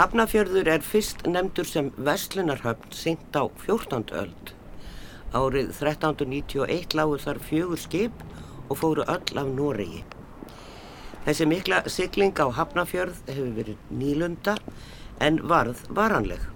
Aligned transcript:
Hafnafjörður 0.00 0.68
er 0.72 0.80
fyrst 0.80 1.26
nefndur 1.28 1.66
sem 1.68 1.90
Vestlunarhöfn 2.00 2.94
syngt 2.96 3.34
á 3.36 3.44
14. 3.60 4.06
öld. 4.16 4.52
Árið 5.36 5.74
1391 5.74 6.94
lágur 6.96 7.20
þar 7.20 7.40
fjögur 7.44 7.82
skip 7.82 8.22
og 8.70 8.78
fóru 8.80 9.04
öll 9.04 9.40
af 9.42 9.50
Noregi. 9.58 10.00
Þessi 11.26 11.48
mikla 11.50 11.82
sigling 11.92 12.32
á 12.40 12.48
Hafnafjörð 12.48 13.18
hefur 13.28 13.50
verið 13.58 13.82
nýlunda 13.98 14.54
en 15.20 15.42
varð 15.52 15.84
varanleg. 16.00 16.48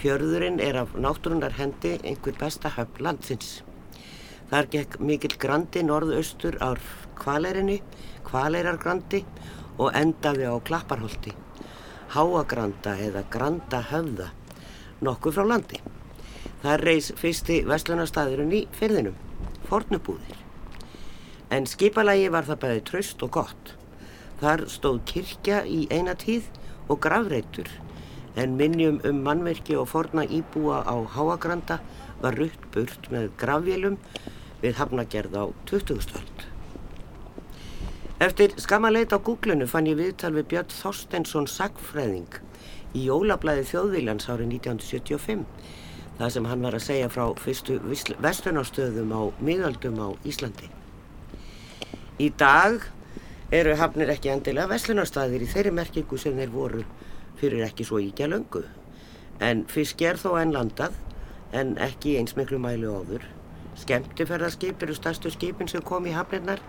Fjörðurinn 0.00 0.56
er 0.64 0.80
af 0.86 0.96
náttúrunar 0.96 1.58
hendi 1.60 1.98
einhver 2.00 2.40
besta 2.40 2.72
höfn 2.78 3.04
landsins. 3.10 3.60
Þar 4.48 4.72
gekk 4.72 4.96
mikill 5.04 5.36
grandi 5.36 5.84
norðaustur 5.84 6.56
á 6.64 6.72
kvalerinni, 7.20 7.82
kvaleirargrandi 8.24 9.26
og 9.76 9.92
endaði 9.92 10.48
á 10.48 10.56
klapparholti 10.64 11.36
háagranda 12.14 12.96
eða 13.00 13.24
granda 13.30 13.82
höfða 13.90 14.30
nokkuð 15.00 15.36
frá 15.36 15.46
landi. 15.48 15.80
Það 16.60 16.80
reys 16.84 17.10
fyrsti 17.16 17.60
vestlunarstaðurinn 17.68 18.52
í 18.52 18.62
fyrðinum, 18.76 19.16
fornubúðir. 19.68 20.40
En 21.50 21.66
skipalagi 21.66 22.28
var 22.32 22.46
það 22.48 22.62
bæði 22.64 22.82
tröst 22.90 23.22
og 23.26 23.32
gott. 23.38 23.76
Þar 24.40 24.66
stóð 24.72 25.00
kirkja 25.08 25.62
í 25.68 25.86
eina 25.92 26.16
tíð 26.18 26.48
og 26.88 27.00
gravreitur 27.04 27.70
en 28.36 28.56
minnjum 28.56 29.00
um 29.04 29.22
mannverki 29.26 29.76
og 29.76 29.88
forna 29.90 30.24
íbúa 30.24 30.82
á 30.86 30.96
háagranda 31.16 31.80
var 32.22 32.38
rutt 32.38 32.70
burt 32.74 33.10
með 33.10 33.32
gravvélum 33.40 33.98
við 34.62 34.78
hafnagerð 34.78 35.34
á 35.36 35.44
20. 35.66 36.00
stöld. 36.06 36.39
Eftir 38.20 38.52
skammaleit 38.60 39.14
á 39.16 39.18
Googlunu 39.24 39.64
fann 39.64 39.86
ég 39.88 39.96
viðtal 39.96 40.34
við 40.34 40.50
Björn 40.50 40.72
Þorstensson 40.76 41.46
sagfræðing 41.48 42.34
í 42.92 43.06
jólablaði 43.06 43.62
þjóðvíljans 43.70 44.28
árið 44.28 44.50
1975 44.58 45.46
það 46.18 46.34
sem 46.34 46.48
hann 46.50 46.66
var 46.66 46.76
að 46.76 46.84
segja 46.84 47.08
frá 47.14 47.22
fyrstu 47.40 47.78
vestunarstöðum 48.20 49.16
á 49.16 49.22
miðaldum 49.40 49.96
á 50.04 50.08
Íslandi. 50.28 50.68
Í 52.20 52.28
dag 52.36 52.84
eru 53.56 53.78
hafnir 53.80 54.12
ekki 54.12 54.34
endilega 54.34 54.68
vestlunarstaðir 54.74 55.48
í 55.48 55.48
þeirri 55.56 55.72
merkingu 55.80 56.20
sem 56.20 56.36
þeir 56.36 56.52
voru 56.52 56.84
fyrir 57.40 57.64
ekki 57.70 57.88
svo 57.88 58.04
íkja 58.04 58.28
löngu 58.28 58.66
en 59.40 59.64
fisk 59.64 60.04
er 60.04 60.20
þó 60.20 60.34
enn 60.44 60.52
landað 60.52 61.00
en 61.56 61.78
ekki 61.80 62.18
eins 62.20 62.36
miklu 62.36 62.60
mælu 62.60 62.92
áður. 63.00 63.24
Skemtiferðarskip 63.80 64.84
eru 64.84 64.92
stærstu 64.92 65.32
skipin 65.32 65.72
sem 65.72 65.80
kom 65.80 66.04
í 66.04 66.12
hafnirnar 66.12 66.60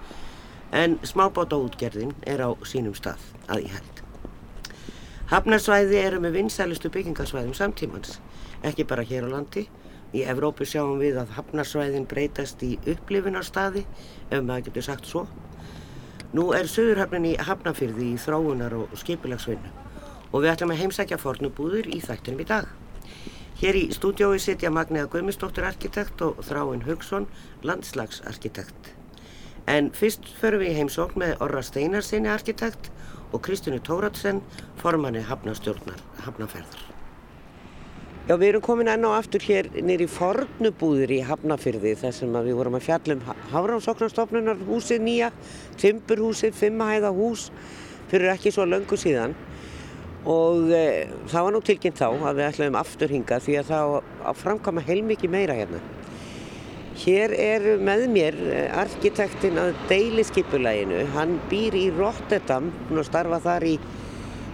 en 0.72 0.98
smábátaútgerðin 1.04 2.14
er 2.28 2.44
á 2.44 2.50
sínum 2.64 2.96
stað 2.96 3.22
að 3.48 3.68
ég 3.68 3.76
held. 3.76 4.02
Hafnarsvæði 5.32 6.00
eru 6.00 6.20
með 6.24 6.38
vinsælustu 6.40 6.92
byggingarsvæðum 6.92 7.56
samtímans, 7.56 8.18
ekki 8.68 8.88
bara 8.88 9.06
hér 9.08 9.28
á 9.28 9.34
landi. 9.36 9.68
Í 10.12 10.26
Evrópu 10.28 10.66
sjáum 10.68 10.98
við 11.00 11.22
að 11.22 11.38
hafnarsvæðin 11.38 12.08
breytast 12.12 12.60
í 12.68 12.74
upplifinarstaði, 12.84 13.86
ef 14.28 14.44
maður 14.44 14.66
getur 14.68 14.88
sagt 14.90 15.08
svo. 15.08 15.22
Nú 16.36 16.50
er 16.56 16.68
Suðurhafnin 16.68 17.30
í 17.30 17.38
Hafnafyrði 17.40 18.10
í 18.14 18.20
þróunar 18.20 18.76
og 18.76 18.92
skipilagsvinnu 19.00 19.72
og 20.32 20.44
við 20.44 20.52
ætlum 20.54 20.72
að 20.72 20.82
heimsækja 20.84 21.20
fornubúður 21.20 21.90
í 21.92 22.00
þættinum 22.04 22.44
í 22.44 22.48
dag. 22.52 22.70
Hér 23.60 23.78
í 23.78 23.84
stúdiói 23.96 24.40
sitja 24.40 24.72
Magniða 24.72 25.10
Guðmistóttur 25.12 25.68
arkitekt 25.68 26.24
og 26.26 26.40
Þráinn 26.48 26.88
Haugsson, 26.88 27.28
landslagsarkitekt. 27.68 28.91
En 29.72 29.92
fyrst 29.96 30.26
förum 30.42 30.66
við 30.66 30.74
í 30.74 30.80
heimsókn 30.82 31.22
með 31.22 31.38
Orra 31.46 31.62
Steinarsinni 31.64 32.28
arkitekt 32.32 32.90
og 33.32 33.40
Kristjúni 33.46 33.80
Tóratsen, 33.88 34.42
formanni 34.82 35.22
hafnastjórnar, 35.24 36.02
hafnaferðar. 36.26 36.82
Já, 38.28 38.36
við 38.38 38.48
erum 38.52 38.64
komin 38.66 38.90
enn 38.92 39.06
á 39.08 39.12
aftur 39.16 39.42
hér 39.42 39.70
nýri 39.82 40.06
fornubúður 40.12 41.10
í 41.16 41.22
Hafnafyrði 41.26 41.96
þar 42.04 42.14
sem 42.14 42.36
við 42.36 42.58
vorum 42.60 42.76
að 42.78 42.86
fjallum 42.86 43.24
Hafránsóknarstofnunar 43.50 44.62
húsið 44.68 45.02
nýja, 45.08 45.32
Timburhúsið, 45.82 46.54
Fimmahæða 46.60 47.10
hús 47.18 47.48
fyrir 48.12 48.30
ekki 48.36 48.54
svo 48.54 48.68
löngu 48.70 49.00
síðan 49.00 49.34
og 50.30 50.70
e, 50.70 50.84
það 51.32 51.48
var 51.48 51.56
nú 51.56 51.64
tilkynnt 51.66 51.98
þá 51.98 52.08
að 52.12 52.38
við 52.38 52.46
ætlum 52.46 52.78
aftur 52.78 53.16
hinga 53.16 53.42
því 53.42 53.58
að 53.64 53.72
það 53.72 53.82
á 53.82 53.98
að 54.30 54.40
framkama 54.44 54.86
heilmikið 54.86 55.34
meira 55.34 55.58
hérna. 55.58 55.82
Hér 57.00 57.32
er 57.32 57.80
með 57.80 58.02
mér 58.12 58.36
eh, 58.52 58.68
arkitektinn 58.76 59.56
að 59.62 59.70
deiliskypulæginu. 59.88 61.06
Hann 61.16 61.40
býr 61.50 61.74
í 61.80 61.90
Rotterdam 61.96 62.68
og 62.92 63.06
starfa 63.08 63.40
þar 63.46 63.64
í, 63.70 63.80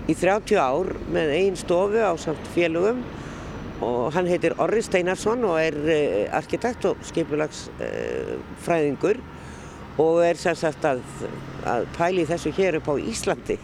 í 0.05 0.13
30 0.13 0.57
ár 0.61 0.87
með 1.13 1.27
einn 1.39 1.55
stofu 1.57 1.97
á 1.97 2.13
samt 2.21 2.47
félögum 2.53 3.01
og 3.81 4.13
hann 4.13 4.27
heitir 4.29 4.53
Orri 4.61 4.81
Steinarsson 4.85 5.43
og 5.49 5.57
er 5.61 5.75
eh, 5.89 6.29
arkitekt 6.33 6.85
og 6.89 6.97
skipulagsfræðingur 7.09 9.17
uh, 9.17 9.23
og 10.01 10.25
er 10.25 10.35
sérsagt 10.37 10.85
að, 10.85 11.01
að 11.65 11.85
pæli 11.97 12.25
þessu 12.29 12.51
hér 12.57 12.75
upp 12.77 12.87
á 12.93 12.95
Íslandi. 13.01 13.57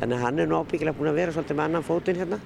Þannig 0.00 0.16
að 0.18 0.24
hann 0.26 0.38
er 0.42 0.46
nú 0.50 0.56
ábyggilega 0.60 0.98
búin 0.98 1.12
að 1.12 1.20
vera 1.22 1.32
svolítið 1.34 1.56
með 1.56 1.66
annan 1.70 1.86
fótinn 1.86 2.20
hérna. 2.20 2.38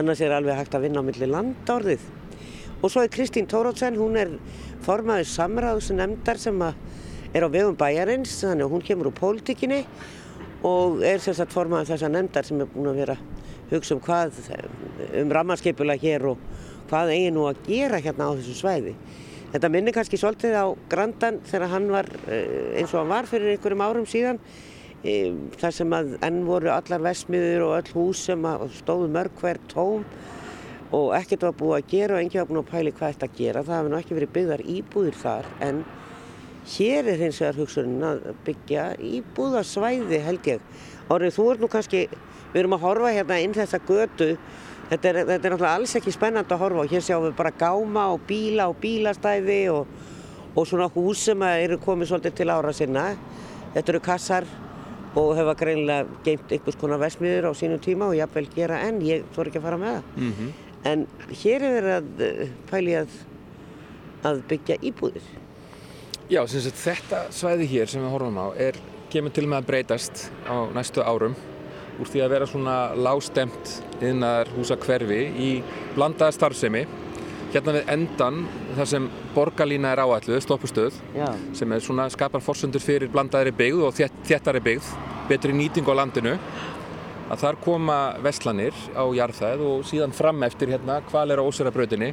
Annars 0.00 0.20
er 0.24 0.32
alveg 0.32 0.58
hægt 0.58 0.74
að 0.78 0.84
vinna 0.86 1.00
á 1.02 1.04
milli 1.06 1.26
landárðið. 1.28 2.02
Og 2.80 2.88
svo 2.88 3.02
er 3.04 3.12
Kristín 3.12 3.48
Tórótsen, 3.50 3.98
hún 4.00 4.16
er 4.16 4.30
formaður 4.86 5.28
samráðsnefndar 5.28 6.38
sem 6.40 6.62
er 6.64 7.44
á 7.44 7.48
vegum 7.52 7.76
bæjarins, 7.76 8.38
þannig 8.40 8.64
að 8.64 8.72
hún 8.72 8.84
kemur 8.86 9.10
úr 9.10 9.18
pólitíkinni 9.18 9.82
og 10.64 11.02
er 11.04 11.20
sérstaklega 11.20 11.56
formaður 11.56 11.90
þessar 11.92 12.12
nefndar 12.14 12.48
sem 12.48 12.62
er 12.64 12.70
búin 12.72 12.88
að 12.90 13.02
vera 13.02 13.16
hugsa 13.70 13.96
um 13.96 14.00
hvað, 14.04 14.40
um 15.20 15.34
rammarskipula 15.36 15.96
hér 16.00 16.26
og 16.32 16.40
hvað 16.90 17.12
eigi 17.14 17.30
nú 17.36 17.46
að 17.50 17.60
gera 17.68 18.00
hérna 18.02 18.32
á 18.32 18.36
þessu 18.38 18.56
svæði. 18.58 18.96
Þetta 19.50 19.70
minnir 19.74 19.94
kannski 19.94 20.18
svolítið 20.20 20.56
á 20.56 20.66
Grandan 20.90 21.40
þegar 21.46 21.72
hann 21.74 21.88
var 21.90 22.08
eh, 22.30 22.80
eins 22.80 22.92
og 22.94 23.02
hann 23.02 23.12
var 23.12 23.28
fyrir 23.30 23.54
einhverjum 23.54 23.82
árum 23.82 24.08
síðan 24.08 24.40
eh, 25.04 25.32
þar 25.60 25.74
sem 25.74 25.96
að 25.96 26.12
enn 26.26 26.44
voru 26.48 26.70
allar 26.72 27.02
vesmiður 27.04 27.66
og 27.68 27.78
öll 27.80 27.96
hús 27.96 28.26
sem 28.30 28.46
stóðu 28.78 29.10
mörg 29.12 29.36
hver 29.42 29.58
tóm 29.68 30.06
og 30.96 31.12
ekkert 31.14 31.46
var 31.46 31.56
búið 31.58 31.76
að 31.76 31.90
gera 31.92 32.16
og 32.16 32.24
enginn 32.24 32.40
var 32.40 32.48
búin 32.50 32.60
að 32.62 32.70
pæli 32.70 32.92
hvað 32.96 33.12
þetta 33.14 33.28
að 33.28 33.36
gera. 33.38 33.64
Það 33.66 33.76
hefði 33.76 33.90
nú 33.92 33.98
ekki 34.00 34.16
verið 34.18 34.32
byggðar 34.36 34.62
íbúðir 34.74 35.18
þar 35.20 35.50
en 35.66 35.82
hér 36.70 37.10
er 37.12 37.22
hins 37.24 37.38
vegar 37.40 37.58
hugsunin 37.60 38.06
að 38.06 38.24
byggja 38.46 38.86
íbúðarsvæði 39.10 40.20
held 40.24 40.50
ég. 40.50 40.64
Árið 41.10 41.36
þú 41.36 41.46
er 41.52 41.60
nú 41.62 41.70
kannski, 41.70 42.02
við 42.52 42.62
erum 42.62 42.76
að 42.76 42.84
horfa 42.86 43.12
hérna 43.14 43.38
inn 43.42 43.54
þessa 43.56 43.80
götu, 43.86 44.30
þetta 44.90 45.10
er, 45.10 45.20
þetta 45.20 45.36
er 45.36 45.54
náttúrulega 45.54 45.74
alls 45.74 45.96
ekki 45.98 46.14
spennand 46.14 46.50
að 46.50 46.64
horfa 46.64 46.84
og 46.84 46.94
hér 46.94 47.04
sjáum 47.06 47.28
við 47.28 47.36
bara 47.38 47.54
gáma 47.58 48.08
og 48.14 48.24
bíla 48.28 48.68
og 48.70 48.80
bílastæði 48.82 49.60
og, 49.74 49.94
og 50.54 50.66
svona 50.66 50.90
hús 50.94 51.22
sem 51.30 51.46
eru 51.50 51.78
komið 51.82 52.10
svolítið 52.10 52.40
til 52.40 52.50
ára 52.50 52.74
sinna. 52.74 53.06
Þetta 53.74 53.94
eru 53.94 54.02
kassar 54.02 54.48
og 55.18 55.32
hefa 55.38 55.56
greinilega 55.58 56.06
geimt 56.26 56.52
einhvers 56.54 56.78
konar 56.78 57.00
vesmiður 57.02 57.50
á 57.50 57.52
sínum 57.58 57.80
tíma 57.82 58.10
og 58.10 58.18
ég 58.18 58.34
vil 58.34 58.50
gera 58.54 58.82
enn, 58.86 59.00
ég 59.02 59.24
þór 59.34 59.50
ekki 59.50 59.58
að 59.58 59.66
fara 59.66 59.78
með 59.80 59.96
það. 59.96 60.10
Mm 60.16 60.32
-hmm. 60.32 60.69
En 60.88 61.04
hér 61.42 61.64
er 61.66 61.74
verið 61.76 61.94
að 61.98 62.24
eh, 62.24 62.52
pæli 62.70 62.96
að, 63.02 63.18
að 64.24 64.42
byggja 64.48 64.78
íbúðir. 64.90 65.26
Já, 66.30 66.40
sagt, 66.46 66.78
þetta 66.78 67.24
svæði 67.34 67.66
hér 67.72 67.90
sem 67.90 68.04
við 68.04 68.14
horfum 68.14 68.38
á 68.40 68.46
er, 68.54 68.78
kemur 69.12 69.34
til 69.34 69.48
með 69.50 69.60
að 69.60 69.70
breytast 69.72 70.28
á 70.46 70.70
næstu 70.72 71.02
árum 71.02 71.34
úr 72.00 72.08
því 72.08 72.22
að 72.24 72.32
vera 72.32 72.48
svona 72.48 72.76
lástemt 72.96 73.72
innar 74.00 74.48
húsa 74.54 74.78
hverfi 74.80 75.20
í 75.36 75.50
blandaða 75.96 76.36
starfsemi. 76.38 76.86
Hérna 77.50 77.74
við 77.74 77.88
endan 77.90 78.44
þar 78.76 78.88
sem 78.88 79.08
borgarlína 79.34 79.90
er 79.90 80.00
áætluð, 80.04 80.38
stoppustöð, 80.44 80.96
Já. 81.16 81.26
sem 81.58 81.72
er 81.74 81.82
svona 81.82 82.06
skapar 82.14 82.40
fórsöndur 82.46 82.80
fyrir 82.80 83.10
blandaðri 83.10 83.52
byggð 83.58 83.88
og 83.88 83.96
þéttari 83.98 84.62
byggð, 84.64 84.92
betri 85.28 85.56
nýting 85.58 85.90
á 85.90 85.94
landinu 85.98 86.36
að 87.30 87.42
þar 87.44 87.58
koma 87.64 87.98
vestlanir 88.24 88.76
á 88.94 89.04
jarðæð 89.14 89.66
og 89.66 89.84
síðan 89.88 90.14
fram 90.16 90.42
eftir 90.46 90.72
hérna 90.74 91.00
hval 91.10 91.28
er 91.30 91.42
á 91.42 91.46
óserabrautinni 91.46 92.12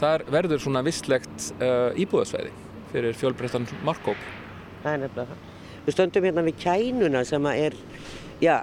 þar 0.00 0.26
verður 0.32 0.64
svona 0.64 0.82
visslegt 0.86 1.52
uh, 1.58 1.94
íbúðasvæði 1.96 2.52
fyrir 2.92 3.16
fjölbreyttan 3.16 3.68
markkóp. 3.84 4.20
Það 4.82 4.92
er 4.92 5.00
nefnilega 5.04 5.32
það. 5.32 5.56
Við 5.86 5.96
stöndum 5.96 6.28
hérna 6.28 6.44
við 6.44 6.60
kænuna 6.60 7.24
sem 7.28 7.48
að 7.48 7.64
er, 7.68 7.80
já, 8.44 8.56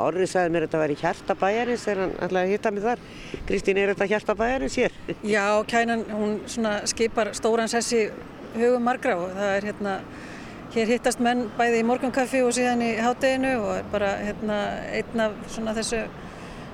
Orrið 0.00 0.30
sagði 0.30 0.52
mér 0.54 0.64
að 0.64 0.68
þetta 0.68 0.80
væri 0.80 0.96
hjartabæjarins 1.00 1.82
þegar 1.84 1.98
hann 2.00 2.12
ætlaði 2.24 2.46
að 2.46 2.52
hitta 2.54 2.70
mig 2.72 2.84
þar. 2.84 3.00
Kristín, 3.48 3.80
er 3.80 3.90
þetta 3.92 4.06
hjartabæjarins 4.12 4.76
hér? 4.80 4.94
Já, 5.26 5.44
kænan, 5.68 6.04
hún 6.14 6.36
skipar 6.88 7.32
stóran 7.36 7.68
sessi 7.68 8.06
hugum 8.54 8.86
margra 8.86 9.18
og 9.20 9.34
það 9.36 9.56
er 9.56 9.66
hérna 9.68 9.96
Hér 10.70 10.86
hittast 10.86 11.18
menn 11.18 11.48
bæði 11.58 11.80
í 11.82 11.86
morgunkaffi 11.88 12.44
og 12.46 12.52
síðan 12.54 12.84
í 12.86 12.92
hátteginu 13.02 13.56
og 13.58 13.70
er 13.80 13.86
bara 13.90 14.12
hérna, 14.22 14.58
eina 14.94 15.24
af 15.32 15.78
þessu, 15.80 16.04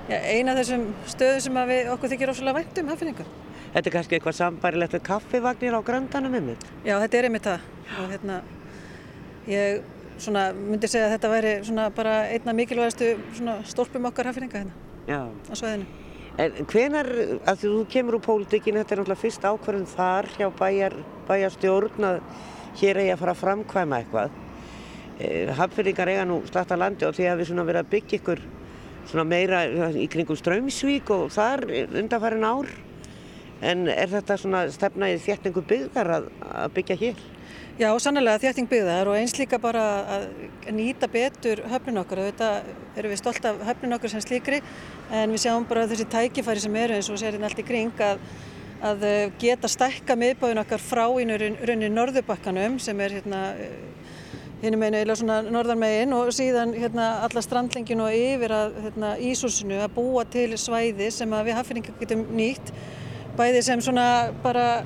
ja, 0.05 0.19
ein 0.35 0.51
þessum 0.59 0.83
stöðum 1.09 1.39
sem 1.47 1.57
við 1.71 1.89
okkur 1.95 2.11
þykir 2.11 2.31
óslulega 2.33 2.59
vænt 2.59 2.81
um 2.83 2.91
hafningar. 2.93 3.31
Þetta 3.73 3.89
er 3.89 3.95
kannski 3.95 4.17
eitthvað 4.19 4.35
sambarilegt 4.37 4.93
með 4.93 5.01
kaffivagnir 5.07 5.77
á 5.77 5.81
grandanum 5.87 6.35
yfir? 6.37 6.67
Já, 6.85 6.93
þetta 7.01 7.17
er 7.17 7.27
einmitt 7.27 7.47
það 7.47 7.65
og 8.03 8.11
hérna 8.11 8.35
ég 9.49 9.79
svona, 10.21 10.43
myndi 10.53 10.89
segja 10.91 11.07
að 11.07 11.15
þetta 11.15 11.31
væri 11.31 11.53
bara 11.97 12.13
einna 12.35 12.53
mikilvægastu 12.53 13.09
stólpum 13.71 14.05
okkar 14.11 14.29
hafninga 14.29 14.61
hérna. 14.61 14.77
Já. 15.07 15.25
á 15.25 15.53
svæðinu. 15.57 15.87
En 16.37 16.69
hvenar, 16.69 17.09
að 17.49 17.63
þú 17.63 17.73
kemur 17.89 18.19
úr 18.19 18.25
pólitíkinu, 18.27 18.83
þetta 18.83 18.93
er 18.93 19.01
náttúrulega 19.01 19.21
fyrst 19.23 19.49
ákvarðum 19.49 19.89
þar 19.89 20.29
hjá 20.37 20.47
bæjar, 20.53 20.97
bæjarstjórn 21.25 22.07
að 22.11 22.19
hér 22.81 23.01
eigi 23.03 23.13
að 23.13 23.21
fara 23.23 23.35
að 23.35 23.41
framkvæma 23.43 24.01
eitthvað. 24.01 24.37
E, 25.17 25.29
Hafnfyrringar 25.57 26.11
eiga 26.13 26.25
nú 26.29 26.41
slatta 26.49 26.77
landi 26.77 27.07
og 27.07 27.15
því 27.17 27.29
að 27.31 27.41
við 27.41 27.51
svona 27.51 27.67
verið 27.67 27.83
að 27.83 27.93
byggja 27.95 28.19
ykkur 28.21 28.43
svona 29.07 29.27
meira 29.27 29.63
í 29.95 30.09
kringum 30.11 30.37
Strömsvík 30.37 31.09
og 31.15 31.31
þar 31.35 31.65
undanfærin 31.87 32.45
ár. 32.47 32.69
En 33.65 33.87
er 33.89 34.11
þetta 34.11 34.37
svona 34.37 34.67
stefnaðið 34.69 35.23
þéttingu 35.25 35.63
byggðar 35.65 36.13
að, 36.19 36.29
að 36.45 36.73
byggja 36.75 36.97
hér? 36.99 37.23
Já, 37.77 37.91
sannlega 38.01 38.39
þétting 38.41 38.65
byggðar 38.69 39.09
og 39.11 39.15
eins 39.19 39.35
líka 39.37 39.59
bara 39.61 39.81
að 40.15 40.23
nýta 40.73 41.05
betur 41.13 41.59
höfnin 41.69 41.99
okkar. 42.01 42.23
Þetta 42.31 42.47
erum 42.97 43.13
við 43.13 43.19
stolt 43.21 43.45
af 43.45 43.59
höfnin 43.67 43.93
okkar 43.93 44.13
sem 44.13 44.23
slíkri 44.25 44.61
en 45.13 45.33
við 45.33 45.43
sjáum 45.43 45.67
bara 45.69 45.85
þessi 45.89 46.07
tækifæri 46.09 46.63
sem 46.63 46.77
eru 46.81 46.97
eins 46.97 47.09
og 47.13 47.19
sér 47.21 47.35
hérna 47.35 47.49
allt 47.51 47.61
í 47.61 47.65
kring 47.67 48.01
að, 48.01 48.23
að 48.85 49.05
geta 49.41 49.69
stækka 49.71 50.15
miðbáðin 50.19 50.61
okkar 50.61 50.81
frá 50.81 51.05
í 51.17 51.25
rauninni 51.25 51.89
norðubakkanum 51.89 52.77
sem 52.81 52.99
er 53.01 53.17
hérna 53.17 53.41
hinn 54.61 54.77
meina 54.79 55.01
eða 55.03 55.17
svona 55.19 55.41
norðarmegin 55.45 56.13
og 56.17 56.31
síðan 56.33 56.73
hérna 56.77 57.09
alla 57.27 57.43
strandlengin 57.45 58.01
og 58.01 58.13
yfir 58.13 58.53
að 58.53 58.79
hérna, 58.87 59.11
Ísúsinu 59.21 59.77
að 59.83 59.93
búa 59.99 60.23
til 60.33 60.49
svæði 60.57 61.11
sem 61.13 61.33
að 61.33 61.49
við 61.49 61.59
hafningar 61.59 61.99
getum 61.99 62.23
nýtt 62.37 62.71
bæði 63.37 63.61
sem 63.67 63.83
svona 63.85 64.07
bara 64.41 64.81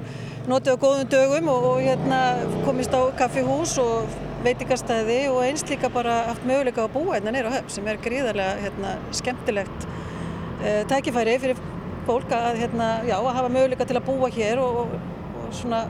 notið 0.50 0.76
á 0.76 0.82
góðum 0.82 1.12
dögum 1.14 1.50
og, 1.54 1.68
og 1.72 1.82
hérna 1.86 2.22
komist 2.66 2.92
á 2.92 3.02
kaffihús 3.16 3.78
og 3.80 4.12
veitingastæði 4.44 5.22
og 5.32 5.44
eins 5.46 5.64
líka 5.70 5.92
bara 5.94 6.24
haft 6.32 6.48
möguleika 6.50 6.84
að 6.88 6.96
búa 6.98 7.16
hérna 7.16 7.32
neyra 7.36 7.54
á 7.54 7.56
höfn 7.60 7.76
sem 7.78 7.88
er 7.88 8.02
gríðarlega 8.04 8.58
hérna, 8.66 8.96
skemmtilegt 9.16 9.88
uh, 9.88 10.82
tækifæri 10.92 11.38
fyrir 11.46 11.62
fólk 12.07 12.33
að, 12.36 12.62
hérna, 12.62 12.89
já, 13.07 13.18
að 13.19 13.33
hafa 13.38 13.53
möguleika 13.53 13.88
til 13.88 13.98
að 14.00 14.07
búa 14.09 14.30
hér 14.33 14.62
og, 14.63 14.83
og, 14.83 14.95
og 15.42 15.56
svona 15.56 15.86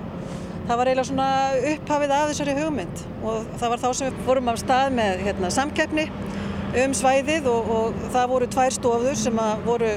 það 0.67 0.79
var 0.79 0.89
eiginlega 0.91 1.09
svona 1.09 1.29
upphafið 1.71 2.13
af 2.15 2.29
þessari 2.31 2.55
hugmynd. 2.59 3.03
Og 3.25 3.51
það 3.59 3.73
var 3.73 3.81
þá 3.81 3.89
sem 3.97 4.09
við 4.09 4.23
fórum 4.27 4.51
af 4.51 4.61
stað 4.61 4.95
með 4.97 5.25
hérna, 5.25 5.51
samkeppni 5.53 6.07
um 6.81 6.95
svæðið 6.95 7.49
og, 7.51 7.71
og 7.75 8.01
það 8.13 8.31
voru 8.31 8.49
tvær 8.51 8.75
stofur 8.77 9.17
sem 9.19 9.41
voru 9.65 9.91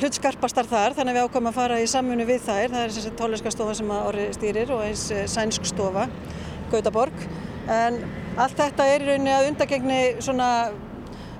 hlutskarpastar 0.00 0.68
þar 0.70 0.94
þannig 0.96 1.16
að 1.16 1.18
við 1.18 1.26
ákvæmum 1.28 1.50
að 1.50 1.56
fara 1.56 1.80
í 1.82 1.88
samfunni 1.90 2.28
við 2.28 2.44
þær. 2.46 2.74
Það 2.74 2.84
er 2.84 2.94
þessi 2.96 3.14
tóliska 3.18 3.54
stofa 3.54 3.74
sem 3.80 3.90
að 3.94 4.10
orri 4.12 4.28
stýrir 4.36 4.74
og 4.76 4.84
eins 4.86 5.08
sænsk 5.34 5.66
stofa 5.72 6.06
Gautaborg. 6.70 7.26
En 7.70 7.98
allt 8.40 8.56
þetta 8.58 8.86
er 8.92 9.02
í 9.02 9.10
rauninni 9.10 9.34
að 9.34 9.50
undagegni 9.50 10.00
svona 10.22 10.50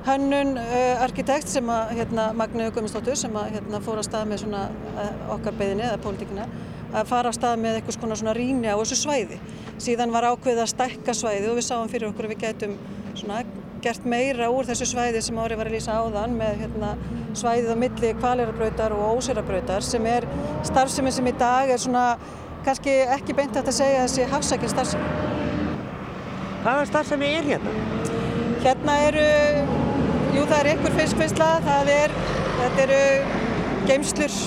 hönnun 0.06 0.56
uh, 0.60 1.04
arkitekt 1.04 1.50
sem 1.52 1.70
að 1.72 1.94
hérna, 1.98 2.30
Magniður 2.36 2.76
Guðmundsdóttur 2.76 3.18
sem 3.20 3.36
að 3.36 3.54
hérna, 3.56 3.82
fóra 3.84 4.02
að 4.04 4.08
stað 4.08 4.28
með 4.30 4.44
svona 4.44 4.66
uh, 4.94 5.10
okkar 5.36 5.56
beðinni 5.60 5.86
eða 5.88 6.02
pólitíkina 6.04 6.46
að 6.90 7.10
fara 7.10 7.30
að 7.30 7.36
stað 7.38 7.60
með 7.62 7.78
eitthvað 7.78 7.98
svona, 7.98 8.18
svona 8.18 8.36
rýni 8.36 8.70
á 8.70 8.76
þessu 8.80 8.98
svæði 9.04 9.40
síðan 9.80 10.14
var 10.14 10.26
ákveð 10.32 10.64
að 10.64 10.72
stækka 10.72 11.14
svæði 11.14 11.50
og 11.50 11.58
við 11.60 11.66
sáum 11.68 11.90
fyrir 11.92 12.10
okkur 12.10 12.26
að 12.26 12.32
við 12.34 12.42
gætum 12.46 12.78
svona 13.14 13.44
gert 13.80 14.04
meira 14.08 14.50
úr 14.52 14.68
þessu 14.68 14.88
svæði 14.90 15.22
sem 15.24 15.38
árið 15.40 15.60
var 15.60 15.70
að 15.70 15.76
lýsa 15.76 15.96
áðan 15.96 16.36
með 16.36 16.58
hérna, 16.64 16.90
svæðið 17.38 17.72
á 17.72 17.76
milli 17.84 18.10
kvalerabrautar 18.18 18.94
og 18.96 19.20
óserabrautar 19.20 19.86
sem 19.86 20.06
er 20.10 20.26
starfsemi 20.68 21.12
sem 21.14 21.30
í 21.30 21.34
dag 21.40 21.72
er 21.72 21.80
svona 21.80 22.04
kannski 22.66 22.98
ekki 23.16 23.36
beint 23.38 23.56
að 23.56 23.72
segja 23.72 24.04
þessi 24.04 24.26
hafsækinn 24.28 24.72
starfsemi. 24.74 25.28
Hvaða 26.64 26.88
starfsemi 26.90 27.30
er 27.38 27.48
hérna? 27.54 27.76
Hérna 28.60 28.98
eru, 29.06 29.28
jú 30.36 30.46
það 30.46 30.56
er 30.58 30.70
einhver 30.72 30.96
fiskvinnsla, 30.98 31.50
það 31.66 31.92
er, 31.96 32.16
þetta 32.60 32.86
eru 32.86 33.02
geimslur 33.90 34.40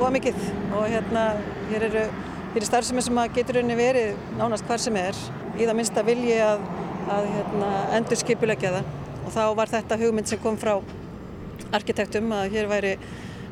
og 0.00 0.10
mikið. 0.16 0.48
Og 0.76 0.88
hérna 0.92 1.28
hér 1.70 1.86
eru, 1.90 2.08
hér 2.54 2.64
er 2.64 2.68
starfsemi 2.68 3.04
sem 3.04 3.22
getur 3.36 3.62
unni 3.62 3.78
verið 3.78 4.16
nánast 4.38 4.66
hvar 4.68 4.82
sem 4.82 4.96
er. 5.00 5.22
Í 5.56 5.64
það 5.64 5.78
minnst 5.78 5.96
að 5.96 6.10
vilji 6.10 6.36
að 6.44 6.66
að 7.12 7.28
hérna, 7.32 7.72
endur 7.96 8.20
skipulegja 8.20 8.72
það. 8.76 8.94
Og 9.26 9.34
þá 9.34 9.42
var 9.58 9.72
þetta 9.72 9.98
hugmynd 10.00 10.30
sem 10.30 10.42
kom 10.42 10.58
frá 10.60 10.74
arkitektum 11.74 12.30
að 12.34 12.54
hér 12.54 12.70
væri 12.70 12.94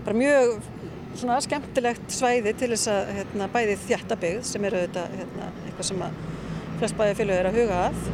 bara 0.04 0.16
mjög 0.18 0.56
svona 1.18 1.40
skemmtilegt 1.42 2.14
svæði 2.14 2.54
til 2.58 2.70
þess 2.74 2.90
að 2.90 3.12
hérna, 3.18 3.48
bæði 3.54 3.76
þjættabyggð 3.86 4.46
sem 4.50 4.68
eru 4.68 4.82
þetta 4.84 5.04
hérna, 5.14 5.50
eitthvað 5.64 5.90
sem 5.90 6.06
að 6.06 6.22
flest 6.80 6.98
bæði 6.98 7.18
fylgur 7.20 7.40
er 7.40 7.50
að 7.50 7.60
huga 7.60 7.82
að. 7.88 8.08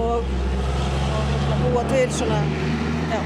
Og, 0.00 0.30
og 1.14 1.32
hérna, 1.32 1.58
búa 1.64 1.84
til 1.92 2.06
svona 2.20 2.40
já, 3.14 3.20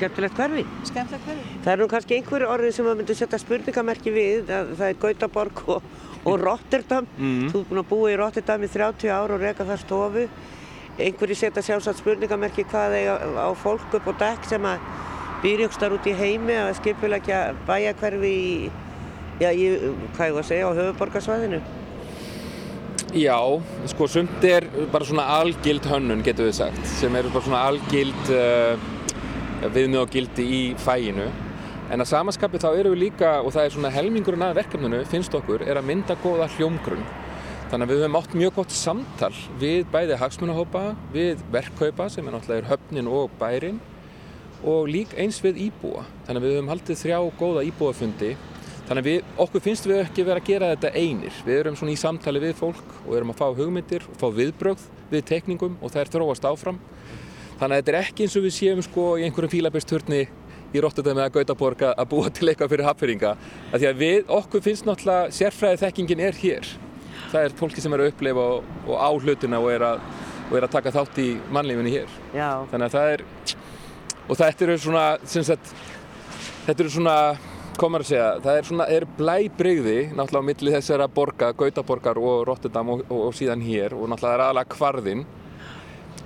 Skemmtilegt 0.00 0.38
hverfi? 0.38 0.62
skemmtilegt 0.88 1.26
hverfi. 1.28 1.56
Það 1.64 1.72
er 1.74 1.80
nú 1.82 1.86
kannski 1.92 2.16
einhver 2.16 2.44
orðið 2.48 2.70
sem 2.72 2.86
að 2.88 2.94
myndi 3.02 3.16
setja 3.18 3.40
spurningamerki 3.42 4.12
við 4.14 4.48
að 4.56 4.70
það 4.78 4.86
er 4.86 5.00
Gautaborg 5.02 5.60
og, 5.74 5.82
og 6.24 6.38
Rotterdam. 6.40 7.08
Mhm. 7.18 7.50
Þú 7.52 7.60
er 7.60 7.66
búin 7.68 7.82
að 7.82 7.90
búa 7.90 8.12
í 8.14 8.16
Rotterdam 8.16 8.64
í 8.64 8.70
30 8.72 9.12
ár 9.12 9.34
og 9.36 9.44
reka 9.44 9.66
þar 9.68 9.82
stofu. 9.82 10.24
Einhverji 11.00 11.36
setja 11.42 11.62
sjálfsagt 11.64 12.00
spurningamerki 12.00 12.64
hvað 12.70 12.96
eiga 12.96 13.18
á 13.44 13.48
fólk 13.56 13.92
upp 14.00 14.08
á 14.08 14.12
dekk 14.24 14.48
sem 14.48 14.64
að 14.68 14.88
býr 15.44 15.66
ykkur 15.66 15.96
út 15.96 16.08
í 16.08 16.16
heimi 16.16 16.56
að 16.56 16.74
skipulegja 16.80 17.42
bæjakverfi 17.68 18.32
í, 18.32 18.70
já, 19.40 19.52
í, 19.52 19.68
hvað 20.16 20.26
ég 20.28 20.34
var 20.36 20.44
að 20.44 20.48
segja, 20.48 20.68
á 20.68 20.78
höfuborgarsvæðinu. 20.80 21.60
Já, 23.10 23.42
sko 23.90 24.06
sumt 24.06 24.44
er 24.46 24.68
bara 24.92 25.02
svona 25.02 25.24
algild 25.40 25.82
hönnun 25.90 26.20
getur 26.22 26.46
við 26.46 26.60
sagt 26.60 26.84
sem 26.86 27.14
eru 27.18 27.32
bara 27.34 27.42
svona 27.42 27.62
algild 27.66 28.28
uh, 28.30 28.84
viðmið 29.74 29.98
og 29.98 30.12
gildi 30.14 30.44
í 30.46 30.60
fæinu 30.78 31.24
en 31.90 32.04
að 32.04 32.06
samaskapi 32.12 32.60
þá 32.62 32.68
eru 32.68 32.92
við 32.92 33.00
líka 33.08 33.32
og 33.42 33.50
það 33.56 33.64
er 33.64 33.74
svona 33.74 33.90
helmingurinn 33.96 34.44
að 34.46 34.60
verkefninu 34.60 35.00
finnst 35.10 35.34
okkur 35.34 35.64
er 35.66 35.80
að 35.80 35.88
mynda 35.88 36.14
góða 36.22 36.46
hljómgrunn. 36.54 37.02
Þannig 37.72 37.88
að 37.88 37.90
við 37.90 38.04
höfum 38.04 38.18
átt 38.20 38.36
mjög 38.38 38.54
gott 38.60 38.76
samtal 38.78 39.32
við 39.58 39.90
bæði 39.90 40.20
hagsmunahópa, 40.22 40.84
við 41.10 41.42
verkkaupa 41.50 42.06
sem 42.14 42.30
er 42.30 42.36
náttúrulega 42.36 42.70
höfnin 42.70 43.10
og 43.10 43.34
bærin 43.42 43.82
og 44.62 44.86
lík 44.86 45.18
eins 45.18 45.42
við 45.42 45.58
íbúa. 45.66 46.06
Þannig 46.28 46.44
að 46.44 46.46
við 46.46 46.56
höfum 46.60 46.72
haldið 46.76 47.02
þrjá 47.02 47.18
góða 47.42 47.66
íbúafundi 47.72 48.32
Þannig 48.90 49.04
að 49.04 49.06
við, 49.06 49.26
okkur 49.38 49.62
finnst 49.62 49.84
við 49.86 50.00
ekki 50.02 50.22
verið 50.26 50.40
að 50.40 50.48
gera 50.48 50.68
þetta 50.72 50.90
einir. 50.98 51.34
Við 51.46 51.58
erum 51.60 51.74
svona 51.78 51.92
í 51.92 51.98
samtali 52.00 52.40
við 52.42 52.56
fólk 52.58 52.94
og 53.04 53.12
erum 53.14 53.28
að 53.30 53.36
fá 53.38 53.44
hugmyndir 53.54 54.02
og 54.10 54.16
fá 54.18 54.24
viðbrögð 54.34 54.86
við 55.12 55.20
tekningum 55.28 55.76
og 55.78 55.92
það 55.94 56.00
er 56.00 56.08
þróast 56.16 56.48
áfram. 56.50 56.80
Þannig 57.60 57.68
að 57.68 57.76
þetta 57.76 57.92
er 57.92 57.98
ekki 58.00 58.24
eins 58.26 58.34
og 58.40 58.46
við 58.48 58.54
séum 58.56 58.80
sko 58.82 59.04
í 59.20 59.28
einhverjum 59.28 59.52
fílabesturni 59.52 60.18
í 60.74 60.82
Rotterdam 60.82 61.20
eða 61.20 61.30
Gautaborg 61.36 61.84
að 61.86 62.08
búa 62.10 62.32
til 62.34 62.50
eitthvað 62.50 62.72
fyrir 62.72 62.88
hafðfyrringa. 62.88 63.30
Því 63.76 63.88
að 63.92 64.02
við, 64.02 64.18
okkur 64.40 64.64
finnst 64.64 64.88
náttúrulega 64.88 65.30
sérfræðið 65.38 65.84
þekkingin 65.84 66.24
er 66.26 66.40
hér. 66.42 66.72
Það 67.30 67.46
er 67.46 67.56
fólki 67.62 67.84
sem 67.84 67.94
er 67.94 68.02
að 68.02 68.10
upplefa 68.10 68.48
og, 68.56 68.74
og 68.88 68.98
á 68.98 69.10
hlutina 69.22 69.62
og 69.62 69.70
er, 69.70 69.86
að, 69.86 70.02
og 70.48 70.58
er 70.58 70.66
að 70.66 70.74
taka 70.74 70.94
þátt 70.98 71.22
í 71.22 71.28
mannlífinni 71.54 71.94
hér. 71.94 72.18
Já. 72.34 72.50
Þannig 72.74 72.88
að 72.88 72.98
það 72.98 73.14
er, 73.14 73.24
og 74.26 74.42
þetta 74.42 74.66
eru 74.66 74.78
svona, 74.82 75.06
sagt, 75.30 75.74
þetta 76.66 76.86
eru 76.88 76.94
svona, 76.96 77.16
komar 77.80 78.04
að 78.04 78.10
segja, 78.10 78.28
það 78.44 78.58
er 78.58 78.66
svona, 78.68 78.86
er 78.92 79.06
blæbrigði 79.16 79.98
náttúrulega 80.12 80.44
á 80.44 80.48
milli 80.50 80.72
þessara 80.74 81.06
borga, 81.12 81.50
Gautaborgar 81.56 82.18
og 82.20 82.42
Rotterdam 82.48 82.94
og, 82.94 83.04
og, 83.08 83.28
og 83.28 83.36
síðan 83.36 83.62
hér 83.64 83.94
og 83.96 84.10
náttúrulega 84.10 84.26
það 84.26 84.34
er 84.34 84.44
aðalega 84.46 84.74
kvarðinn. 84.74 85.22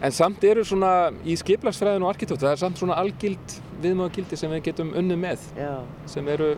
En 0.05 0.13
samt 0.13 0.43
eru 0.45 0.65
svona, 0.67 0.93
í 1.25 1.37
skiplagsfræðin 1.39 2.05
og 2.05 2.11
arkitektur, 2.11 2.43
það 2.43 2.57
er 2.57 2.63
samt 2.65 2.81
svona 2.81 2.97
algild 3.01 3.59
viðmáðagildi 3.85 4.39
sem 4.39 4.53
við 4.53 4.65
getum 4.69 4.91
unnið 4.99 5.21
með, 5.23 5.45
Já. 5.57 5.75
sem 6.11 6.31
eru, 6.35 6.51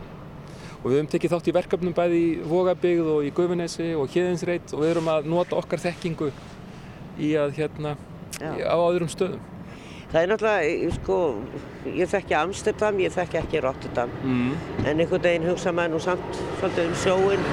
og 0.81 0.87
við 0.89 0.97
höfum 0.97 1.11
tekið 1.13 1.35
þátt 1.35 1.51
í 1.51 1.57
verkefnum 1.59 1.97
bæði 1.97 2.23
í 2.23 2.31
Vogabygð 2.49 3.11
og 3.13 3.27
í 3.29 3.35
Gufunesi 3.37 3.91
og 3.99 4.09
Hjeðinsreit 4.15 4.73
og 4.73 4.83
við 4.83 4.95
erum 4.95 5.13
að 5.13 5.29
nota 5.31 5.59
okkar 5.61 5.85
þekkingu 5.85 6.31
í 7.23 7.35
að 7.39 7.55
hérna, 7.61 7.95
Já. 8.41 8.51
á 8.65 8.77
öðrum 8.81 9.13
stöðum. 9.13 9.56
Það 10.13 10.21
er 10.21 10.29
náttúrulega, 10.31 10.91
sko, 10.97 11.17
ég 11.91 12.11
þekki 12.13 12.37
Amsterdam, 12.39 13.01
ég 13.03 13.15
þekki 13.15 13.41
ekki 13.41 13.63
Rotterdam. 13.65 14.13
Mm. 14.23 14.53
En 14.85 15.01
einhvern 15.03 15.25
veginn 15.25 15.49
hugsa 15.51 15.73
maður 15.75 15.97
nú 15.97 16.03
samt 16.05 16.39
svolítið 16.61 16.85
um 16.87 17.01
sjóin 17.03 17.49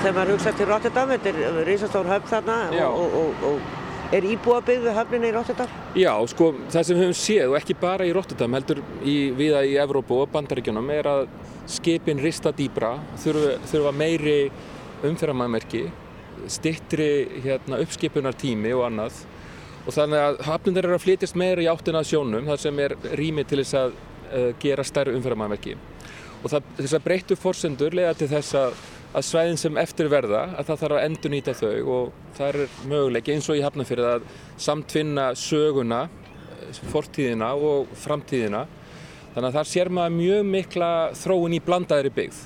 þegar 0.00 0.16
maður 0.16 0.32
hugsa 0.34 0.54
til 0.56 0.66
Rotterdam, 0.70 1.12
þetta 1.14 1.30
er 1.30 1.60
risastór 1.68 2.10
höfn 2.10 2.32
þarna 2.32 2.58
og, 2.88 3.04
og, 3.04 3.14
og, 3.20 3.46
og 3.50 4.16
er 4.16 4.26
íbúabyggð 4.26 4.88
við 4.88 4.96
höfnina 4.98 5.28
í 5.28 5.32
Rotterdam? 5.36 5.78
Já, 5.98 6.12
sko, 6.32 6.50
það 6.72 6.86
sem 6.86 6.96
við 6.98 7.04
höfum 7.04 7.18
séð 7.20 7.52
og 7.52 7.56
ekki 7.60 7.76
bara 7.78 8.06
í 8.08 8.14
Rotterdam, 8.16 8.56
heldur 8.58 8.82
í, 9.04 9.16
viða 9.38 9.62
í 9.68 9.76
Evrópu 9.82 10.18
og 10.24 10.32
Bandaríkjunum 10.34 10.90
er 10.94 11.10
að 11.10 11.24
skipin 11.70 12.22
rista 12.22 12.50
dýbra, 12.56 12.96
þurfa, 13.22 13.58
þurfa 13.70 13.92
meiri 13.94 14.38
umferðarmæmerki, 15.06 15.84
stittri 16.50 17.10
hérna, 17.44 17.78
uppskipunartími 17.84 18.72
og 18.74 18.88
annað 18.88 19.22
og 19.86 19.96
þannig 19.96 20.22
að 20.22 20.40
hafnundar 20.46 20.88
eru 20.88 20.98
að 20.98 21.04
flytjast 21.06 21.38
meira 21.40 21.64
í 21.64 21.68
áttina 21.70 22.02
að 22.02 22.10
sjónum 22.12 22.48
þar 22.48 22.62
sem 22.62 22.80
er 22.84 22.96
rými 23.18 23.44
til 23.48 23.60
þess 23.62 23.78
að 23.80 23.92
uh, 23.96 24.48
gera 24.62 24.86
stærri 24.86 25.16
umferðarmæmerki 25.16 25.76
og 26.40 26.48
það, 26.52 26.72
þess 26.80 26.96
að 26.96 27.04
breyttu 27.06 27.38
forsendur 27.38 27.96
lega 27.96 28.14
til 28.16 28.28
þess 28.30 28.56
að, 28.60 28.78
að 29.16 29.26
svæðin 29.28 29.60
sem 29.60 29.80
eftir 29.80 30.10
verða 30.12 30.46
að 30.54 30.70
það 30.70 30.82
þarf 30.84 30.98
að 30.98 31.06
endurnýta 31.08 31.56
þau 31.58 31.74
og 31.96 32.12
það 32.38 32.48
er 32.48 32.78
möguleiki 32.92 33.34
eins 33.34 33.50
og 33.50 33.58
í 33.58 33.64
Hafnarfjörð 33.64 34.10
að 34.14 34.28
samtvinna 34.68 35.30
söguna 35.38 36.04
fortíðina 36.90 37.50
og 37.56 37.90
framtíðina. 37.98 38.64
Þannig 39.34 39.48
að 39.48 39.56
þar 39.58 39.70
sér 39.70 39.90
maður 39.94 40.16
mjög 40.16 40.48
mikla 40.50 40.90
þróun 41.18 41.54
í 41.54 41.60
blandaðri 41.64 42.12
byggð. 42.14 42.40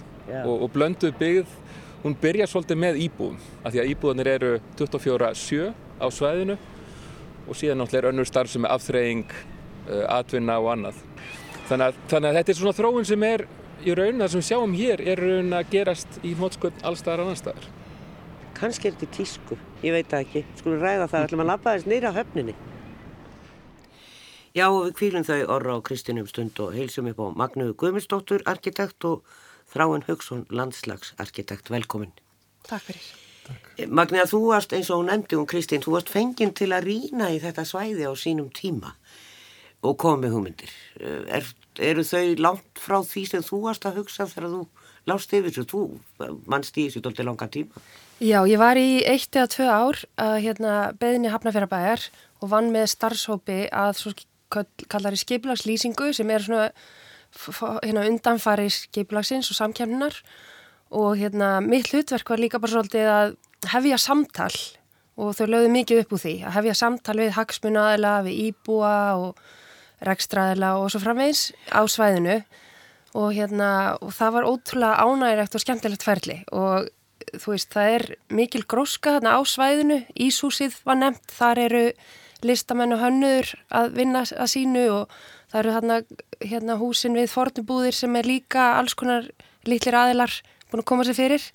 Og, 0.44 0.54
og 0.64 0.70
blönduð 0.72 1.16
byggð 1.20 1.56
hún 2.04 2.14
byrjar 2.20 2.48
svolítið 2.48 2.78
með 2.80 3.00
íbúðum 3.06 3.40
af 3.64 3.72
því 3.72 3.80
að 3.80 3.90
íbúðanir 3.92 4.30
eru 4.34 4.52
24-7 4.80 5.66
á 6.00 6.06
svæðinu 6.12 6.56
og 7.48 7.58
síðan 7.58 7.82
náttúrulega 7.82 8.02
er 8.02 8.10
önnur 8.12 8.28
starf 8.28 8.52
sem 8.52 8.64
er 8.64 8.74
afþreying, 8.74 9.36
uh, 9.88 10.04
atvinna 10.18 10.58
og 10.62 10.72
annað. 10.74 11.00
Þannig 11.68 11.86
að, 11.86 12.02
þannig 12.12 12.30
að 12.30 12.38
þetta 12.40 12.52
er 12.52 12.60
svona 12.60 12.76
þróun 12.78 13.08
sem 13.08 13.26
er 13.28 13.46
í 13.84 13.94
raun 13.96 14.20
það 14.20 14.30
sem 14.32 14.42
við 14.42 14.48
sjáum 14.50 14.76
hér 14.78 15.02
er 15.04 15.24
raun 15.24 15.56
að 15.56 15.72
gerast 15.72 16.20
í 16.24 16.34
hótskvöld 16.38 16.84
allstaðar 16.86 17.24
annar 17.24 17.40
staðar. 17.40 17.66
Kanski 18.54 18.88
er 18.88 18.94
þetta 18.94 19.16
tísku, 19.16 19.58
ég 19.82 19.96
veit 19.96 20.12
það 20.12 20.26
ekki. 20.26 20.44
Skulum 20.60 20.84
ræða 20.84 21.08
það, 21.10 21.26
ætlum 21.26 21.42
að 21.44 21.50
lappa 21.50 21.74
þess 21.74 21.90
nýra 21.90 22.12
á 22.14 22.18
höfninni. 22.20 22.54
Já, 24.54 24.68
og 24.68 24.84
við 24.84 24.94
kvílum 25.00 25.26
þau 25.26 25.40
orra 25.50 25.74
á 25.74 25.78
Kristínum 25.82 26.28
stund 26.30 26.60
og 26.62 26.76
heilsum 26.76 27.10
upp 27.10 27.18
á 27.18 27.26
Magnuðu 27.42 27.74
Guðmundsdóttur, 27.80 28.44
arkitekt 28.46 29.02
og 29.08 29.24
Þráin 29.72 30.06
Haugsson, 30.06 30.46
landslagsarkitekt. 30.54 31.72
Velkomin. 31.74 32.14
Takk 32.68 32.86
fyrir. 32.86 33.33
Magni 33.90 34.20
að 34.22 34.30
þú 34.30 34.40
varst 34.52 34.72
eins 34.76 34.90
og 34.92 35.00
hún 35.00 35.10
nefndi 35.10 35.38
hún 35.38 35.48
Kristín, 35.50 35.82
þú 35.82 35.96
varst 35.96 36.12
fenginn 36.12 36.54
til 36.54 36.70
að 36.72 36.86
rína 36.88 37.32
í 37.34 37.40
þetta 37.42 37.64
svæði 37.66 38.06
á 38.06 38.12
sínum 38.14 38.50
tíma 38.54 38.94
og 39.84 39.98
komið 40.00 40.36
hugmyndir. 40.36 40.70
Er, 41.02 41.44
eru 41.82 42.04
þau 42.06 42.22
langt 42.40 42.80
frá 42.80 43.00
því 43.04 43.24
sem 43.32 43.44
þú 43.44 43.60
varst 43.66 43.84
að 43.88 44.00
hugsa 44.00 44.28
þegar 44.30 44.52
þú 44.54 44.62
lást 45.10 45.34
yfir 45.36 45.52
þessu, 45.52 45.66
þú 45.68 46.30
mannst 46.48 46.78
í 46.78 46.86
þessu 46.86 47.02
tólti 47.04 47.26
langa 47.26 47.50
tíma? 47.52 47.82
Já, 48.22 48.38
ég 48.48 48.62
var 48.62 48.78
í 48.80 49.02
eitt 49.02 49.34
eða 49.34 49.50
tvö 49.52 49.66
ár 49.68 50.00
að 50.22 50.36
hérna, 50.46 50.76
beðinni 50.96 51.34
Hafnafjörabæjar 51.34 52.06
og 52.40 52.52
vann 52.54 52.70
með 52.72 52.88
starfshópi 52.94 53.64
að 53.74 53.92
svo 53.98 54.14
kallari 54.54 55.18
skipilagslýsingu 55.18 56.12
sem 56.14 56.30
er 56.30 56.46
svona 56.46 56.70
hérna, 57.82 58.06
undanfari 58.06 58.70
skipilagsins 58.70 59.50
og 59.50 59.58
samkjæmnunar 59.58 60.20
og 60.22 60.53
hérna 61.18 61.58
mitt 61.64 61.90
hlutverk 61.90 62.30
var 62.30 62.42
líka 62.42 62.60
bara 62.62 62.76
svolítið 62.76 63.10
að 63.10 63.36
hefja 63.72 63.98
samtal 63.98 64.52
og 65.14 65.34
þau 65.38 65.46
lögðu 65.46 65.70
mikið 65.74 66.02
upp 66.02 66.14
úr 66.14 66.22
því 66.24 66.34
að 66.42 66.56
hefja 66.58 66.74
samtal 66.78 67.16
við 67.20 67.32
hagsmunaðila, 67.36 68.14
við 68.26 68.40
íbúa 68.48 68.96
og 69.20 69.44
rekstraðila 70.04 70.74
og 70.80 70.90
svo 70.92 71.00
framvegs 71.02 71.48
á 71.70 71.80
svæðinu. 71.86 72.42
Og 73.14 73.30
hérna 73.36 73.70
og 74.02 74.10
það 74.16 74.34
var 74.34 74.48
ótrúlega 74.50 75.04
ánægilegt 75.06 75.54
og 75.54 75.62
skemmtilegt 75.62 76.02
ferli. 76.02 76.40
Og 76.50 76.88
þú 77.38 77.54
veist 77.54 77.70
það 77.74 77.90
er 77.92 78.06
mikil 78.34 78.64
gróska 78.66 79.16
þarna 79.16 79.36
á 79.38 79.40
svæðinu, 79.46 80.00
Íshúsið 80.18 80.80
var 80.86 80.98
nefnt, 80.98 81.30
þar 81.30 81.62
eru 81.68 81.84
listamenn 82.44 82.94
og 82.96 83.00
hönnur 83.00 83.54
að 83.72 83.94
vinna 83.96 84.24
að 84.26 84.50
sínu 84.50 84.84
og 84.92 85.14
það 85.52 85.60
eru 85.60 85.76
þarna 85.76 86.00
hérna 86.42 86.76
húsin 86.80 87.16
við 87.16 87.30
fornubúðir 87.32 87.96
sem 87.96 88.18
er 88.18 88.28
líka 88.28 88.74
alls 88.80 88.96
konar 88.98 89.30
litlir 89.64 89.96
aðilar 89.96 90.34
búin 90.74 90.84
að 90.84 90.90
koma 90.90 91.06
sér 91.08 91.18
fyrir 91.18 91.48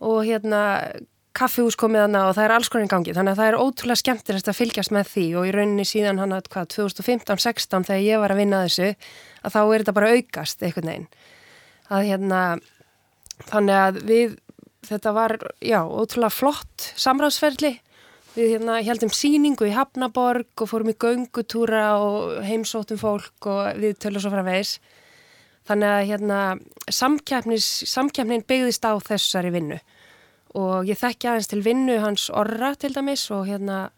og 0.00 0.20
hérna 0.26 0.60
kaffihús 1.36 1.76
komið 1.78 2.04
hana 2.08 2.24
og 2.28 2.34
það 2.36 2.46
er 2.46 2.54
alls 2.56 2.70
konar 2.72 2.88
í 2.88 2.90
gangi. 2.90 3.14
Þannig 3.14 3.34
að 3.34 3.40
það 3.40 3.50
er 3.50 3.58
ótrúlega 3.62 4.00
skemmtilegt 4.00 4.50
að 4.50 4.58
fylgjast 4.58 4.94
með 4.94 5.10
því 5.12 5.26
og 5.38 5.46
í 5.46 5.52
rauninni 5.54 5.86
síðan 5.86 6.20
hann 6.20 6.34
að 6.34 6.48
hvað 6.50 6.70
2015-16 6.74 7.86
þegar 7.86 8.06
ég 8.06 8.22
var 8.22 8.34
að 8.34 8.40
vinna 8.42 8.62
þessu 8.66 8.88
að 8.90 9.54
þá 9.54 9.60
er 9.62 9.84
þetta 9.84 9.96
bara 9.98 10.14
aukast 10.16 10.64
einhvern 10.66 10.90
veginn. 10.90 11.06
Að 11.90 12.08
hérna 12.10 12.40
þannig 13.50 13.78
að 13.78 14.00
við 14.10 14.34
þetta 14.90 15.14
var 15.14 15.36
já 15.62 15.80
ótrúlega 15.84 16.34
flott 16.34 16.90
samráðsferðli 16.98 17.74
við 18.34 18.54
hérna 18.54 18.78
heldum 18.86 19.12
síningu 19.14 19.68
í 19.68 19.74
Hafnaborg 19.74 20.62
og 20.62 20.70
fórum 20.70 20.92
í 20.92 20.98
göngutúra 20.98 21.84
og 22.02 22.40
heimsóttum 22.46 22.98
fólk 23.00 23.50
og 23.50 23.80
við 23.80 23.98
tölum 24.02 24.22
svo 24.22 24.32
framvegs 24.34 24.78
Þannig 25.68 25.92
að 25.92 26.06
hérna, 26.08 26.38
samkjæmnin 26.90 28.46
byggðist 28.48 28.86
á 28.86 28.92
þessari 29.04 29.52
vinnu. 29.54 29.80
Og 30.58 30.88
ég 30.88 30.98
þekki 30.98 31.28
aðeins 31.30 31.50
til 31.50 31.60
vinnu 31.62 31.98
hans 32.02 32.26
orra 32.34 32.72
til 32.74 32.90
dæmis 32.94 33.28
og, 33.30 33.44
hérna, 33.46 33.90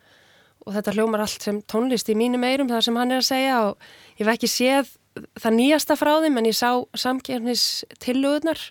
og 0.67 0.75
þetta 0.77 0.97
hljómar 0.97 1.23
allt 1.25 1.47
sem 1.47 1.63
tónlist 1.65 2.11
í 2.13 2.19
mínum 2.19 2.45
eirum 2.45 2.69
þar 2.69 2.85
sem 2.85 2.99
hann 3.01 3.15
er 3.15 3.23
að 3.23 3.31
segja. 3.31 3.61
Og 3.71 4.21
ég 4.21 4.29
vekk 4.29 4.43
ekki 4.43 4.53
séð 4.53 4.93
það 5.41 5.57
nýjasta 5.59 5.97
frá 6.01 6.13
þeim 6.25 6.41
en 6.41 6.49
ég 6.49 6.57
sá 6.57 6.71
samkjæmnistillöðunar 7.05 8.65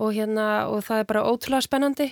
og, 0.00 0.12
hérna, 0.14 0.46
og 0.70 0.84
það 0.86 1.02
er 1.02 1.08
bara 1.10 1.24
ótrúlega 1.26 1.66
spennandi. 1.66 2.10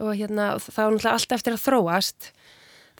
Og 0.00 0.14
hérna, 0.14 0.52
það 0.62 0.84
er 0.84 0.94
náttúrulega 0.94 1.16
allt 1.16 1.34
eftir 1.36 1.56
að 1.56 1.64
þróast. 1.64 2.30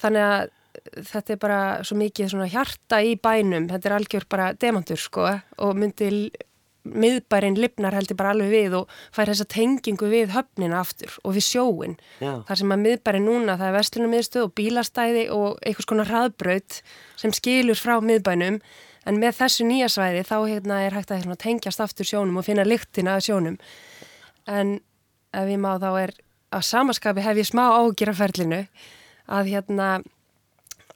Þannig 0.01 0.27
að 0.27 0.57
þetta 0.97 1.35
er 1.35 1.41
bara 1.41 1.63
svo 1.87 1.97
mikið 2.01 2.31
svona 2.33 2.49
hjarta 2.51 3.01
í 3.03 3.17
bænum, 3.21 3.69
þetta 3.71 3.91
er 3.91 3.97
algjör 3.97 4.29
bara 4.31 4.53
demantur 4.55 5.01
sko 5.01 5.27
og 5.31 5.77
myndi 5.79 6.31
miðbærin 6.81 7.59
lifnar 7.61 7.95
heldur 7.95 8.17
bara 8.17 8.33
alveg 8.35 8.51
við 8.53 8.77
og 8.79 8.93
fær 9.15 9.29
þessa 9.31 9.47
tengingu 9.53 10.09
við 10.11 10.33
höfnina 10.35 10.81
aftur 10.81 11.13
og 11.25 11.35
við 11.37 11.45
sjóin. 11.45 11.97
Já. 12.23 12.41
Þar 12.49 12.61
sem 12.61 12.75
að 12.75 12.85
miðbærin 12.87 13.27
núna 13.29 13.57
það 13.61 13.69
er 13.69 13.77
vestlunum 13.77 14.15
miðstöð 14.17 14.47
og 14.47 14.55
bílastæði 14.57 15.25
og 15.35 15.59
einhvers 15.61 15.89
konar 15.91 16.09
hraðbraut 16.09 16.79
sem 17.21 17.35
skilur 17.37 17.79
frá 17.79 17.99
miðbænum 18.01 18.61
en 19.09 19.21
með 19.21 19.37
þessu 19.43 19.67
nýja 19.69 19.91
svæði 19.93 20.25
þá 20.29 20.37
hérna, 20.49 20.81
er 20.87 20.97
hægt 20.97 21.13
að 21.13 21.23
hérna, 21.23 21.37
tengjast 21.41 21.85
aftur 21.85 22.09
sjónum 22.09 22.41
og 22.41 22.47
finna 22.49 22.65
lyktina 22.65 23.19
af 23.19 23.27
sjónum. 23.29 23.61
En 24.49 24.79
ef 25.37 25.53
ég 25.53 25.61
má 25.61 25.75
þá 25.81 25.91
er 26.07 26.15
að 26.51 26.67
samaskapi 26.67 27.25
hef 27.25 27.39
ég 27.41 27.49
smá 27.49 27.67
ágjörafærlinu 27.77 28.65
að 29.31 29.53
hérna 29.53 29.91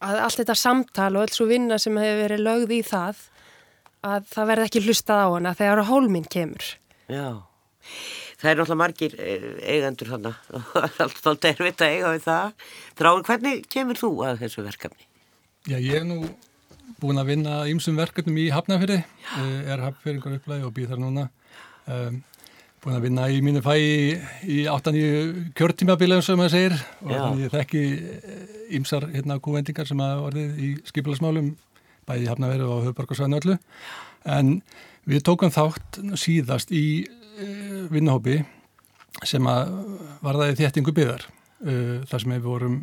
að 0.02 0.20
allt 0.24 0.40
þetta 0.40 0.56
samtal 0.58 1.10
og 1.14 1.24
alls 1.24 1.40
og 1.42 1.50
vinna 1.50 1.78
sem 1.82 1.96
hefur 2.00 2.22
verið 2.24 2.44
lögð 2.44 2.76
í 2.76 2.82
það 2.86 3.24
að 4.04 4.30
það 4.34 4.48
verði 4.50 4.68
ekki 4.68 4.84
hlustað 4.84 5.24
á 5.24 5.28
hana 5.32 5.54
þegar 5.58 5.84
hólminn 5.88 6.28
kemur. 6.30 6.66
Já, 7.08 7.28
það 8.40 8.50
er 8.50 8.58
náttúrulega 8.60 8.80
margir 8.80 9.16
eigendur 9.64 10.12
þannig 10.14 10.50
og 10.58 10.74
alltaf 11.06 11.48
erfitt 11.50 11.84
að 11.84 11.94
eiga 11.94 12.12
við 12.14 12.26
það. 12.26 12.66
Þráin, 13.00 13.24
hvernig 13.28 13.64
kemur 13.72 14.00
þú 14.00 14.10
að 14.28 14.42
þessu 14.44 14.66
verkefni? 14.66 15.08
Já, 15.64 15.78
ég 15.78 16.02
er 16.02 16.06
nú 16.08 16.20
búin 17.00 17.20
að 17.20 17.32
vinna 17.32 17.62
ímsum 17.70 17.96
verkefnum 17.96 18.36
í 18.40 18.50
Hafnafjörði, 18.52 19.00
eh, 19.40 19.72
er 19.72 19.82
Hafnfjörðingar 19.86 20.38
upplæði 20.38 20.68
og 20.68 20.74
býð 20.76 20.92
þar 20.92 21.02
núna. 21.02 21.28
Um, 21.84 22.22
búin 22.85 22.99
að 22.99 23.05
vinna 23.07 23.26
í 23.33 23.38
mínu 23.41 23.62
fæ 23.64 23.75
í 24.45 24.64
áttan 24.69 24.97
í 24.99 25.05
kjörtímabilum 25.57 26.21
sem 26.25 26.37
maður 26.37 26.53
segir. 26.53 26.75
Og 27.00 27.12
þannig 27.14 27.45
ég 27.47 27.53
þekki 27.55 27.85
ímsar 28.76 29.07
eh, 29.09 29.14
hérna 29.17 29.38
kúvendingar 29.41 29.88
sem 29.88 30.00
hafa 30.05 30.26
orðið 30.26 30.59
í 30.61 30.69
skipilagsmálum 30.91 31.55
bæði 32.05 32.29
hafnaverðu 32.29 32.67
og 32.69 32.83
höfðborgarsvæðinu 32.85 33.38
öllu. 33.41 33.57
En 34.29 34.50
við 35.09 35.25
tókum 35.25 35.53
þátt 35.53 35.97
síðast 36.21 36.73
í 36.76 36.85
e, 37.05 37.47
vinnahópi 37.93 38.43
sem 39.25 39.49
að 39.49 39.73
varðaði 40.25 40.59
þéttingu 40.61 40.93
byðar 40.97 41.25
eh, 41.64 42.05
þar 42.11 42.25
sem 42.25 42.37
við 42.37 42.45
vorum 42.49 42.79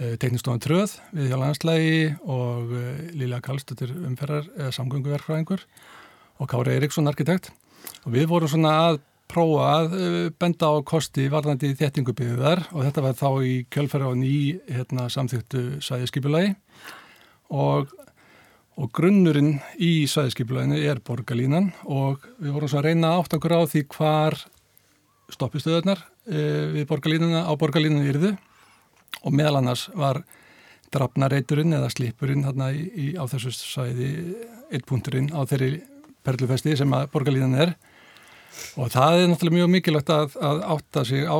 teknistofan 0.00 0.62
tröð 0.64 0.94
við 1.12 1.26
hjá 1.28 1.34
landslægi 1.36 1.96
og 2.24 2.70
Lilja 3.12 3.42
Kallstötur 3.44 3.90
umferðar 4.08 4.46
samgönguverkfræðingur 4.72 5.66
og 6.40 6.48
Kári 6.48 6.78
Eriksson 6.78 7.10
arkitekt. 7.10 7.50
Og 8.08 8.14
við 8.14 8.30
vorum 8.30 8.48
svona 8.48 8.72
að 8.86 9.02
prófa 9.30 9.66
að 9.76 9.94
uh, 9.96 10.18
benda 10.40 10.70
á 10.70 10.74
kosti 10.86 11.28
varðandi 11.32 11.72
þéttingubiðuðar 11.78 12.64
og 12.70 12.84
þetta 12.86 13.04
var 13.04 13.16
þá 13.18 13.28
í 13.46 13.54
kjölfæra 13.72 14.10
á 14.10 14.14
ný 14.18 14.34
hérna, 14.68 15.06
samþyktu 15.12 15.80
sæðiskipulagi 15.84 16.54
og, 17.54 17.92
og 18.76 18.90
grunnurinn 18.96 19.56
í 19.78 20.06
sæðiskipulaginu 20.10 20.80
er 20.82 21.02
borgarlínan 21.06 21.70
og 21.86 22.26
við 22.38 22.56
vorum 22.56 22.72
svo 22.72 22.82
að 22.82 22.90
reyna 22.90 23.14
átt 23.18 23.36
okkur 23.38 23.56
á 23.56 23.62
því 23.70 23.84
hvar 23.94 24.38
stoppistöðunar 25.30 26.02
uh, 26.02 26.66
við 26.74 26.88
borgarlínuna 26.90 27.46
á 27.46 27.52
borgarlínuna 27.54 28.10
yrðu. 28.10 28.34
Og 29.26 29.34
meðal 29.34 29.58
annars 29.58 29.88
var 29.98 30.22
drafnareiturinn 30.94 31.74
eða 31.76 31.90
slipurinn 31.92 32.44
hérna, 32.46 32.70
í, 32.74 33.12
á 33.14 33.24
þessu 33.30 33.52
sæði 33.54 34.10
eittpunturinn 34.74 35.30
á 35.34 35.42
þeirri 35.46 35.80
perlufesti 36.26 36.76
sem 36.78 36.94
að 36.94 37.08
borgarlínan 37.14 37.56
er 37.58 37.74
og 38.76 38.92
það 38.92 39.16
er 39.16 39.30
náttúrulega 39.30 39.58
mjög 39.58 39.72
mikilvægt 39.74 40.12
að, 40.14 40.36
að 40.50 40.62
átta 40.76 41.04
sig 41.08 41.26
á 41.26 41.38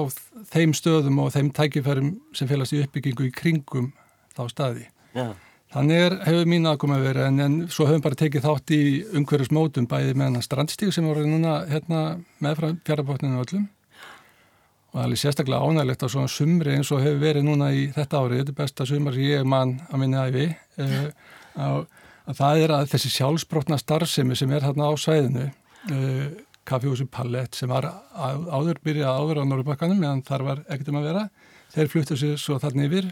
þeim 0.50 0.74
stöðum 0.76 1.20
og 1.24 1.32
þeim 1.34 1.52
tækifærum 1.56 2.10
sem 2.36 2.50
félast 2.50 2.76
í 2.76 2.82
uppbyggingu 2.84 3.28
í 3.28 3.34
kringum 3.34 3.92
þá 4.36 4.44
staði. 4.52 4.86
Já. 5.14 5.32
Þannig 5.70 6.00
er, 6.02 6.14
hefur 6.26 6.48
mín 6.50 6.66
aðkoma 6.66 6.96
verið 6.98 7.28
en, 7.28 7.42
en 7.44 7.58
svo 7.70 7.86
hefum 7.86 8.02
bara 8.02 8.18
tekið 8.18 8.42
þátt 8.42 8.72
í 8.74 8.80
umhverjusmótum 9.20 9.86
bæði 9.90 10.16
með 10.18 10.32
hann 10.32 10.42
strandstíg 10.46 10.90
sem 10.94 11.06
voru 11.06 11.22
núna 11.28 11.60
hérna, 11.70 12.00
með 12.42 12.56
frá 12.58 12.72
fjárrapotninu 12.88 13.44
öllum 13.44 13.68
og 14.90 14.98
það 14.98 15.04
er 15.14 15.20
sérstaklega 15.22 15.68
ánægilegt 15.70 16.02
að 16.02 16.12
svona 16.16 16.30
sumri 16.34 16.74
eins 16.74 16.90
og 16.90 17.02
hefur 17.04 17.22
verið 17.22 17.46
núna 17.46 17.70
í 17.70 17.86
þetta 17.94 18.24
árið, 18.24 18.40
þetta 18.40 18.52
er 18.54 18.58
besta 18.58 18.86
sumar 18.90 19.14
sem 19.14 19.28
ég 19.28 19.42
er 19.44 19.46
mann 19.46 19.76
að 19.86 20.02
minna 20.02 20.24
æfi 20.26 20.46
uh, 20.50 20.96
að, 21.54 21.76
að 22.26 22.40
það 22.40 22.62
er 22.64 22.74
að 22.74 22.90
þessi 22.94 23.12
sjálfsbrotna 23.14 23.78
starfsemi 23.78 24.38
sem 24.38 24.54
er 24.56 24.66
hérna 24.66 24.90
á 24.90 24.92
sæðinu 24.98 25.46
uh, 25.46 26.26
kaffihúsi 26.70 27.06
Pallet 27.10 27.56
sem 27.58 27.70
var 27.70 27.88
áður 28.14 28.80
byrjað 28.84 29.18
áður 29.20 29.42
á 29.42 29.44
Norrbakkanum 29.50 30.00
meðan 30.00 30.24
þar 30.26 30.46
var 30.46 30.62
ekkert 30.68 30.92
um 30.92 31.00
að 31.00 31.08
vera. 31.10 31.24
Þeir 31.74 31.90
fluttu 31.92 32.18
sér 32.18 32.40
svo 32.40 32.58
þarna 32.62 32.86
yfir. 32.88 33.10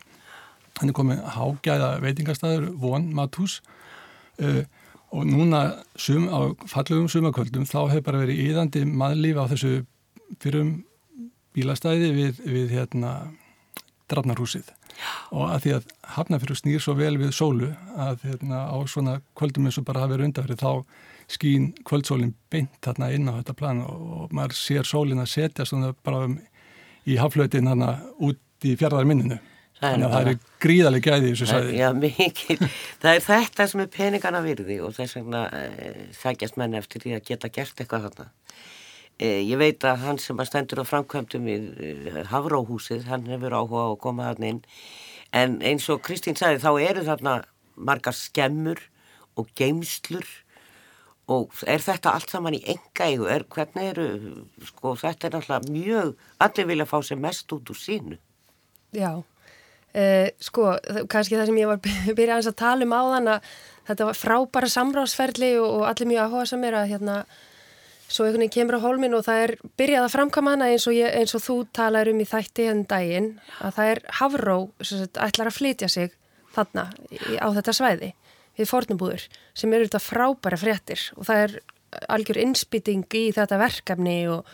Hann 0.79 0.93
er 0.93 0.97
komið 0.97 1.23
hágæða 1.35 1.91
veitingastæður 2.05 2.69
von 2.79 3.09
Matús 3.15 3.59
uh, 4.43 4.63
og 5.11 5.25
núna 5.27 5.63
sum, 5.97 6.29
á 6.29 6.53
fallugum 6.69 7.09
sumakvöldum 7.11 7.67
þá 7.67 7.81
hefur 7.95 8.07
bara 8.11 8.23
verið 8.23 8.43
íðandi 8.45 8.85
maðurlíf 8.87 9.41
á 9.41 9.51
þessu 9.55 9.73
fyrrum 10.43 10.73
bílastæði 11.57 12.11
við, 12.15 12.43
við 12.45 12.75
hérna 12.77 13.15
drafnarhúsið. 14.09 14.69
Og 15.35 15.47
að 15.49 15.65
því 15.65 15.75
að 15.77 15.93
hafnafyrir 16.17 16.59
snýr 16.59 16.83
svo 16.83 16.95
vel 16.99 17.15
við 17.21 17.35
sólu 17.37 17.71
að 17.97 18.25
hérna, 18.27 18.67
á 18.69 18.77
svona 18.91 19.19
kvöldum 19.39 19.69
eins 19.69 19.79
og 19.81 19.87
bara 19.89 20.05
hafi 20.05 20.17
verið 20.17 20.31
undarverið 20.31 20.63
þá 20.63 20.73
skín 21.29 21.71
kvöldsólinn 21.87 22.35
beint 22.53 22.79
þarna 22.85 23.11
inn 23.15 23.29
á 23.29 23.39
þetta 23.39 23.57
plan 23.59 23.83
og, 23.85 24.09
og 24.23 24.35
maður 24.37 24.57
sér 24.59 24.89
sólinn 24.89 25.21
að 25.23 25.33
setja 25.35 25.67
svona 25.69 25.93
bara 26.05 26.25
um, 26.29 26.39
í 27.09 27.19
haflötin 27.21 27.69
þarna 27.69 27.93
út 28.25 28.67
í 28.67 28.75
fjaraðarminninu 28.79 29.39
þannig 29.79 30.07
að 30.09 30.15
það 30.15 30.31
er 30.31 30.41
gríðaleg 30.65 31.05
gæði 31.05 31.29
í 31.29 31.35
þessu 31.35 31.49
sæði 31.49 31.77
Já, 31.79 31.89
mikið. 31.95 32.65
Það 33.03 33.13
er 33.13 33.25
þetta 33.29 33.67
sem 33.71 33.83
er 33.85 33.91
peningana 33.95 34.41
virði 34.43 34.79
og 34.83 34.97
þess 34.97 35.19
vegna 35.19 35.45
e, 35.55 35.93
sækjast 36.19 36.59
menn 36.59 36.75
eftir 36.79 37.05
því 37.05 37.15
að 37.19 37.29
geta 37.29 37.51
gert 37.55 37.83
eitthvað 37.83 38.09
þarna. 38.09 38.27
E, 39.19 39.29
ég 39.47 39.61
veit 39.61 39.87
að 39.87 40.03
hann 40.03 40.19
sem 40.23 40.43
að 40.43 40.51
stendur 40.51 40.83
á 40.83 40.91
framkvæmdum 40.91 41.47
við 41.47 41.69
e, 41.79 42.25
Hafróhúsið, 42.33 43.07
hann 43.11 43.29
hefur 43.31 43.55
áhuga 43.55 43.87
á 43.87 43.89
að 43.93 44.01
koma 44.03 44.29
þarna 44.33 44.53
inn 44.55 44.61
en 45.39 45.59
eins 45.63 45.89
og 45.93 46.03
Kristín 46.03 46.39
sagði 46.39 46.63
þá 46.65 46.71
eru 46.89 47.07
þarna 47.07 47.39
margar 47.79 48.17
skemmur 48.17 48.81
og 49.39 49.51
geimslur 49.59 50.27
og 51.29 51.59
er 51.69 51.83
þetta 51.85 52.15
allt 52.17 52.33
saman 52.33 52.57
í 52.57 52.63
enga 52.73 53.09
eigu, 53.09 53.27
er, 53.29 53.45
hvernig 53.53 53.91
eru, 53.93 54.07
sko 54.71 54.95
þetta 54.97 55.29
er 55.29 55.35
náttúrulega 55.37 55.73
mjög, 55.75 56.15
allir 56.45 56.69
vilja 56.71 56.87
fá 56.89 56.97
sér 57.05 57.21
mest 57.21 57.53
út 57.53 57.69
úr 57.69 57.77
sínu. 57.77 58.17
Já, 58.97 59.11
eh, 59.93 60.31
sko, 60.41 60.71
kannski 61.13 61.37
það 61.37 61.51
sem 61.51 61.61
ég 61.61 61.69
var 61.69 61.83
byrjað 62.19 62.49
að 62.49 62.57
tala 62.63 62.89
um 62.89 62.97
á 62.97 63.03
þann 63.13 63.33
að 63.35 63.53
þetta 63.91 64.09
var 64.09 64.21
frábæra 64.23 64.71
samráðsferðli 64.73 65.53
og, 65.61 65.69
og 65.69 65.85
allir 65.91 66.11
mjög 66.15 66.25
áhuga 66.25 66.47
sem 66.49 66.65
er 66.65 66.79
að 66.81 66.89
hérna, 66.95 67.19
svo 68.09 68.25
einhvern 68.25 68.47
veginn 68.47 68.55
kemur 68.57 68.79
á 68.81 68.85
hólmin 68.87 69.17
og 69.19 69.27
það 69.27 69.43
er 69.45 69.53
byrjað 69.81 70.07
að 70.07 70.15
framkama 70.15 70.55
hana 70.55 70.71
eins 70.73 70.87
og, 70.89 70.97
ég, 70.97 71.13
eins 71.13 71.37
og 71.37 71.45
þú 71.45 71.59
talar 71.77 72.09
um 72.09 72.25
í 72.25 72.29
þætti 72.29 72.71
henn 72.71 72.87
daginn, 72.89 73.35
að 73.61 73.77
það 73.77 73.93
er 73.93 74.01
Havró, 74.23 74.57
ætlar 74.81 75.53
að 75.53 75.59
flytja 75.61 75.93
sig 75.93 76.17
þarna 76.57 76.89
á 77.37 77.49
þetta 77.53 77.77
svæði 77.77 78.15
við 78.59 78.71
fornubúður 78.71 79.27
sem 79.57 79.73
eru 79.73 79.89
þetta 79.89 80.03
frábæra 80.03 80.59
fréttir. 80.61 81.05
Og 81.17 81.29
það 81.29 81.45
er 81.45 81.59
algjör 82.13 82.41
innspýting 82.43 83.07
í 83.17 83.29
þetta 83.37 83.61
verkefni 83.61 84.19
og 84.33 84.49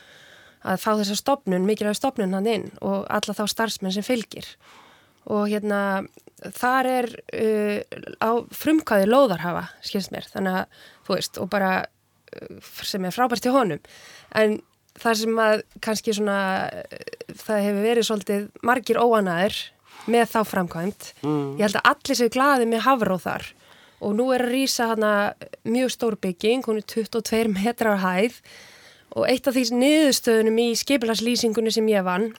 að 0.64 0.80
fá 0.80 0.90
þessa 0.96 1.16
stopnun, 1.18 1.66
mikilvæg 1.68 1.99
stopnun 1.99 2.37
hann 2.37 2.49
inn 2.49 2.68
og 2.80 3.04
alla 3.12 3.37
þá 3.37 3.44
starfsmenn 3.50 3.94
sem 3.96 4.06
fylgir. 4.06 4.46
Og 5.28 5.49
hérna 5.52 6.04
þar 6.56 6.88
er 6.88 7.11
uh, 7.32 7.80
á 8.20 8.30
frumkvæði 8.52 9.08
lóðarhafa, 9.08 9.66
skilst 9.84 10.12
mér. 10.12 10.28
Þannig 10.32 10.61
að, 10.61 10.78
þú 11.06 11.16
veist, 11.16 11.40
og 11.40 11.50
bara 11.52 11.73
uh, 11.84 12.70
sem 12.84 13.04
er 13.04 13.16
frábært 13.16 13.44
til 13.44 13.54
honum. 13.56 13.82
En 14.37 14.58
það 15.00 15.20
sem 15.20 15.40
að 15.42 15.62
kannski 15.84 16.14
svona 16.14 16.38
það 17.40 17.64
hefur 17.66 17.87
verið 17.88 18.08
svolítið 18.08 18.44
margir 18.66 19.00
óanaður 19.00 19.61
með 20.11 20.26
þá 20.30 20.40
framkvæmt 20.50 21.11
mm. 21.25 21.44
ég 21.58 21.64
held 21.66 21.78
að 21.80 21.88
allir 21.90 22.18
séu 22.18 22.32
glaði 22.32 22.68
með 22.70 22.84
hafróð 22.87 23.23
þar 23.25 23.46
og 24.04 24.14
nú 24.18 24.28
er 24.34 24.44
að 24.44 24.54
rýsa 24.54 24.90
hana 24.92 25.12
mjög 25.64 25.92
stór 25.94 26.16
bygging, 26.20 26.64
hún 26.68 26.80
er 26.80 26.87
22 26.90 27.52
metrar 27.54 28.02
hæð 28.04 28.40
og 29.14 29.28
eitt 29.30 29.46
af 29.49 29.56
því 29.56 29.78
niðurstöðunum 29.80 30.61
í 30.61 30.68
skipilarslýsingunni 30.78 31.73
sem 31.75 31.88
ég 31.92 32.04
vann 32.06 32.32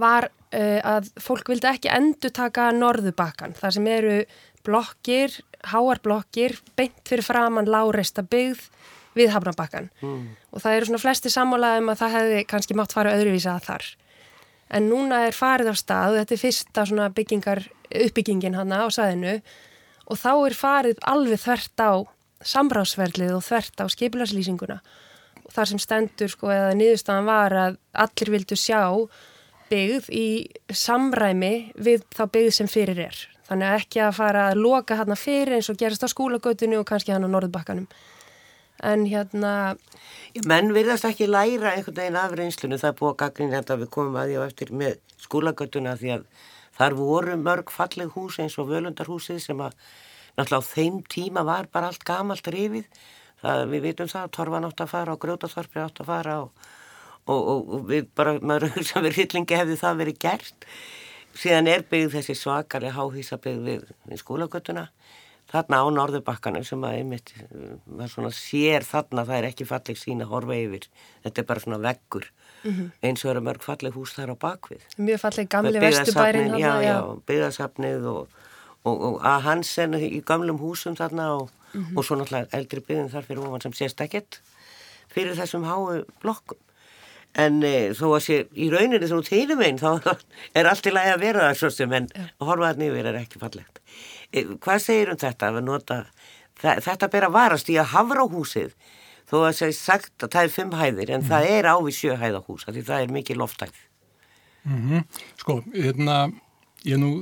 var 0.00 0.28
uh, 0.28 0.80
að 0.82 1.10
fólk 1.22 1.52
vildi 1.52 1.70
ekki 1.70 1.92
endur 1.94 2.32
taka 2.34 2.70
norðubakkan, 2.74 3.54
þar 3.58 3.76
sem 3.76 3.90
eru 3.90 4.16
blokkir, 4.66 5.36
háarblokkir, 5.70 6.56
beint 6.76 7.02
fyrir 7.08 7.26
framann 7.26 7.70
láreista 7.70 8.24
byggð 8.26 8.64
við 9.14 9.30
hafnabakkan 9.30 9.90
mm. 10.02 10.22
og 10.50 10.62
það 10.64 10.76
eru 10.76 10.88
svona 10.88 11.02
flesti 11.04 11.30
sammálaðum 11.30 11.92
að 11.92 12.00
það 12.00 12.16
hefði 12.16 12.40
kannski 12.50 12.76
mátt 12.78 12.96
fara 12.96 13.12
öðruvísa 13.14 13.54
að 13.54 13.68
þar. 13.68 13.86
En 14.74 14.88
núna 14.90 15.20
er 15.28 15.36
farið 15.36 15.70
á 15.70 15.74
stað 15.78 16.14
og 16.14 16.18
þetta 16.22 16.34
er 16.34 16.40
fyrsta 16.40 16.86
svona 16.88 17.06
byggingar, 17.14 17.62
uppbyggingin 17.94 18.58
hana 18.58 18.80
á 18.82 18.86
sæðinu 18.90 19.36
og 20.04 20.20
þá 20.20 20.32
er 20.34 20.56
farið 20.58 21.02
alveg 21.10 21.42
þvert 21.44 21.84
á 21.84 21.92
samráðsverðlið 22.44 23.36
og 23.36 23.44
þvert 23.46 23.84
á 23.84 23.86
skipilarslýsinguna 23.94 24.80
og 25.44 25.52
þar 25.52 25.70
sem 25.70 25.82
stendur 25.82 26.32
sko 26.32 26.50
eða 26.52 26.72
niðurstaðan 26.78 27.28
var 27.28 27.56
að 27.60 27.78
allir 28.04 28.32
vildu 28.34 28.58
sjá 28.58 28.80
byggð 29.70 30.10
í 30.12 30.26
samræmi 30.68 31.54
við 31.76 32.04
þá 32.14 32.24
byggð 32.32 32.56
sem 32.58 32.68
fyrir 32.70 33.00
er. 33.06 33.20
Þannig 33.48 33.68
að 33.68 33.78
ekki 33.80 34.02
að 34.04 34.16
fara 34.18 34.48
að 34.50 34.60
loka 34.60 34.96
hérna 34.96 35.16
fyrir 35.20 35.56
eins 35.56 35.68
og 35.72 35.78
gerast 35.80 36.04
á 36.04 36.08
skólagötunni 36.08 36.78
og 36.80 36.86
kannski 36.88 37.12
hann 37.12 37.26
á 37.28 37.32
norðbakkanum 37.32 37.88
en 38.82 39.04
hérna 39.08 39.52
menn 40.48 40.72
virðast 40.74 41.06
ekki 41.08 41.28
læra 41.30 41.74
einhvern 41.74 41.96
veginn 42.00 42.18
af 42.18 42.34
reynslunum 42.34 42.80
það 42.80 42.90
er 42.90 42.98
búið 42.98 43.12
að 43.12 43.20
gagna 43.22 43.58
þetta 43.58 43.76
við 43.82 43.90
komum 43.96 44.18
að 44.18 44.30
því 44.30 44.38
á 44.40 44.42
eftir 44.48 44.72
með 44.82 44.96
skólagötuna 45.24 45.94
því 46.00 46.14
að 46.16 46.26
Þar 46.74 46.96
voru 46.98 47.36
mörg 47.38 47.70
falleg 47.70 48.14
hús 48.16 48.40
eins 48.42 48.56
og 48.58 48.70
völundarhúsið 48.72 49.40
sem 49.42 49.60
að 49.62 49.76
náttúrulega 50.34 50.58
á 50.66 50.70
þeim 50.72 50.96
tíma 51.10 51.44
var 51.46 51.68
bara 51.72 51.90
allt 51.92 52.06
gamalt 52.06 52.48
rifið. 52.50 52.88
Það, 53.44 53.64
við 53.70 53.84
vitum 53.88 54.10
það, 54.10 54.30
Torfan 54.34 54.66
átt 54.66 54.82
að 54.82 54.90
fara 54.90 55.14
og 55.14 55.20
Grjótaþorfi 55.22 55.82
átt 55.82 56.00
að 56.02 56.10
fara 56.10 56.36
og, 56.42 56.68
og, 57.28 57.40
og, 57.40 57.72
og 57.76 57.88
við 57.90 58.08
bara, 58.16 58.38
maður 58.40 58.72
hugsa 58.78 59.02
við 59.04 59.18
rillingi 59.20 59.58
hefði 59.60 59.80
það 59.82 60.00
verið 60.02 60.20
gert. 60.24 60.68
Síðan 61.34 61.70
er 61.70 61.84
byggð 61.90 62.16
þessi 62.18 62.38
svakari 62.38 62.90
háhísabyggð 62.94 63.68
við, 63.68 63.86
við 64.10 64.22
skólagötuna. 64.22 64.88
Þarna 65.50 65.82
á 65.82 65.86
norðubakkanum 65.92 66.64
sem 66.66 66.82
að 66.86 66.96
einmitt, 66.98 67.34
maður 67.84 68.14
svona 68.14 68.30
sér 68.34 68.86
þarna, 68.86 69.26
það 69.28 69.36
er 69.36 69.48
ekki 69.50 69.66
falleg 69.68 69.98
sína 70.00 70.26
horfa 70.30 70.56
yfir. 70.56 70.88
Þetta 71.26 71.42
er 71.42 71.48
bara 71.50 71.62
svona 71.62 71.82
veggur 71.84 72.30
mm 72.64 72.72
-hmm. 72.72 72.90
eins 73.02 73.24
og 73.24 73.30
eru 73.30 73.40
mörg 73.40 73.62
falleg 73.62 73.92
hús 73.94 74.14
þar 74.16 74.34
á 74.34 74.36
bakvið. 74.36 74.82
Mjög 74.96 75.20
falleg 75.20 75.48
gamli 75.48 75.80
vestubærin. 75.80 76.58
Já, 76.58 76.80
já, 76.82 76.96
byggðasafnið 77.26 78.06
og, 78.06 78.28
og, 78.84 79.02
og 79.02 79.20
að 79.22 79.40
hans 79.40 79.78
er 79.78 79.88
í 79.94 80.22
gamlum 80.24 80.58
húsum 80.58 80.96
þarna 80.96 81.28
og, 81.36 81.50
mm 81.72 81.84
-hmm. 81.84 81.96
og 81.96 82.04
svo 82.04 82.16
náttúrulega 82.16 82.48
eldri 82.52 82.80
byggðin 82.80 83.10
þar 83.10 83.24
fyrir 83.24 83.46
ofan 83.46 83.60
sem 83.60 83.72
sést 83.72 84.00
ekkert 84.00 84.40
fyrir 85.14 85.36
þessum 85.36 85.64
háu 85.64 86.04
blokkum. 86.22 86.58
En 87.34 87.62
e, 87.62 87.90
þó 87.98 88.14
að 88.14 88.22
sé 88.22 88.36
í 88.54 88.70
rauninni 88.70 89.06
þú 89.10 89.22
tegum 89.26 89.60
einn 89.60 89.78
þá 89.78 90.16
er 90.58 90.66
allt 90.70 90.86
í 90.86 90.92
lagi 90.94 91.14
að 91.14 91.20
vera 91.20 91.48
það 91.48 91.56
svo 91.58 91.70
sem 91.70 91.92
en 91.92 92.08
ja. 92.14 92.26
að 92.40 92.46
horfa 92.46 92.68
það 92.68 92.82
nýður 92.82 93.06
er 93.10 93.14
ekki 93.14 93.42
fallegt. 93.42 93.80
E, 94.30 94.44
hvað 94.44 94.78
segir 94.78 95.10
um 95.10 95.16
þetta 95.16 95.50
að 95.50 95.64
nota, 95.66 96.04
þetta 96.60 97.08
ber 97.08 97.28
að 97.28 97.32
varast 97.32 97.72
í 97.72 97.78
að 97.78 97.90
hafra 97.94 98.22
á 98.22 98.26
húsið 98.30 98.76
þó 99.30 99.36
að 99.40 99.52
það 99.58 99.68
er 99.68 99.76
sagt 99.78 100.26
að 100.26 100.32
það 100.36 100.48
er 100.48 100.54
fimm 100.54 100.74
hæðir 100.78 101.12
en 101.14 101.22
mm. 101.22 101.28
það 101.30 101.50
er 101.56 101.70
ávið 101.72 101.98
sjöhæðahús 101.98 102.66
því 102.68 102.86
það 102.88 103.04
er 103.04 103.14
mikið 103.18 103.40
lofthæð 103.40 103.78
mm 104.64 104.80
-hmm. 104.88 105.04
Sko, 105.40 105.62
hérna 105.74 106.18
ég 106.84 107.00
nú 107.00 107.12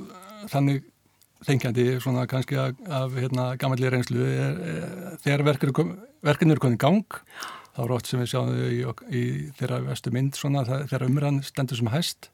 þannig 0.51 0.83
þengjandi 1.47 2.01
svona 2.03 2.27
kannski 2.31 2.57
af, 2.57 2.77
af 2.87 3.15
hérna, 3.19 3.57
gammalli 3.59 3.91
reynslu 3.91 4.23
er, 4.23 4.59
er, 4.63 5.17
þegar 5.25 5.45
verkinu 6.23 6.55
er 6.55 6.63
konið 6.63 6.79
gang 6.79 7.19
þá 7.73 7.85
er 7.85 7.95
ótt 7.97 8.11
sem 8.11 8.21
við 8.21 8.31
sjáum 8.33 8.53
í, 8.53 8.83
í 9.11 9.23
þeirra 9.59 9.81
vestu 9.89 10.13
mynd 10.15 10.37
svona 10.39 10.65
þegar 10.67 11.07
umrann 11.09 11.43
stendur 11.43 11.81
sem 11.81 11.91
hæst 11.93 12.31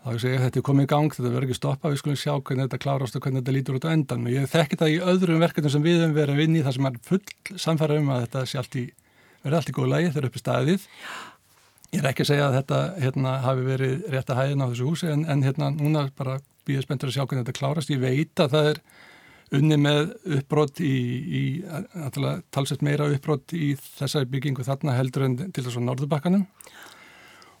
þá 0.00 0.12
ég 0.14 0.22
segi 0.22 0.36
að 0.38 0.44
þetta 0.46 0.60
er 0.60 0.64
komið 0.66 0.86
í 0.86 0.90
gang, 0.90 1.14
þetta 1.14 1.30
verður 1.30 1.46
ekki 1.46 1.56
stoppa, 1.58 1.90
við 1.92 2.00
skulum 2.00 2.18
sjá 2.20 2.32
hvernig 2.36 2.66
þetta 2.66 2.80
klárast 2.84 3.16
og 3.16 3.24
hvernig 3.24 3.42
þetta 3.42 3.54
lítur 3.56 3.76
út 3.76 3.86
á 3.86 3.92
endan. 3.92 4.28
Ég 4.32 4.46
þekki 4.48 4.78
það 4.80 4.92
í 4.94 5.00
öðrum 5.12 5.42
verkefnum 5.44 5.74
sem 5.74 5.84
við 5.84 5.98
hefum 6.00 6.14
verið 6.16 6.36
að 6.36 6.40
vinni 6.40 6.62
þar 6.64 6.76
sem 6.76 6.88
er 6.88 6.96
full 7.10 7.58
samfæra 7.64 7.98
um 8.00 8.08
að 8.14 8.22
þetta 8.24 8.44
sé 8.48 8.60
allt 8.62 8.78
í, 8.80 8.86
verður 9.42 9.58
allt 9.58 9.72
í 9.72 9.76
góð 9.76 9.92
lagi 9.92 10.14
þegar 10.14 10.30
uppi 10.30 10.42
staðið. 10.42 10.88
Ég 11.90 12.00
er 12.00 12.10
ekki 12.12 12.24
að 12.24 12.30
segja 12.30 12.48
að 12.48 12.56
þetta 12.60 12.80
hérna, 13.02 13.36
hafi 13.44 13.66
verið 13.66 14.08
rétt 14.14 14.32
að 14.32 14.40
hæðina 14.40 14.66
á 14.66 14.70
þessu 14.72 14.88
húsi 14.88 15.10
en, 15.10 15.26
en 15.28 15.44
hérna 15.44 15.70
núna 15.74 16.06
bara 16.16 16.40
býðið 16.68 16.86
spenntur 16.86 17.10
að 17.10 17.16
sjá 17.18 17.24
hvernig 17.24 17.44
þetta 17.44 17.58
klárast. 17.58 17.92
Ég 17.92 18.00
veit 18.00 18.40
að 18.40 18.54
það 18.54 18.72
er 18.72 18.82
unni 19.58 19.78
með 19.80 20.12
uppbrott 20.38 20.80
í, 20.86 20.96
í 21.26 21.42
talsett 22.54 22.84
meira 22.86 23.08
uppbrott 23.10 23.52
í 23.56 23.72
þessari 23.98 24.30
byggingu 24.30 24.64
þarna 24.64 24.94
heldur 24.94 25.26
en 25.26 25.36
til 25.40 25.64
þess 25.64 25.76
að 25.80 25.88
norðubakkanum 25.88 26.46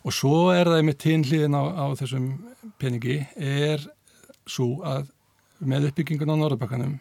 Og 0.00 0.14
svo 0.16 0.48
er 0.54 0.68
það 0.70 0.84
með 0.88 0.98
tínliðin 1.04 1.56
á, 1.56 1.62
á 1.76 1.86
þessum 1.98 2.28
peningi 2.80 3.18
er 3.36 3.82
svo 4.48 4.80
að 4.86 5.10
með 5.60 5.90
uppbyggingun 5.90 6.32
á 6.32 6.40
Norðabakkanum, 6.40 6.94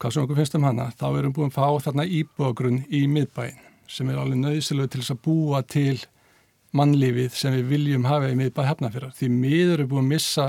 hvað 0.00 0.14
sem 0.14 0.24
okkur 0.24 0.38
finnst 0.40 0.56
um 0.56 0.64
hana, 0.64 0.88
þá 0.96 1.06
erum 1.18 1.34
búin 1.36 1.52
að 1.52 1.58
fá 1.58 1.84
þarna 1.84 2.06
íbógrunn 2.08 2.84
í 2.88 3.02
miðbæin 3.12 3.58
sem 3.92 4.08
er 4.10 4.20
alveg 4.20 4.40
nöðsilegu 4.40 4.90
til 4.90 5.02
þess 5.02 5.14
að 5.14 5.20
búa 5.26 5.60
til 5.68 5.98
mannlífið 6.76 7.36
sem 7.36 7.54
við 7.54 7.68
viljum 7.70 8.06
hafa 8.08 8.30
í 8.32 8.38
miðbæ 8.38 8.62
hefnafyrir. 8.66 9.12
Því 9.16 9.28
miður 9.32 9.82
er 9.82 9.90
búin 9.90 10.06
að 10.06 10.14
missa 10.14 10.46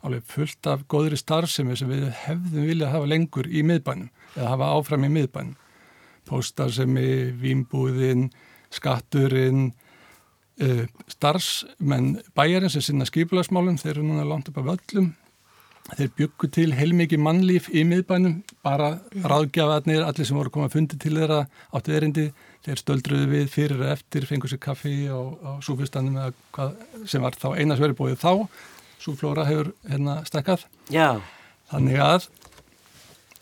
alveg 0.00 0.24
fullt 0.32 0.68
af 0.72 0.86
góðri 0.90 1.18
starfsemi 1.20 1.76
sem 1.76 1.90
við 1.92 2.08
hefðum 2.24 2.68
viljað 2.70 2.94
hafa 2.94 3.10
lengur 3.12 3.48
í 3.48 3.62
miðbænum 3.68 4.08
eða 4.34 4.54
hafa 4.54 4.70
áfram 4.78 5.06
í 5.06 5.12
miðbænum. 5.12 5.56
Póstarsemi, 6.28 7.30
výmbúðin, 7.40 8.28
skatturinn, 8.72 9.70
Uh, 10.60 10.84
starfsmenn 11.08 12.18
bæjarins 12.36 12.74
sem 12.76 12.84
sinna 12.84 13.06
skipilagsmálum, 13.08 13.78
þeir 13.80 13.94
eru 13.94 14.02
núna 14.04 14.26
langt 14.28 14.50
upp 14.50 14.58
af 14.60 14.74
öllum 14.74 15.14
þeir 15.96 16.10
byggu 16.18 16.50
til 16.54 16.74
heilmikið 16.76 17.22
mannlíf 17.22 17.68
í 17.72 17.82
miðbænum, 17.88 18.40
bara 18.64 18.92
ráðgjafarnir, 19.24 20.04
allir 20.06 20.28
sem 20.28 20.38
voru 20.38 20.52
komað 20.52 20.70
að 20.70 20.76
fundi 20.76 20.98
til 21.00 21.14
þeirra 21.16 21.40
áttu 21.76 21.94
erindi, 21.96 22.26
þeir 22.66 22.82
stöldruðu 22.82 23.30
við 23.30 23.48
fyrir 23.52 23.80
og 23.80 23.92
eftir, 23.94 24.26
fengur 24.28 24.52
sér 24.52 24.60
kaffi 24.62 24.94
á 25.10 25.18
súfustannum 25.64 26.20
eða 26.20 26.34
hvað 26.54 27.08
sem 27.10 27.24
var 27.24 27.38
þá 27.40 27.48
eina 27.56 27.78
sveri 27.78 27.96
bóið 27.98 28.20
þá, 28.20 28.32
súflóra 29.00 29.46
hefur 29.48 29.72
hérna 29.88 30.20
stekkað. 30.28 30.66
Já. 30.92 31.18
Þannig 31.70 32.02
að 32.04 32.28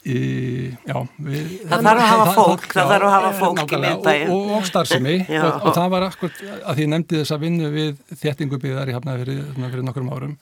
já, 0.08 0.96
við, 1.26 1.50
það 1.68 1.84
þarf 1.88 2.02
að 2.02 2.08
hafa 2.08 2.34
fólk 2.38 2.64
það, 2.64 2.78
það 2.78 2.92
þarf 2.92 3.08
að 3.08 3.14
hafa 3.14 3.32
fólk 3.38 3.60
í 3.60 3.80
miðbæin 3.82 4.32
og, 4.34 4.52
og 4.56 4.66
starfsemi. 4.68 5.16
Og, 5.38 5.58
og 5.68 5.74
það 5.76 5.92
var 5.94 6.06
akkur 6.08 6.40
að 6.58 6.78
því 6.78 6.86
nefndi 6.92 7.20
þess 7.20 7.34
að 7.34 7.44
vinna 7.44 7.70
við 7.74 8.00
þéttingubiðar 8.22 8.90
í 8.90 8.96
hafnaði 8.96 9.24
fyrir, 9.24 9.42
fyrir 9.58 9.84
nokkrum 9.86 10.12
árum 10.14 10.36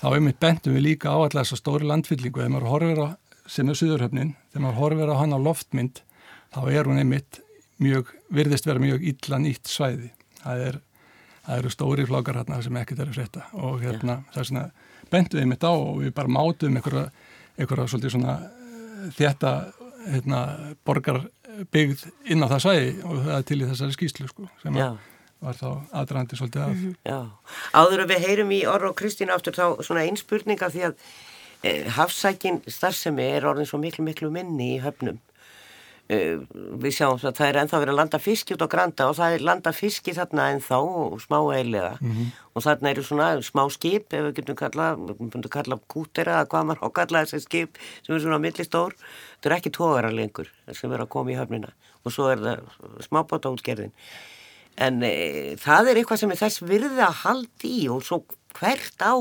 þá 0.00 0.06
er 0.14 0.22
mitt 0.24 0.40
bentum 0.40 0.76
við 0.76 0.86
líka 0.86 1.12
á 1.12 1.16
alltaf 1.18 1.42
þessa 1.44 1.58
stóri 1.60 1.88
landfyllingu. 1.88 2.40
Þegar 2.40 2.52
maður 2.54 2.70
horfir 2.72 3.00
á, 3.04 3.08
sem 3.50 3.68
er 3.68 3.78
Suðurhöfnin 3.80 4.34
þegar 4.52 4.64
maður 4.64 4.78
horfir 4.80 5.12
á 5.12 5.20
hann 5.20 5.36
á 5.36 5.38
loftmynd 5.40 6.02
þá 6.54 6.60
er 6.72 6.88
hún 6.88 7.00
einmitt 7.02 7.40
mjög 7.80 8.14
virðist 8.32 8.68
vera 8.68 8.82
mjög 8.82 9.04
illa 9.12 9.40
nýtt 9.42 9.68
svæði. 9.70 10.12
Það, 10.40 10.62
er, 10.68 10.78
það 11.46 11.58
eru 11.58 11.74
stóri 11.74 12.06
flokar 12.08 12.40
hérna 12.40 12.62
sem 12.64 12.78
ekkert 12.80 13.04
eru 13.04 13.16
frétta. 13.16 13.44
Og 13.60 13.82
hérna, 13.84 14.20
bentum 15.10 15.40
við 15.40 15.44
einmitt 15.44 15.66
á 15.66 15.72
og 15.72 16.00
við 16.00 16.14
bara 16.16 16.32
mátum 16.32 16.80
einhverja, 16.80 17.10
einhverja 17.58 17.90
þetta 19.16 19.54
hérna, 20.06 20.40
borgarbyggð 20.86 22.04
inn 22.32 22.44
á 22.44 22.50
það 22.50 22.62
svæði 22.64 22.92
og 23.04 23.24
það 23.24 23.32
er 23.36 23.48
til 23.48 23.58
í 23.60 23.70
þessari 23.70 23.96
skýslu 23.96 24.28
sko, 24.30 24.48
sem 24.62 24.78
var 25.40 25.56
þá 25.56 25.68
aðdraðandi 25.96 26.36
svolítið 26.36 26.62
af. 26.64 26.70
Mhm. 26.74 26.94
Já, 27.08 27.20
áður 27.72 28.04
að 28.04 28.12
við 28.12 28.26
heyrum 28.28 28.50
í 28.52 28.60
Orra 28.68 28.90
og 28.90 28.96
Kristín 28.98 29.32
áttur 29.32 29.56
þá 29.56 29.80
svona 29.84 30.04
einn 30.04 30.20
spurninga 30.20 30.68
því 30.72 30.86
að 30.90 30.94
eh, 31.62 31.88
hafsækin 31.96 32.60
starfsemi 32.68 33.24
er 33.24 33.48
orðin 33.48 33.68
svo 33.68 33.80
miklu 33.80 34.04
miklu 34.04 34.30
minni 34.32 34.76
í 34.76 34.80
höfnum 34.84 35.20
við 36.10 36.94
sjáum 36.96 37.20
að 37.20 37.36
það 37.38 37.46
er 37.46 37.58
ennþá 37.60 37.78
verið 37.78 37.92
að 37.92 37.98
landa 38.00 38.18
fiski 38.18 38.54
út 38.56 38.64
á 38.66 38.72
Granda 38.72 39.06
og 39.06 39.16
það 39.18 39.34
er 39.34 39.44
landa 39.46 39.72
fiski 39.76 40.14
þarna 40.16 40.46
ennþá 40.56 40.78
og 40.82 41.20
smá 41.22 41.38
eilega 41.54 41.92
mm 42.00 42.10
-hmm. 42.10 42.32
og 42.54 42.64
þarna 42.64 42.90
eru 42.90 43.02
svona 43.06 43.28
smá 43.46 43.62
skip 43.70 44.12
ef 44.12 44.24
við 44.26 44.34
getum 44.40 44.56
kalla, 44.56 44.96
við 44.96 45.20
getum 45.20 45.50
kalla 45.50 45.78
kútera 45.86 46.40
eða 46.40 46.48
hvað 46.50 46.66
maður 46.66 46.84
ákalla 46.88 47.22
þessi 47.22 47.40
skip 47.40 47.78
sem 48.02 48.16
er 48.16 48.20
svona 48.20 48.42
millistór, 48.42 48.96
þetta 49.38 49.50
er 49.50 49.56
ekki 49.56 49.70
tógara 49.70 50.10
lengur 50.10 50.50
sem 50.72 50.92
er 50.92 51.00
að 51.00 51.08
koma 51.08 51.30
í 51.30 51.38
höfnina. 51.38 51.70
Og 52.04 52.12
svo 52.12 52.28
er 52.32 52.38
það 52.38 52.58
smábáta 53.06 53.52
útgerðin 53.52 53.92
en 54.76 55.02
e, 55.02 55.56
það 55.60 55.90
er 55.90 55.96
eitthvað 55.96 56.18
sem 56.18 56.30
er 56.30 56.36
þess 56.36 56.62
virði 56.62 57.02
að 57.04 57.20
haldi 57.24 57.84
í 57.84 57.88
og 57.88 58.02
svo 58.02 58.24
hvert 58.58 58.98
á 58.98 59.14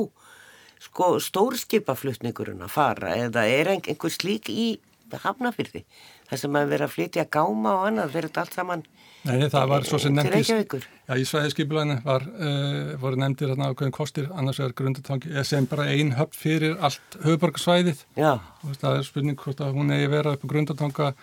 sko 0.80 1.20
stórskipaflutningurinn 1.20 2.64
að 2.64 2.72
fara 2.72 3.16
eða 3.16 3.46
er 3.46 3.68
einhver 3.68 4.10
slík 4.10 4.50
í 4.50 4.80
hafnafyrði 5.24 5.84
þess 6.30 6.46
að 6.46 6.54
maður 6.54 6.72
verið 6.74 6.86
að 6.86 6.94
flytja 6.96 7.26
gáma 7.32 7.74
og 7.80 7.88
annað 7.90 8.14
verið 8.18 8.40
allt 8.44 8.54
saman 8.54 8.86
Nei, 9.20 9.50
það 9.52 9.66
var 9.68 9.84
svo 9.84 9.98
sem 10.00 10.16
nefndis 10.16 10.50
Já, 10.50 11.14
í 11.20 11.26
svæðiskipulæðinu 11.28 11.98
var 12.06 12.24
uh, 12.30 12.94
voru 13.02 13.20
nefndir 13.20 13.52
hérna 13.52 13.74
ákveðin 13.74 13.96
kostir 13.98 14.30
annars 14.32 14.62
er 14.64 14.72
grundatangi, 14.78 15.34
sem 15.44 15.68
bara 15.68 15.90
ein 15.92 16.14
höfn 16.16 16.40
fyrir 16.40 16.78
allt 16.80 17.20
höfuborgarsvæðið 17.26 18.06
það 18.16 18.90
er 18.94 19.06
spurning 19.08 19.40
hvort 19.40 19.60
að 19.66 19.76
hún 19.76 19.92
eigi 19.92 20.12
vera 20.14 20.38
upp 20.38 20.46
á 20.48 20.52
grundatanga 20.54 21.14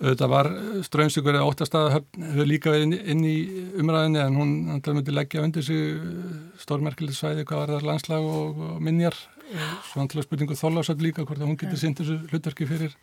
það 0.00 0.30
var 0.32 0.48
strömsíkur 0.86 1.36
eða 1.36 1.48
óttastæða 1.50 1.92
höfn 1.98 2.24
hefur 2.30 2.48
líka 2.48 2.72
inn, 2.80 2.94
inn 2.96 3.20
í 3.26 3.36
umræðinu 3.80 4.22
en 4.22 4.38
hún 4.38 4.54
náttúrulega 4.70 4.96
myndi 4.96 5.16
leggja 5.16 5.44
undir 5.44 5.66
sig 5.66 6.00
stórmerkilið 6.62 7.18
svæði 7.18 7.44
hvað 7.44 7.60
var 7.60 7.74
það 7.74 7.88
landslag 7.90 8.28
og, 8.30 8.62
og 8.70 8.80
minjar. 8.84 9.18
Svo 9.90 10.00
náttúrulega 10.00 10.28
spurningu 10.28 10.56
þólasöld 10.56 11.04
líka 11.04 11.26
hvort 11.26 11.42
að 11.42 11.50
hún 11.50 11.60
getur 11.60 11.80
sýnt 11.80 12.00
þessu 12.00 12.16
hlutverki 12.32 12.68
fyrir 12.70 12.96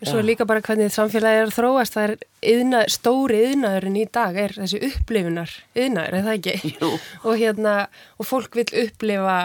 Svo 0.00 0.22
líka 0.24 0.46
bara 0.48 0.62
hvernig 0.64 0.88
samfélagi 0.94 1.42
er 1.42 1.48
að 1.50 1.56
þróast, 1.58 1.92
það 1.92 2.06
er 2.06 2.52
yðna, 2.54 2.78
stóri 2.88 3.40
yðnaðurinn 3.50 3.98
í 4.00 4.04
dag 4.08 4.38
er 4.40 4.54
þessi 4.56 4.80
upplifunar 4.86 5.52
yðnaður, 5.76 6.16
er 6.16 6.24
það 6.24 6.38
ekki? 6.38 6.70
Jú. 6.72 6.90
og 7.28 7.36
hérna, 7.42 7.74
og 8.16 8.28
fólk 8.28 8.56
vil 8.56 8.66
upplifa, 8.86 9.36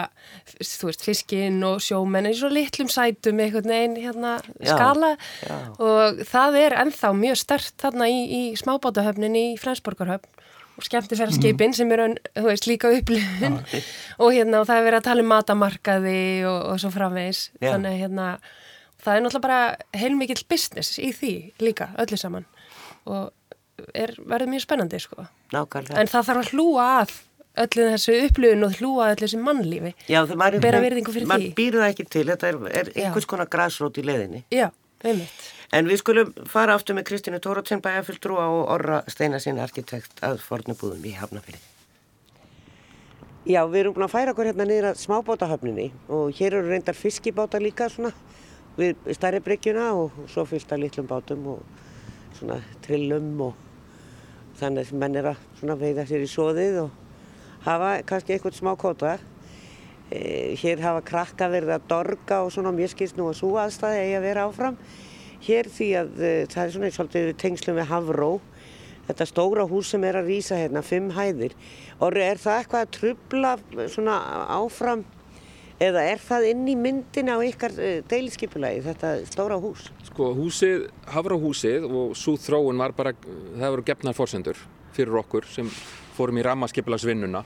þú 0.56 0.88
veist, 0.88 1.04
fiskinn 1.04 1.60
og 1.68 1.84
sjómenn 1.84 2.30
eins 2.30 2.40
og 2.46 2.56
litlum 2.56 2.88
sætum 2.92 3.44
einhvern 3.44 3.68
veginn 3.74 4.00
hérna 4.00 4.38
Já. 4.56 4.72
skala 4.72 5.12
Já. 5.44 5.56
og 5.76 6.24
það 6.32 6.60
er 6.64 6.78
enþá 6.86 7.12
mjög 7.20 7.40
stert 7.44 7.76
þarna 7.84 8.08
í, 8.08 8.18
í 8.24 8.42
smábátahöfnin 8.56 9.36
í 9.36 9.46
Frensborgarhöfn 9.60 10.44
og 10.76 10.84
skemmtifæraskipin 10.84 11.72
mm. 11.72 11.76
sem 11.76 11.92
eru, 11.92 12.12
þú 12.36 12.48
veist, 12.48 12.68
líka 12.68 12.92
upplifun 12.96 13.60
og 13.60 14.32
hérna, 14.32 14.62
og 14.62 14.68
það 14.68 14.78
er 14.78 14.86
verið 14.88 15.02
að 15.02 15.08
tala 15.10 15.24
um 15.24 15.34
matamarkaði 15.36 16.20
og, 16.48 16.62
og 16.72 16.80
svo 16.80 16.96
framvegs, 16.96 17.50
þannig 17.60 18.06
hérna 18.06 18.36
það 19.06 19.18
er 19.18 19.24
náttúrulega 19.24 19.46
bara 19.46 20.00
heilmikill 20.02 20.42
business 20.50 20.98
í 20.98 21.12
því 21.14 21.32
líka, 21.62 21.92
öllu 22.02 22.18
saman 22.20 22.46
og 23.06 23.30
er, 23.94 24.14
verður 24.18 24.52
mjög 24.52 24.64
spennandi 24.66 25.00
sko. 25.02 25.26
Nákvæmlega. 25.54 25.98
En 26.00 26.10
það 26.10 26.28
þarf 26.30 26.42
að 26.42 26.52
hlúa 26.54 26.86
að 27.02 27.14
öllu 27.66 27.86
þessu 27.94 28.16
upplifun 28.26 28.66
og 28.66 28.80
hlúa 28.80 29.10
öllu 29.12 29.26
þessu 29.26 29.42
mannlífi. 29.42 29.92
Já, 30.10 30.22
það 30.24 30.40
maður, 30.42 30.64
bera 30.64 30.80
virðingu 30.84 31.14
fyrir 31.14 31.28
því. 31.28 31.32
Man 31.34 31.46
býr 31.60 31.78
það 31.80 31.92
ekki 31.92 32.08
til, 32.16 32.24
þetta 32.32 32.50
er, 32.50 32.58
er 32.82 32.90
einhvers 33.04 33.28
konar 33.30 33.52
græsrót 33.52 34.00
í 34.00 34.04
leðinni. 34.06 34.42
Já, 34.54 34.68
einmitt. 35.04 35.46
En 35.74 35.88
við 35.90 36.02
skulum 36.02 36.34
fara 36.46 36.76
aftur 36.78 36.96
með 36.96 37.08
Kristínu 37.08 37.40
Tórótsen 37.42 37.82
bæjarfylltrúa 37.82 38.44
og 38.54 38.68
Orra 38.76 39.00
Steinasinn 39.10 39.58
arkitekt 39.62 40.22
að 40.26 40.38
fornubúðum 40.44 41.02
í 41.08 41.16
Hafnafjörði. 41.18 41.62
Já, 43.46 43.60
við 43.70 43.80
erum 43.84 43.94
búin 43.94 44.06
að 44.08 44.14
færa 44.14 44.32
okkur 44.34 44.48
hérna 44.48 44.64
niður 44.66 44.88
að 44.90 45.00
smábátahöfninni 45.04 45.90
og 46.10 46.32
hér 46.34 46.56
eru 46.58 46.70
reyndar 46.70 46.96
fiskibáta 46.98 47.60
líka 47.62 47.86
svona 47.90 48.10
við 48.76 49.08
starri 49.16 49.40
bryggjuna 49.44 49.86
og 49.96 50.24
svo 50.28 50.44
fyllt 50.48 50.72
að 50.74 50.82
litlum 50.84 51.08
bátum 51.08 51.46
og 51.54 51.62
svona 52.36 52.58
trillum 52.84 53.30
og 53.46 53.62
þannig 54.60 54.90
að 54.90 55.00
menn 55.00 55.16
er 55.16 55.30
að 55.32 55.80
veiða 55.80 56.04
sér 56.08 56.24
í 56.24 56.28
sóðið 56.30 56.82
og 56.84 57.02
hafa 57.66 57.96
kannski 58.08 58.36
eitthvað 58.36 58.58
smá 58.60 58.74
kóta. 58.78 59.16
E, 60.06 60.54
hér 60.60 60.82
hafa 60.84 61.02
krakka 61.06 61.48
verið 61.50 61.74
að 61.74 61.88
dorga 61.90 62.42
og 62.44 62.52
svona 62.54 62.72
mér 62.74 62.92
skilst 62.92 63.16
nú 63.18 63.30
að 63.30 63.40
svo 63.40 63.56
aðstæði 63.60 64.04
eigi 64.04 64.18
að 64.20 64.28
vera 64.28 64.44
áfram. 64.46 64.78
Hér 65.46 65.70
því 65.72 65.88
að 66.02 66.20
e, 66.20 66.34
það 66.52 66.62
er 66.62 66.76
svona 66.76 66.92
svolítið 66.94 67.32
tengslum 67.42 67.80
við 67.80 67.90
Havró, 67.90 68.30
þetta 69.08 69.28
stóra 69.32 69.66
hús 69.68 69.90
sem 69.92 70.06
er 70.06 70.20
að 70.20 70.30
rýsa 70.30 70.60
hérna, 70.60 70.84
fimm 70.86 71.10
hæðir. 71.16 71.56
Orri, 72.04 72.22
er 72.22 72.40
það 72.42 72.60
eitthvað 72.60 72.86
að 72.86 72.94
trubla 73.00 73.56
svona 73.92 74.20
áfram 74.60 75.04
Eða 75.76 76.06
er 76.08 76.20
það 76.24 76.46
inn 76.54 76.68
í 76.72 76.74
myndin 76.80 77.28
á 77.28 77.36
ykkar 77.44 77.74
eh, 77.76 77.98
deiliskypulagi, 78.08 78.80
þetta 78.86 79.10
stóra 79.28 79.58
hús? 79.60 79.90
Sko 80.08 80.30
húsið, 80.32 80.86
Hafrahúsið 81.12 81.84
og 81.84 82.14
svo 82.16 82.38
þróun 82.40 82.80
var 82.80 82.94
bara, 82.96 83.12
það 83.58 83.74
voru 83.74 83.84
gefnar 83.90 84.16
fórsendur 84.16 84.62
fyrir 84.96 85.18
okkur 85.20 85.44
sem 85.52 85.68
fórum 86.16 86.40
í 86.40 86.44
rammaskipulagsvinnuna. 86.46 87.42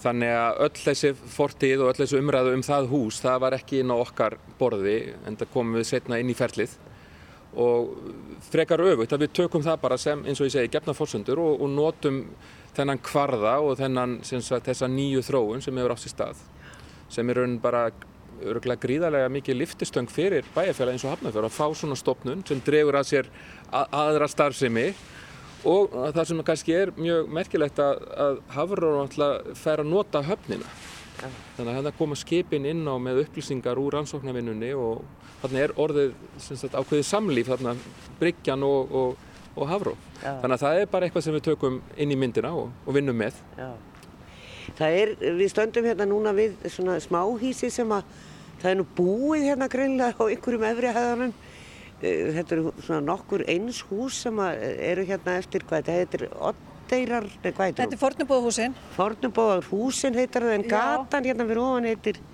Þannig 0.00 0.32
að 0.34 0.62
öll 0.64 0.78
þessi 0.80 1.10
fortið 1.34 1.82
og 1.82 1.90
öll 1.90 1.98
þessi 1.98 2.22
umræðu 2.22 2.54
um 2.56 2.64
það 2.64 2.88
hús, 2.94 3.20
það 3.20 3.44
var 3.44 3.58
ekki 3.58 3.82
inn 3.82 3.92
á 3.92 3.96
okkar 4.00 4.38
borði 4.58 4.96
en 5.28 5.36
það 5.36 5.52
komum 5.52 5.76
við 5.76 5.86
setna 5.90 6.22
inn 6.22 6.32
í 6.32 6.38
ferlið. 6.38 6.72
Og 7.60 7.92
frekar 8.48 8.80
öfugt 8.80 9.12
að 9.12 9.26
við 9.26 9.36
tökum 9.42 9.66
það 9.68 9.84
bara 9.84 10.00
sem, 10.00 10.24
eins 10.24 10.40
og 10.40 10.48
ég 10.48 10.56
segi, 10.56 10.72
gefnar 10.72 10.96
fórsendur 10.96 11.44
og, 11.44 11.60
og 11.60 11.68
notum 11.76 12.24
þennan 12.72 13.04
kvarða 13.04 13.58
og 13.60 13.76
þennan, 13.76 14.22
sagt, 14.24 14.64
þessa 14.72 14.88
nýju 14.88 15.20
þróun 15.28 15.60
sem 15.60 15.76
hefur 15.76 15.92
átt 15.92 16.08
í 16.08 16.14
stað 16.16 16.40
sem 17.12 17.30
er 17.30 17.42
raun 17.42 17.58
bara 17.62 17.86
öruglega 18.42 18.82
gríðarlega 18.82 19.30
mikið 19.32 19.58
liftistöng 19.60 20.10
fyrir 20.10 20.46
bæjarfélag 20.54 20.96
eins 20.96 21.04
og 21.06 21.12
Hafnarfjörð 21.12 21.48
að 21.48 21.56
fá 21.56 21.66
svona 21.78 21.98
stopnun 21.98 22.42
sem 22.48 22.62
dregur 22.64 22.98
að 22.98 23.10
sér 23.10 23.28
aðra 23.70 24.28
starfsemi. 24.30 24.92
Og 25.68 25.92
það 25.94 26.24
sem 26.26 26.40
kannski 26.42 26.74
er 26.74 26.90
mjög 26.96 27.28
merkilegt 27.30 27.78
að, 27.82 28.00
að 28.26 28.40
Hafnarfjörð 28.56 29.02
alltaf 29.04 29.62
fær 29.62 29.84
að 29.84 29.92
nota 29.92 30.24
höfnina. 30.26 30.72
Þannig 31.56 31.68
að 31.68 31.76
hérna 31.76 31.92
koma 31.94 32.16
skipin 32.18 32.66
inn 32.66 32.86
á 32.88 32.96
með 32.98 33.22
upplýsingar 33.26 33.78
úr 33.78 33.94
rannsóknarvinnunni 33.94 34.72
og 34.74 35.04
þarna 35.42 35.62
er 35.62 35.74
orðið 35.78 36.16
sagt, 36.42 36.74
ákveðið 36.74 37.06
samlíf 37.06 37.50
þarna 37.52 37.76
Bryggjan 38.18 38.64
og, 38.66 38.96
og, 38.96 39.22
og 39.54 39.70
ja. 39.70 40.34
þannig 40.40 40.56
að 40.56 40.64
það 40.64 40.80
er 40.80 40.90
bara 40.90 41.06
eitthvað 41.06 41.26
sem 41.26 41.36
við 41.36 41.46
tökum 41.50 41.80
inn 41.96 42.14
í 42.14 42.18
myndina 42.18 42.52
og, 42.56 42.72
og 42.86 42.96
vinnum 42.96 43.18
með. 43.22 43.38
Ja. 43.58 43.70
Það 44.78 44.98
er, 45.00 45.14
við 45.38 45.50
stöndum 45.52 45.88
hérna 45.88 46.06
núna 46.08 46.32
við 46.36 46.54
svona 46.72 46.98
smáhísi 47.02 47.70
sem 47.72 47.90
að 47.92 48.06
það 48.62 48.70
er 48.70 48.78
nú 48.78 48.86
búið 48.96 49.48
hérna 49.50 49.68
greinlega 49.72 50.16
á 50.16 50.24
einhverjum 50.28 50.64
efri 50.68 50.94
hæðanum. 50.96 51.34
Eh, 52.02 52.32
þetta 52.38 52.56
eru 52.56 52.72
svona 52.80 53.02
nokkur 53.06 53.44
eins 53.50 53.82
hús 53.90 54.22
sem 54.24 54.40
eru 54.42 55.04
hérna 55.08 55.36
eftir 55.42 55.66
hvað 55.66 55.82
þetta 55.82 55.98
heitir, 55.98 56.26
Oddeirar, 56.50 57.28
nei 57.28 57.50
hvað 57.50 57.68
heitir 57.68 57.76
það? 57.76 57.84
Þetta 57.84 57.98
er 57.98 58.02
Fornubóðahúsin. 58.06 58.80
Fornubóðahúsin 58.96 60.18
heitir 60.18 60.48
það 60.48 60.56
en 60.56 60.66
gatan 60.72 61.30
hérna 61.30 61.46
fyrir 61.50 61.62
ofan 61.66 61.92
heitir, 61.92 62.24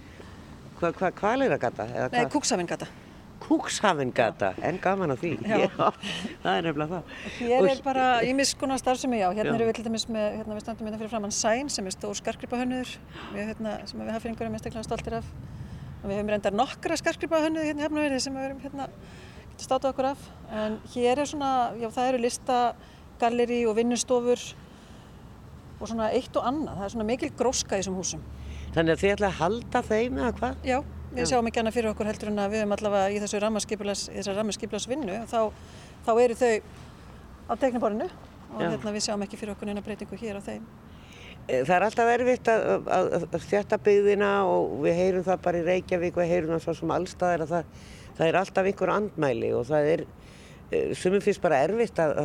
hvað 0.80 1.02
hva, 1.02 1.12
hva 1.20 1.34
er 1.34 1.54
það 1.56 1.60
gata? 1.66 1.90
Nei, 2.14 3.04
Kúksafingata. 3.48 4.52
Kúkshafingata, 4.52 4.68
en 4.68 4.80
gaman 4.84 5.12
á 5.12 5.16
því, 5.18 5.34
já, 5.42 5.58
það 6.44 6.54
er 6.54 6.66
nefnilega 6.68 6.98
það. 6.98 7.14
Hér 7.38 7.70
er 7.72 7.84
bara 7.84 8.08
ímiðskonar 8.28 8.82
starfsemi, 8.82 9.22
já, 9.22 9.28
hérna 9.32 9.56
erum 9.56 9.70
við 9.70 9.78
til 9.80 9.86
dæmis 9.88 10.08
með, 10.08 10.28
hérna 10.40 10.58
við 10.58 10.66
standum 10.66 10.88
hérna 10.88 11.00
fyrir 11.00 11.14
framann 11.14 11.34
Sæn 11.34 11.72
sem 11.72 11.88
er 11.88 11.96
stór 11.96 12.18
skarkripahönnur, 12.20 12.98
hérna, 13.32 13.78
sem 13.88 14.04
við 14.04 14.12
hafðfyringur 14.14 14.48
erum 14.48 14.58
einstaklega 14.58 14.86
stoltir 14.86 15.18
af 15.22 15.32
Við 15.98 16.14
höfum 16.14 16.30
reyndar 16.30 16.54
nokkra 16.54 16.96
skarskripa 16.98 17.40
hönnuði 17.42 17.72
hérna 17.72 17.82
í 17.82 17.86
Hafnarfjörði 17.86 18.20
sem 18.22 18.36
við 18.36 18.44
höfum 18.46 18.60
hérna 18.62 18.84
getið 19.50 19.64
státað 19.66 19.88
okkur 19.90 20.06
af. 20.12 20.26
En 20.54 20.76
hér 20.94 21.22
er 21.22 21.30
svona, 21.30 21.50
já 21.74 21.88
það 21.90 22.10
eru 22.12 22.20
listagalleri 22.22 23.58
og 23.66 23.74
vinnustofur 23.80 24.44
og 25.78 25.90
svona 25.90 26.12
eitt 26.14 26.38
og 26.38 26.46
annað. 26.46 26.76
Það 26.78 26.86
er 26.86 26.94
svona 26.94 27.08
mikil 27.08 27.32
gróska 27.40 27.74
í 27.74 27.82
þessum 27.82 27.98
húsum. 27.98 28.22
Þannig 28.76 28.94
að 28.94 29.02
þið 29.02 29.14
ætla 29.16 29.32
að 29.32 29.40
halda 29.40 29.82
þeim 29.88 30.22
eða 30.22 30.32
hvað? 30.38 30.62
Já, 30.70 30.78
við 31.12 31.22
Já. 31.24 31.30
sjáum 31.32 31.48
ekki 31.48 31.62
annað 31.62 31.76
fyrir 31.78 31.90
okkur 31.92 32.08
heldur 32.10 32.30
en 32.32 32.42
að 32.42 32.52
við 32.52 32.62
höfum 32.62 32.74
allavega 32.76 33.14
í 33.14 33.22
þessu 33.22 33.40
rammarskipulas, 33.42 34.02
þessar 34.12 34.36
rammarskipulasvinnu 34.38 35.22
þá, 35.30 35.40
þá 36.06 36.10
eru 36.24 36.36
þau 36.38 36.52
á 37.48 37.52
tekniborinu 37.56 38.08
og 38.08 38.60
hérna, 38.62 38.92
við 38.92 39.06
sjáum 39.06 39.24
ekki 39.24 39.40
fyrir 39.40 39.54
okkur 39.54 39.70
neina 39.70 39.84
breytingu 39.84 40.18
hér 40.20 40.40
á 40.40 40.42
þeim. 40.44 40.68
Eh, 41.48 41.64
Það 41.64 41.74
er 41.76 41.86
alltaf 41.86 42.12
erfitt 42.12 42.50
að, 42.52 42.64
að, 42.92 43.10
að, 43.18 43.38
stjætta 43.44 43.78
byggðina 43.80 44.32
og 44.48 44.78
við 44.84 44.98
heyrum 45.00 45.26
það 45.26 45.42
bara 45.46 45.60
í 45.60 45.66
Reykjavík 45.68 46.16
og 46.16 46.22
við 46.22 46.32
heyrum 46.34 46.54
það 46.54 46.64
svo 46.66 46.74
sem 46.80 46.94
allstaðar 46.98 47.44
að 47.44 47.54
það, 47.54 47.76
það 48.18 48.26
er 48.28 48.40
alltaf 48.42 48.70
einhver 48.70 48.94
andmæli 48.94 49.52
og 49.56 49.68
það 49.68 49.92
er 49.94 50.04
sumum 50.68 51.22
finnst 51.24 51.40
bara 51.40 51.62
erfitt 51.64 52.00
að, 52.02 52.18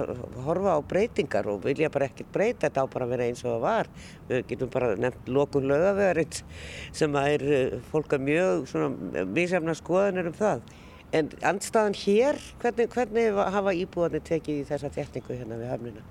horfa 0.44 0.76
á 0.76 0.80
breytingar 0.84 1.48
og 1.48 1.62
vilja 1.64 1.90
bara 1.94 2.10
ekkert 2.10 2.32
breyta 2.36 2.68
þetta 2.68 2.84
á 2.84 2.92
bara 2.92 3.08
að 3.08 3.14
vera 3.16 3.28
eins 3.30 3.44
og 3.46 3.54
það 3.54 3.62
var. 3.64 3.92
Við 4.30 4.42
getum 4.50 4.72
bara 4.74 4.90
nefnt 5.00 5.30
lokun 5.32 5.68
lögavegarins 5.72 6.44
sem 6.92 7.16
að 7.20 7.30
er 7.38 7.46
eh, 7.58 7.78
fólk 7.92 8.18
að 8.18 8.26
mjög 8.28 8.66
svona 8.74 9.24
misjafna 9.32 9.78
skoðanir 9.80 10.28
um 10.32 10.36
það. 10.42 10.66
En 11.14 11.30
andstaðan 11.46 11.96
hér, 11.96 12.40
hvernig, 12.60 12.90
hvernig 12.92 13.40
hafa 13.56 13.76
íbúðanir 13.78 14.24
tekið 14.28 14.64
í 14.64 14.68
þessa 14.68 14.92
þéttingu 14.92 15.38
hérna 15.38 15.60
við 15.62 15.70
hafnina? 15.70 16.06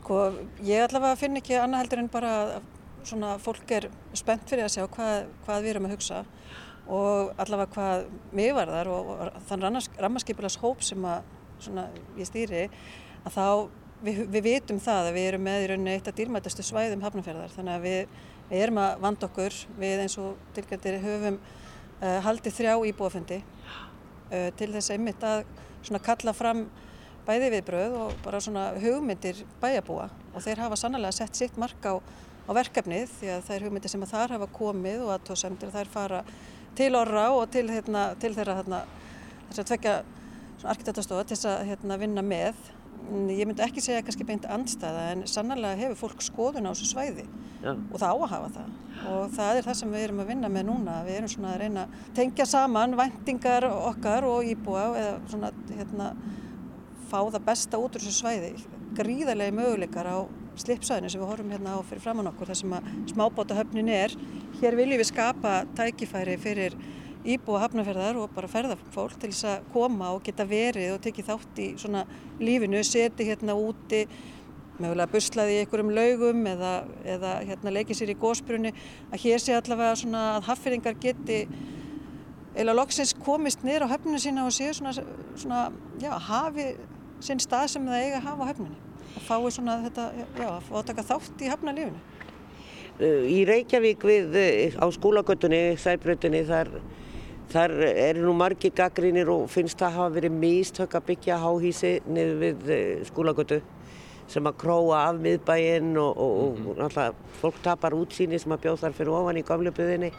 Sko, 0.00 0.20
ég 0.64 0.86
allavega 0.86 1.18
finn 1.20 1.36
ekki 1.38 1.58
annað 1.60 1.84
heldur 1.84 2.02
en 2.02 2.12
bara 2.12 2.34
svona 3.06 3.34
fólk 3.42 3.70
er 3.76 3.88
spennt 4.16 4.48
fyrir 4.48 4.66
að 4.66 4.74
sjá 4.74 4.86
hvað, 4.90 5.28
hvað 5.44 5.62
við 5.62 5.74
erum 5.74 5.88
að 5.88 5.94
hugsa 5.94 6.22
og 6.90 7.34
allavega 7.40 7.74
hvað 7.74 8.08
mig 8.36 8.54
varðar 8.56 8.90
og, 8.90 9.12
og 9.14 9.44
þann 9.48 9.68
rammarskipulas 10.00 10.58
hóp 10.62 10.82
sem 10.84 11.04
að 11.06 11.28
svona 11.64 11.86
ég 12.18 12.28
stýri 12.28 12.66
að 13.24 13.36
þá 13.36 13.46
við, 14.04 14.20
við 14.32 14.44
vitum 14.46 14.80
það 14.82 15.08
að 15.08 15.16
við 15.16 15.28
erum 15.30 15.46
með 15.46 15.62
í 15.62 15.70
rauninni 15.70 15.94
eitt 15.96 16.10
af 16.10 16.18
dýrmætastu 16.18 16.64
svæðum 16.66 17.04
hafnafjörðar 17.04 17.54
þannig 17.54 17.76
að 17.76 17.86
við, 17.86 18.20
við 18.50 18.64
erum 18.64 18.82
að 18.82 19.02
vanda 19.04 19.28
okkur 19.28 19.56
við 19.80 20.04
eins 20.04 20.18
og 20.20 20.44
tilgændir 20.56 21.00
höfum 21.04 21.40
uh, 21.40 22.20
haldið 22.26 22.56
þrjá 22.58 22.74
íbúafundi 22.92 23.40
uh, 23.42 24.48
til 24.58 24.70
þess 24.76 24.94
einmitt 24.94 25.26
að 25.26 25.44
svona 25.82 26.02
kalla 26.04 26.34
fram 26.36 26.64
bæði 27.26 27.50
viðbröð 27.54 27.98
og 28.00 28.14
bara 28.24 28.40
svona 28.42 28.70
hugmyndir 28.80 29.44
bæjabúa 29.62 30.08
og 30.32 30.44
þeir 30.44 30.64
hafa 30.64 30.78
sannlega 30.80 31.12
sett 31.14 31.36
sitt 31.36 31.58
mark 31.60 31.84
á, 31.84 32.00
á 32.00 32.50
verkefnið 32.56 33.12
því 33.18 33.34
að 33.34 33.44
það 33.46 33.56
er 33.56 33.66
hugmyndir 33.66 33.92
sem 33.92 34.06
að 34.06 34.14
þar 34.14 34.34
hafa 34.36 34.48
komið 34.56 35.04
og 35.04 35.12
aðtóðsendir 35.16 35.74
þær 35.74 35.92
fara 35.92 36.22
til 36.78 36.94
orra 36.96 37.26
og 37.36 37.50
til, 37.52 37.66
hérna, 37.68 38.10
til 38.20 38.32
þeirra 38.36 38.56
hérna, 38.60 38.80
þess 39.50 39.62
að 39.62 39.70
tvekja 39.72 39.94
arkitektastofa 40.68 41.26
til 41.30 41.38
að 41.48 41.64
hérna, 41.70 41.98
vinna 42.00 42.24
með. 42.24 42.58
Ég 43.32 43.48
myndi 43.48 43.64
ekki 43.64 43.82
segja 43.82 44.02
kannski 44.04 44.26
beint 44.28 44.44
andstæða 44.46 45.06
en 45.14 45.22
sannlega 45.30 45.78
hefur 45.80 45.98
fólk 46.04 46.22
skoðun 46.22 46.68
á 46.68 46.70
þessu 46.70 46.90
svæði 46.92 47.24
Já. 47.60 47.72
og 47.72 47.96
það 47.98 48.12
á 48.12 48.16
að 48.16 48.30
hafa 48.30 48.50
það 48.54 49.08
og 49.10 49.32
það 49.34 49.58
er 49.58 49.66
það 49.66 49.78
sem 49.80 49.94
við 49.94 50.04
erum 50.04 50.20
að 50.22 50.30
vinna 50.30 50.50
með 50.52 50.66
núna 50.68 50.98
við 51.06 51.16
erum 51.16 51.32
svona 51.32 51.54
að 51.54 51.62
reyna 51.64 51.86
að 51.86 52.12
tengja 52.16 52.46
saman 52.48 52.96
væntingar 53.00 53.66
okkar 53.70 54.26
og 54.28 54.48
íbúa 54.52 54.84
eða 55.00 55.16
svona 55.32 55.50
hérna 55.72 56.10
fá 57.10 57.18
það 57.18 57.46
besta 57.48 57.80
út 57.80 57.96
úr 57.96 58.04
þessu 58.04 58.20
svæði 58.20 58.52
gríðarlega 59.00 59.56
möguleikar 59.56 60.08
á 60.08 60.18
slipsvæðinu 60.60 61.10
sem 61.10 61.22
við 61.22 61.30
horfum 61.30 61.52
hérna 61.54 61.76
á 61.76 61.80
fyrir 61.88 62.04
framann 62.04 62.30
okkur 62.30 62.50
þar 62.50 62.60
sem 62.60 62.72
að 62.76 62.88
smábátahöfnin 63.12 63.92
er 63.94 64.16
hér 64.60 64.76
viljum 64.78 65.00
við 65.00 65.10
skapa 65.10 65.60
tækifæri 65.78 66.36
fyrir 66.40 66.76
íbúa 67.24 67.60
hafnafjörðar 67.64 68.18
og 68.20 68.34
bara 68.34 68.48
ferðarfólk 68.50 69.16
til 69.20 69.30
þess 69.32 69.48
að 69.50 69.70
koma 69.74 70.12
og 70.14 70.22
geta 70.24 70.46
verið 70.48 70.94
og 70.94 71.00
tekið 71.04 71.30
þátt 71.30 71.60
í 71.60 71.70
svona 71.80 72.04
lífinu, 72.40 72.82
seti 72.86 73.26
hérna 73.28 73.56
úti 73.58 74.06
mögulega 74.80 75.12
buslaði 75.12 75.56
í 75.58 75.60
einhverjum 75.62 75.92
laugum 75.92 76.46
eða, 76.48 76.72
eða 77.04 77.34
hérna 77.50 77.74
leikið 77.76 77.98
sér 77.98 78.14
í 78.14 78.20
gósbrunni 78.20 78.72
að 79.10 79.26
hér 79.26 79.42
sé 79.42 79.56
allavega 79.56 79.98
svona 80.00 80.22
að 80.38 80.46
haffyrringar 80.48 80.96
geti 81.02 81.42
eða 82.56 82.76
loksins 82.76 83.12
komist 83.24 83.64
niður 83.66 83.88
á 83.88 83.92
höfninu 83.92 84.20
sína 84.22 84.46
og 84.48 84.54
séu 84.56 84.72
svona, 84.76 84.94
svona 85.36 85.66
já, 86.00 86.14
hafi 86.30 86.70
sinn 87.20 87.42
stað 87.42 87.74
sem 87.74 87.90
það 87.90 88.06
eiga 88.06 88.22
að 88.22 88.30
hafa 88.30 88.48
á 88.48 88.50
höfninu 88.54 88.78
og 89.10 89.26
fái 89.26 89.52
svona 89.52 89.76
þetta, 89.84 90.06
já, 90.16 90.48
að 90.48 90.64
fá 90.68 90.74
að 90.80 90.88
taka 90.90 91.06
þátt 91.10 91.44
í 91.44 91.50
höfnalífinu. 91.50 92.00
Uh, 93.00 93.22
Í 93.32 93.38
Reykjavík 93.48 94.04
við, 94.06 94.36
á 94.76 94.86
skólagötunni, 94.92 95.60
sæbrautinni, 95.80 96.42
þar, 96.48 96.70
þar 97.50 97.72
eru 97.82 98.28
nú 98.28 98.32
margir 98.38 98.72
gaggrínir 98.76 99.30
og 99.32 99.48
finnst 99.50 99.78
það 99.80 99.96
hafa 99.96 100.14
verið 100.14 100.36
mistök 100.38 100.92
að 100.94 101.06
byggja 101.08 101.38
háhísi 101.42 101.92
niður 102.06 102.36
við 102.44 102.68
uh, 102.70 103.06
skólagötu 103.08 103.58
sem 104.30 104.46
að 104.46 104.58
króa 104.60 105.00
af 105.08 105.18
miðbæinn 105.18 105.96
og, 105.98 106.20
og, 106.22 106.60
og 106.70 106.78
náttúrulega 106.78 107.40
fólk 107.40 107.58
tapar 107.64 107.96
útsýni 107.98 108.38
sem 108.38 108.54
að 108.54 108.62
bjóð 108.66 108.84
þar 108.84 108.94
fyrir 109.00 109.16
ofan 109.18 109.40
í 109.40 109.42
gamlu 109.48 109.72
byðinni. 109.74 110.12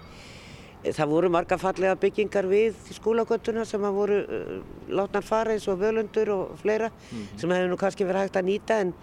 Það 0.81 1.11
voru 1.13 1.29
marga 1.31 1.59
fallega 1.61 1.95
byggingar 2.01 2.49
við 2.49 2.79
skólagötuna 2.97 3.63
sem 3.69 3.87
að 3.87 3.97
voru 4.01 4.19
uh, 4.25 4.51
látnar 4.91 5.23
fara 5.23 5.55
eins 5.55 5.69
og 5.71 5.79
völundur 5.79 6.33
og 6.35 6.53
fleira 6.59 6.91
sem 7.37 7.47
hefur 7.47 7.71
nú 7.71 7.79
kannski 7.79 8.07
verið 8.09 8.27
hægt 8.27 8.41
að 8.41 8.47
nýta 8.49 8.81
en 8.83 8.93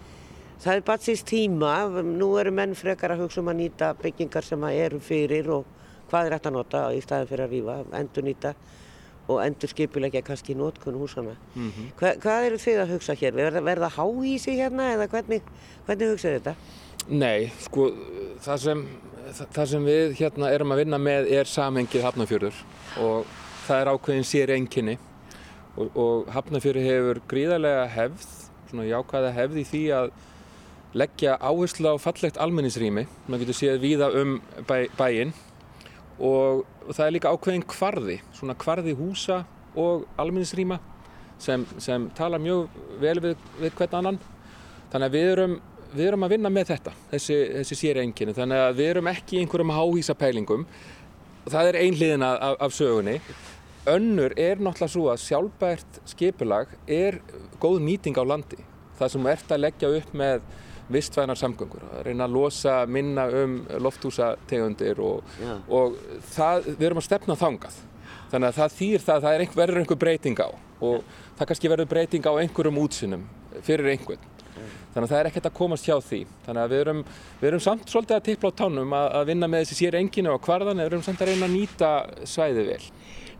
það 0.59 0.75
er 0.75 0.85
bara 0.91 1.05
síst 1.07 1.29
tíma. 1.33 1.73
Nú 2.05 2.35
eru 2.37 2.53
menn 2.53 2.77
frekar 2.77 3.15
að 3.15 3.25
hugsa 3.25 3.41
um 3.41 3.49
að 3.49 3.61
nýta 3.63 3.93
byggingar 4.03 4.45
sem 4.45 4.69
að 4.69 4.81
eru 4.85 5.01
fyrir 5.01 5.53
og 5.57 5.75
hvað 6.11 6.27
er 6.29 6.35
hægt 6.37 6.49
að 6.49 6.55
nota 6.57 6.83
í 6.95 7.01
staðin 7.05 7.29
fyrir 7.31 7.45
að 7.47 7.53
rífa, 7.55 7.77
endur 7.99 8.25
nýta 8.27 8.53
og 9.29 9.41
endur 9.45 9.69
skipulegja 9.69 10.23
kannski 10.25 10.55
nótkun 10.57 10.95
húsana. 10.97 11.35
Hva, 11.99 12.15
hvað 12.17 12.45
eru 12.47 12.57
þið 12.63 12.79
að 12.81 12.93
hugsa 12.95 13.13
hér? 13.19 13.35
Verða, 13.37 13.61
verða 13.61 13.89
háísi 13.93 14.55
hérna 14.57 14.87
eða 14.95 15.05
hvernig, 15.11 15.43
hvernig 15.85 16.13
hugsaðu 16.15 16.39
þetta? 16.39 16.53
Nei, 17.09 17.51
sko, 17.61 17.91
það 18.45 18.57
sem, 18.63 18.81
það- 19.53 19.67
sem 19.69 19.85
við 19.85 20.15
hérna 20.19 20.49
erum 20.53 20.73
að 20.73 20.81
vinna 20.83 20.97
með 21.01 21.29
er 21.37 21.45
samhengið 21.49 22.03
Hafnarfjörður 22.07 22.57
og 23.05 23.29
það 23.67 23.81
er 23.83 23.91
ákveðin 23.93 24.25
sér 24.31 24.53
einkinni 24.57 24.97
og, 25.77 25.91
og 25.95 26.27
Hafnarfjörður 26.33 26.89
hefur 26.89 27.21
gríðarlega 27.29 27.85
hefð, 27.93 28.25
svona 28.71 28.87
jákvæða 28.89 29.31
hefð 29.37 29.61
í 29.61 29.65
því 29.69 29.83
að 29.99 30.09
leggja 30.97 31.37
áherslu 31.37 31.93
á 31.93 31.95
fallegt 32.01 32.37
almenningsrými, 32.41 33.05
maður 33.29 33.45
getur 33.45 33.57
séð 33.61 33.79
víða 33.85 34.09
um 34.23 34.39
bæ, 34.65 34.87
bæinn 34.97 35.33
og, 36.19 36.65
og 36.85 36.91
það 36.91 37.05
er 37.05 37.15
líka 37.15 37.31
ákveðin 37.33 37.65
kvarði, 37.69 38.19
svona 38.35 38.55
kvarði 38.59 38.95
húsa 38.99 39.43
og 39.79 40.05
almenningsrýma 40.19 40.79
sem, 41.39 41.65
sem 41.79 42.07
tala 42.17 42.39
mjög 42.41 42.67
vel 43.01 43.17
við, 43.23 43.43
við 43.59 43.75
hvern 43.79 43.99
annan. 44.01 44.21
Þannig 44.91 45.09
að 45.09 45.15
við 45.15 45.27
erum, 45.33 45.57
við 45.93 46.07
erum 46.09 46.25
að 46.25 46.33
vinna 46.35 46.53
með 46.53 46.71
þetta, 46.73 46.95
þessi, 47.13 47.37
þessi 47.59 47.77
sér 47.79 48.01
enginni. 48.03 48.35
Þannig 48.37 48.63
að 48.65 48.79
við 48.79 48.91
erum 48.93 49.11
ekki 49.13 49.37
í 49.37 49.43
einhverjum 49.43 49.75
háhísapælingum. 49.77 50.65
Það 51.49 51.71
er 51.71 51.79
einhliðin 51.83 52.25
af, 52.25 52.57
af 52.59 52.75
sögunni. 52.75 53.19
Önnur 53.89 54.35
er 54.37 54.59
náttúrulega 54.59 54.91
svo 54.91 55.05
að 55.13 55.21
sjálfbært 55.23 56.01
skipulag 56.09 56.73
er 56.89 57.21
góð 57.61 57.79
nýting 57.85 58.17
á 58.19 58.23
landi. 58.27 58.59
Það 58.99 59.13
sem 59.13 59.29
ert 59.31 59.53
að 59.55 59.63
leggja 59.63 59.93
upp 60.01 60.17
með 60.17 60.43
vistvænar 60.93 61.39
samgöngur, 61.39 61.83
að 61.93 62.07
reyna 62.07 62.25
að 62.25 62.35
losa 62.35 62.79
minna 62.89 63.27
um 63.41 63.59
lofthúsategundir 63.85 65.01
og, 65.03 65.35
Já. 65.41 65.53
og 65.69 65.99
það, 66.33 66.71
við 66.73 66.87
erum 66.89 67.01
að 67.01 67.07
stefna 67.09 67.37
þangað. 67.39 67.77
Þannig 68.29 68.49
að 68.49 68.57
það 68.59 68.75
þýr 68.79 69.05
það 69.05 69.15
að 69.15 69.23
það 69.25 69.35
er 69.35 69.43
einhver, 69.45 69.61
verður 69.61 69.81
einhver 69.83 70.01
breyting 70.03 70.41
á 70.41 70.49
og 70.79 71.15
það 71.37 71.47
kannski 71.49 71.71
verður 71.71 71.93
breyting 71.93 72.27
á 72.29 72.33
einhverjum 72.39 72.83
útsinnum 72.83 73.23
fyrir 73.65 73.89
einhvern. 73.93 74.27
Þannig 74.89 75.05
að 75.05 75.11
það 75.11 75.19
er 75.19 75.27
ekkert 75.29 75.47
að 75.47 75.57
komast 75.59 75.85
hjá 75.85 75.95
því. 76.01 76.19
Þannig 76.45 76.63
að 76.63 76.71
við 76.73 76.79
erum, 76.83 77.01
við 77.39 77.49
erum 77.49 77.61
samt 77.63 77.91
svolítið 77.91 78.15
að 78.15 78.23
tippla 78.25 78.49
á 78.49 78.59
tánum 78.59 78.95
að, 78.97 79.07
að 79.19 79.27
vinna 79.29 79.49
með 79.51 79.63
þessi 79.63 79.77
sér 79.77 79.97
enginu 79.99 80.31
og 80.33 80.41
kvarðan 80.45 80.81
eða 80.81 80.87
við 80.87 80.95
erum 80.95 81.03
samt 81.05 81.21
að 81.21 81.29
reyna 81.29 81.45
að 81.49 81.53
nýta 81.53 81.91
svæðið 82.31 82.71
vel. 82.71 82.79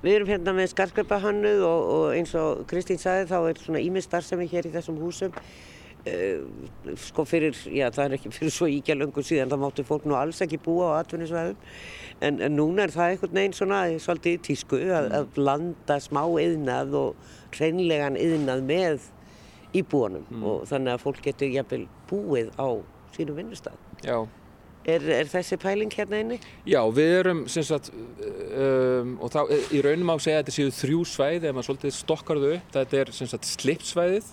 Við 0.03 0.15
erum 0.15 0.29
hérna 0.29 0.53
með 0.55 0.69
skarskreipahönnuð 0.75 1.63
og, 1.67 1.89
og 1.95 2.05
eins 2.15 2.35
og 2.37 2.61
Kristín 2.69 3.01
sagði 3.01 3.25
þá 3.33 3.37
er 3.39 3.63
svona 3.65 3.81
ímið 3.83 4.05
starfsemi 4.05 4.47
hér 4.51 4.69
í 4.69 4.73
þessum 4.77 5.01
húsum. 5.01 5.33
Uh, 6.07 6.95
sko 6.95 7.25
fyrir, 7.27 7.57
já 7.75 7.89
það 7.91 8.05
er 8.05 8.13
ekki 8.15 8.29
fyrir 8.31 8.53
svo 8.55 8.69
íkja 8.71 8.95
löngu 8.95 9.19
síðan, 9.25 9.49
það 9.51 9.59
máttu 9.65 9.83
fólk 9.83 10.05
nú 10.07 10.15
alls 10.15 10.39
ekki 10.45 10.61
búa 10.63 10.93
á 10.95 11.03
atvinnisvæðum. 11.03 11.57
En, 12.23 12.39
en 12.39 12.55
núna 12.55 12.85
er 12.85 12.93
það 12.93 13.13
einhvern 13.13 13.35
veginn 13.35 13.55
svona 13.57 13.81
svolítið 13.99 14.37
tísku 14.47 14.79
að, 14.95 15.09
að 15.17 15.27
blanda 15.35 15.97
smá 15.99 16.21
yðnað 16.39 16.95
og 17.01 17.33
hreinlegan 17.57 18.19
yðnað 18.19 18.63
með 18.69 19.09
íbúanum 19.75 20.45
og 20.49 20.63
þannig 20.69 20.95
að 20.95 21.03
fólk 21.03 21.19
getur 21.27 21.51
jafnvel 21.53 21.85
búið 22.09 22.53
á 22.55 22.67
sínum 23.15 23.39
vinnustaf. 23.39 23.75
Já. 24.05 24.21
Er, 24.89 25.03
er 25.11 25.27
þessi 25.29 25.57
pæling 25.59 25.91
hérna 25.93 26.21
inni? 26.23 26.37
Já, 26.65 26.79
við 26.95 27.11
erum 27.17 27.41
sem 27.51 27.65
sagt, 27.67 27.91
um, 27.91 29.17
og 29.19 29.33
þá 29.33 29.41
í 29.75 29.81
raunum 29.83 30.13
á 30.13 30.15
að 30.15 30.23
segja 30.23 30.39
að 30.39 30.45
þetta 30.45 30.55
séu 30.55 30.75
þrjú 30.79 31.01
svæði 31.11 31.49
ef 31.49 31.57
maður 31.57 31.67
svolítið 31.67 31.97
stokkar 31.97 32.39
þau 32.39 32.53
upp. 32.53 32.71
Þetta 32.77 33.01
er 33.01 33.11
sem 33.19 33.29
sagt 33.29 33.49
slipsvæðið 33.51 34.31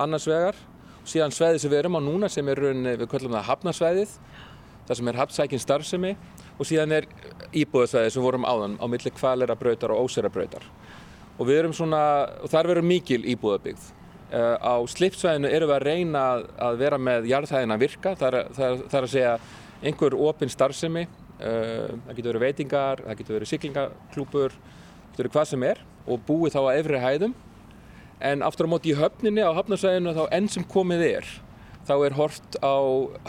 annars 0.00 0.26
vegar 0.28 0.58
síðan 1.06 1.34
svæðið 1.34 1.62
sem 1.62 1.72
við 1.72 1.80
erum 1.82 1.98
á 1.98 2.00
núna 2.02 2.30
sem 2.32 2.48
er 2.50 2.60
rauninni, 2.60 2.96
við 3.00 3.10
kallum 3.10 3.36
það 3.36 3.48
hafnarsvæðið, 3.50 4.14
það 4.86 4.98
sem 5.00 5.10
er 5.10 5.20
hafnsækin 5.20 5.62
starfsemi 5.62 6.14
og 6.56 6.68
síðan 6.68 6.94
er 6.96 7.06
íbúðasvæði 7.56 8.14
sem 8.14 8.24
vorum 8.24 8.46
áðan 8.48 8.78
á 8.80 8.86
milli 8.90 9.12
kvalera 9.14 9.56
brautar 9.58 9.94
og 9.94 10.06
ósera 10.06 10.32
brautar 10.32 10.66
og 11.36 11.44
við 11.48 11.60
erum 11.60 11.74
svona, 11.76 12.00
og 12.40 12.48
þar 12.48 12.70
verður 12.70 12.88
mikil 12.88 13.20
íbúðabyggð. 13.28 13.92
Uh, 14.26 14.56
á 14.58 14.74
slipsvæðinu 14.90 15.50
erum 15.52 15.70
við 15.70 15.76
að 15.76 15.84
reyna 15.84 16.22
að 16.66 16.78
vera 16.80 16.98
með 16.98 17.28
jarðhæðina 17.30 17.76
virka, 17.78 18.14
það 18.18 18.28
er, 18.28 18.48
það 18.56 18.80
það 18.80 18.96
er 18.98 19.06
að 19.06 19.12
segja 19.12 19.34
einhver 19.86 20.16
opinn 20.26 20.50
starfsemi, 20.50 21.04
uh, 21.06 21.92
það 22.08 22.16
getur 22.16 22.30
verið 22.32 22.46
veitingar, 22.46 23.02
það 23.04 23.20
getur 23.20 23.36
verið 23.36 23.52
syklingaklúpur, 23.52 24.56
það 24.56 25.12
getur 25.12 25.22
verið 25.22 25.36
hvað 25.36 25.50
sem 25.52 25.66
er 25.68 25.84
og 26.06 26.24
búið 26.26 26.56
þá 26.56 26.60
að 26.64 26.80
efri 26.80 27.02
hæðum 27.04 27.36
en 28.20 28.44
aftur 28.46 28.68
á 28.68 28.72
móti 28.72 28.92
í 28.92 28.98
höfninni 28.98 29.44
á 29.44 29.52
hafnarsvæðinu 29.56 30.14
þá 30.16 30.22
enn 30.36 30.48
sem 30.52 30.64
komið 30.68 31.04
er 31.08 31.32
þá 31.86 31.96
er 32.02 32.16
hort 32.18 32.58
á 32.64 32.76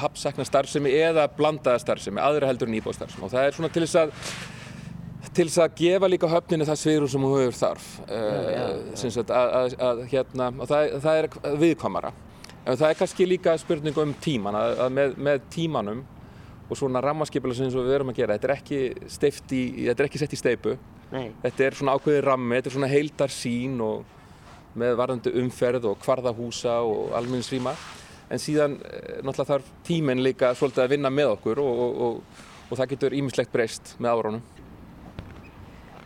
hafsakna 0.02 0.46
starfsemi 0.48 0.94
eða 0.98 1.28
blandaða 1.38 1.82
starfsemi, 1.84 2.22
aðra 2.24 2.50
heldur 2.50 2.72
en 2.72 2.78
íbóðstarfsemi 2.80 3.28
og 3.28 3.34
það 3.34 3.50
er 3.50 3.58
svona 3.58 3.74
til 3.74 3.84
þess 3.86 4.00
að 4.02 4.14
til 5.38 5.46
þess 5.46 5.62
að 5.62 5.76
gefa 5.78 6.10
líka 6.10 6.30
höfninu 6.32 6.66
það 6.66 6.80
sviðrum 6.82 7.12
sem 7.14 7.26
hún 7.28 7.36
hefur 7.38 7.58
þarf 7.60 7.88
að, 8.08 9.34
að, 9.38 9.76
að, 9.90 10.04
hérna, 10.10 10.50
og 10.56 10.70
það, 10.72 10.94
það 11.04 11.22
er 11.22 11.58
viðkvamara 11.62 12.14
en 12.64 12.80
það 12.80 12.90
er 12.90 13.00
kannski 13.02 13.28
líka 13.28 13.58
spurning 13.62 14.00
um 14.02 14.14
tíman 14.24 14.58
að 14.58 14.86
með, 14.96 15.18
með 15.28 15.50
tímanum 15.54 16.06
og 16.68 16.80
svona 16.80 17.02
rammaskipila 17.04 17.56
sem 17.56 17.70
við 17.72 17.92
verum 17.92 18.12
að 18.12 18.22
gera 18.22 18.36
þetta 18.36 18.50
er 18.50 18.56
ekki, 18.58 18.80
í, 19.56 19.62
þetta 19.88 20.04
er 20.04 20.10
ekki 20.10 20.22
sett 20.24 20.36
í 20.36 20.40
steipu 20.40 20.76
Nei. 21.14 21.30
þetta 21.46 21.68
er 21.68 21.78
svona 21.80 21.96
ákveði 21.96 22.24
rammi 22.26 22.58
þetta 22.58 22.72
er 22.72 22.76
svona 22.76 22.92
heildar 22.92 23.34
sín 23.34 23.78
og 23.84 24.17
með 24.76 24.98
varðandi 25.00 25.34
umferð 25.42 25.90
og 25.92 26.02
kvarðahúsa 26.04 26.80
og 26.84 27.16
alminnsrýma 27.18 27.74
en 28.28 28.42
síðan 28.44 28.78
eh, 28.84 29.18
náttúrulega 29.24 29.54
þarf 29.54 29.74
tíminn 29.88 30.24
líka 30.26 30.54
svolítið 30.58 30.84
að 30.84 30.94
vinna 30.98 31.14
með 31.14 31.38
okkur 31.38 31.64
og, 31.64 31.82
og, 31.86 32.00
og, 32.08 32.46
og 32.68 32.80
það 32.80 32.94
getur 32.96 33.18
ímislegt 33.18 33.54
breyst 33.54 33.96
með 34.00 34.16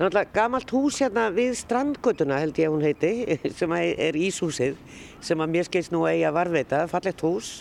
er 0.02 0.08
náttúrulega 0.08 0.34
gamalt 0.34 0.72
hús 0.74 1.00
hérna 1.02 1.28
við 1.30 1.52
strandgötuna 1.60 2.40
held 2.42 2.58
ég 2.58 2.70
að 2.70 2.74
hún 2.74 2.86
heiti, 2.86 3.12
sem 3.60 3.74
er 3.78 4.18
Íshúsið, 4.18 4.80
sem 5.22 5.44
að 5.44 5.52
mér 5.54 5.68
skilst 5.68 5.94
nú 5.94 6.06
að 6.08 6.16
eiga 6.16 6.32
varveita, 6.34 6.86
fallegt 6.90 7.22
hús. 7.22 7.52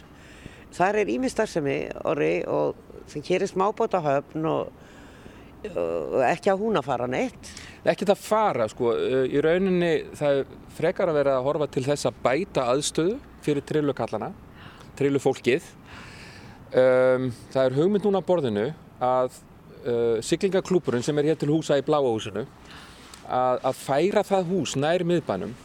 Þar 0.72 1.02
er 1.02 1.10
ímistarðsemi 1.12 1.78
orri 2.06 2.32
og 2.48 2.78
hér 3.26 3.44
er 3.44 3.50
smábótahöfn 3.50 4.46
og 4.46 4.70
ekki 5.60 6.52
að 6.52 6.62
hún 6.62 6.78
að 6.80 6.86
fara 6.88 7.08
neitt. 7.10 7.50
Ekki 7.88 8.08
það 8.08 8.22
fara 8.24 8.68
sko, 8.70 8.94
í 9.28 9.40
rauninni 9.44 9.92
það 10.16 10.44
frekar 10.76 11.10
að 11.10 11.20
vera 11.20 11.36
að 11.38 11.46
horfa 11.48 11.68
til 11.74 11.84
þess 11.84 12.08
að 12.08 12.18
bæta 12.24 12.66
aðstöðu 12.72 13.18
fyrir 13.44 13.66
trillukallana, 13.68 14.32
trillufólkið. 14.98 15.68
Um, 16.70 17.30
það 17.50 17.64
er 17.64 17.78
hugmynd 17.80 18.04
núna 18.06 18.20
á 18.22 18.28
borðinu 18.28 18.68
að 19.02 19.32
uh, 19.82 20.20
siglingaklúpurinn 20.22 21.02
sem 21.02 21.18
er 21.18 21.32
hér 21.32 21.40
til 21.40 21.50
húsa 21.50 21.80
í 21.80 21.82
Bláahúsinu 21.82 22.44
að, 23.26 23.58
að 23.58 23.74
færa 23.80 24.22
það 24.26 24.52
hús 24.52 24.76
nær 24.78 25.02
miðbænum 25.02 25.56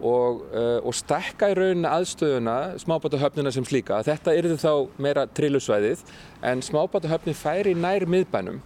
og, 0.00 0.40
uh, 0.56 0.78
og 0.80 0.96
stekka 0.96 1.50
í 1.52 1.58
rauninni 1.58 1.90
aðstöðuna 1.90 2.56
smábátahöfnina 2.80 3.52
sem 3.52 3.66
slíka. 3.68 4.00
Þetta 4.06 4.34
er 4.38 4.48
þá 4.56 4.72
meira 4.96 5.26
trillusvæðið 5.36 6.00
en 6.48 6.64
smábátahöfni 6.64 7.36
færi 7.36 7.76
nær 7.76 8.08
miðbænum 8.08 8.62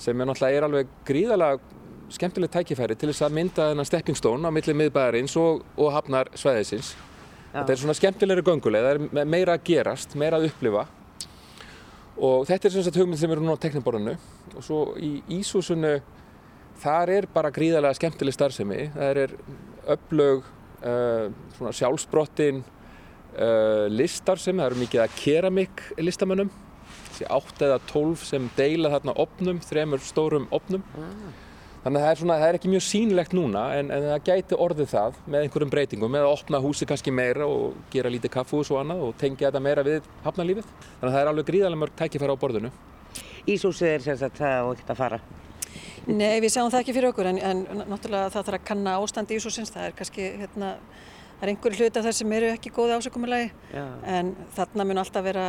sem 0.00 0.20
er 0.20 0.28
náttúrulega 0.28 0.60
er 0.60 0.66
alveg 0.66 0.94
gríðalega 1.08 1.76
skemmtileg 2.12 2.52
tækifæri 2.54 2.96
til 2.98 3.10
þess 3.10 3.24
að 3.26 3.36
mynda 3.36 3.70
þennan 3.70 3.88
steppingstón 3.88 4.46
á 4.46 4.50
milli 4.54 4.74
miðbæðarins 4.78 5.34
og, 5.40 5.64
og 5.74 5.92
hafnar 5.94 6.30
svæðisins. 6.38 6.92
Já. 6.94 7.60
Þetta 7.60 7.72
er 7.72 7.80
svona 7.80 7.96
skemmtilegri 7.98 8.44
gönguleg, 8.46 8.84
það 8.84 9.22
er 9.22 9.30
meira 9.32 9.56
að 9.56 9.64
gerast, 9.66 10.14
meira 10.18 10.38
að 10.38 10.50
upplifa. 10.50 10.84
Og 12.16 12.46
þetta 12.48 12.68
er 12.68 12.74
sem 12.74 12.84
sagt 12.86 12.98
hugmynd 13.00 13.20
sem 13.20 13.32
eru 13.32 13.42
núna 13.44 13.56
á 13.58 13.64
tekniborðinu 13.64 14.14
og 14.56 14.64
svo 14.64 14.80
í 15.02 15.18
Ísúsunu 15.36 15.96
þar 16.80 17.12
er 17.12 17.26
bara 17.32 17.52
gríðarlega 17.52 17.98
skemmtileg 17.98 18.36
starfsemi. 18.36 18.86
Það 18.94 19.20
er 19.24 19.34
öflög 19.96 20.46
uh, 20.46 21.26
svona 21.56 21.74
sjálfsbrottin 21.76 22.62
uh, 22.62 23.86
listarfsemi, 23.92 24.62
það 24.62 24.70
eru 24.70 24.80
mikið 24.84 25.04
að 25.04 25.18
keramik 25.20 25.84
listamönnum 26.00 26.52
þessi 27.08 27.28
8 27.38 27.66
eða 27.70 27.80
12 27.92 28.28
sem 28.28 28.46
deila 28.56 28.92
þarna 28.94 29.16
opnum, 29.26 29.60
þremur 29.64 30.04
stórum 30.04 30.48
opnum 30.54 30.86
ah. 30.96 31.42
Þannig 31.86 32.00
að 32.00 32.02
það 32.02 32.10
er, 32.10 32.18
svona, 32.18 32.36
það 32.40 32.48
er 32.48 32.56
ekki 32.58 32.70
mjög 32.72 32.82
sínlegt 32.82 33.34
núna 33.36 33.60
en, 33.78 33.90
en 33.94 34.04
það 34.08 34.22
gæti 34.26 34.56
orðið 34.64 34.88
það 34.90 35.18
með 35.30 35.44
einhverjum 35.44 35.70
breytingum 35.70 36.10
með 36.10 36.24
að 36.26 36.32
opna 36.32 36.60
húsi 36.64 36.88
kannski 36.90 37.12
meira 37.14 37.46
og 37.46 37.76
gera 37.92 38.10
lítið 38.10 38.32
kaffús 38.34 38.72
og 38.74 38.80
annað 38.80 39.04
og 39.06 39.12
tengja 39.20 39.52
þetta 39.52 39.62
meira 39.62 39.84
við 39.86 40.08
hafnalífið. 40.24 40.66
Þannig 40.72 41.06
að 41.06 41.14
það 41.14 41.20
er 41.20 41.30
alveg 41.30 41.46
gríðarlega 41.52 41.82
mörg 41.84 41.94
tækifæra 42.00 42.34
á 42.34 42.42
borðinu. 42.42 42.72
Ísúsið 43.46 43.92
er 43.92 44.02
sérstaklega 44.02 44.50
það 44.50 44.66
og 44.66 44.74
ekkert 44.74 44.90
að 44.96 45.00
fara? 45.04 45.20
Nei, 46.10 46.40
við 46.42 46.56
sjáum 46.56 46.72
það 46.74 46.82
ekki 46.82 46.96
fyrir 46.96 47.10
okkur 47.12 47.30
en, 47.30 47.38
en 47.52 47.62
náttúrulega 47.86 48.34
það 48.34 48.50
þarf 48.50 48.58
að 48.58 48.66
kanna 48.72 48.98
ástand 48.98 49.30
í 49.30 49.38
Ísúsins. 49.38 49.70
Það 49.76 49.86
er 49.86 49.96
kannski, 50.02 50.28
hérna, 50.42 50.72
það 51.36 51.46
er 51.46 51.52
einhverju 51.54 51.86
hluta 51.86 52.02
þar 52.08 52.18
sem 52.18 52.34
eru 52.40 52.50
ekki 52.50 52.74
góði 52.74 52.98
ásökumulagi 52.98 53.78
en 54.18 54.34
þarna 54.58 54.90
mun 54.90 55.04
alltaf 55.06 55.30
vera, 55.30 55.46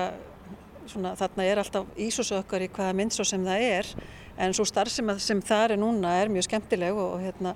svona, 0.92 1.14
þarna 1.20 1.46
er 1.48 1.62
alltaf 1.62 2.00
Ísúsu 2.00 2.38
okkar 2.40 2.66
í 2.66 2.70
hvaða 2.74 2.96
mynd 2.98 3.16
svo 3.16 3.26
sem 3.28 3.44
það 3.46 3.66
er 3.68 3.92
en 4.38 4.56
svo 4.56 4.66
starf 4.68 4.94
sem, 4.94 5.42
það 5.42 5.74
er 5.74 5.80
núna 5.82 6.14
er 6.22 6.32
mjög 6.32 6.48
skemmtileg 6.48 6.98
og, 6.98 7.18
og 7.18 7.24
hérna, 7.26 7.54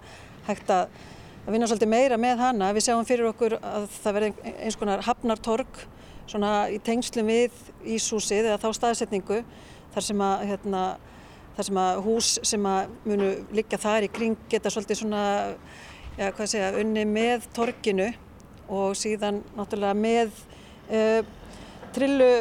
hægt 0.48 0.72
að, 0.74 0.88
vinna 1.48 1.68
svolítið 1.70 1.90
meira 1.90 2.18
með 2.22 2.42
hana. 2.42 2.70
Við 2.76 2.86
sjáum 2.86 3.08
fyrir 3.08 3.30
okkur 3.32 3.58
að 3.58 3.88
það 3.96 4.18
verði 4.18 4.54
eins 4.62 4.78
konar 4.78 5.06
hafnartorg 5.08 5.80
í 6.72 6.78
tengslum 6.86 7.28
við 7.28 7.56
Ísúsið 7.98 8.52
eða 8.52 8.60
þá 8.62 8.70
staðsetningu 8.78 9.42
þar 9.92 10.06
sem 10.06 10.22
að, 10.24 10.44
hérna, 10.52 10.84
þar 11.58 11.68
sem 11.68 11.80
að 11.82 12.02
hús 12.06 12.34
sem 12.48 12.68
að 12.70 12.94
munu 13.10 13.32
liggja 13.58 13.82
þar 13.82 14.08
í 14.08 14.12
kring 14.14 14.38
geta 14.52 14.72
svolítið 14.72 15.02
svona, 15.02 15.24
já 16.16 16.30
hvað 16.30 16.52
segja, 16.54 16.72
unni 16.80 17.04
með 17.10 17.50
torginu 17.58 18.12
og 18.72 18.96
síðan 18.96 19.42
náttúrulega 19.58 19.98
með 19.98 20.32
uh, 20.92 21.26
trillu 21.96 22.32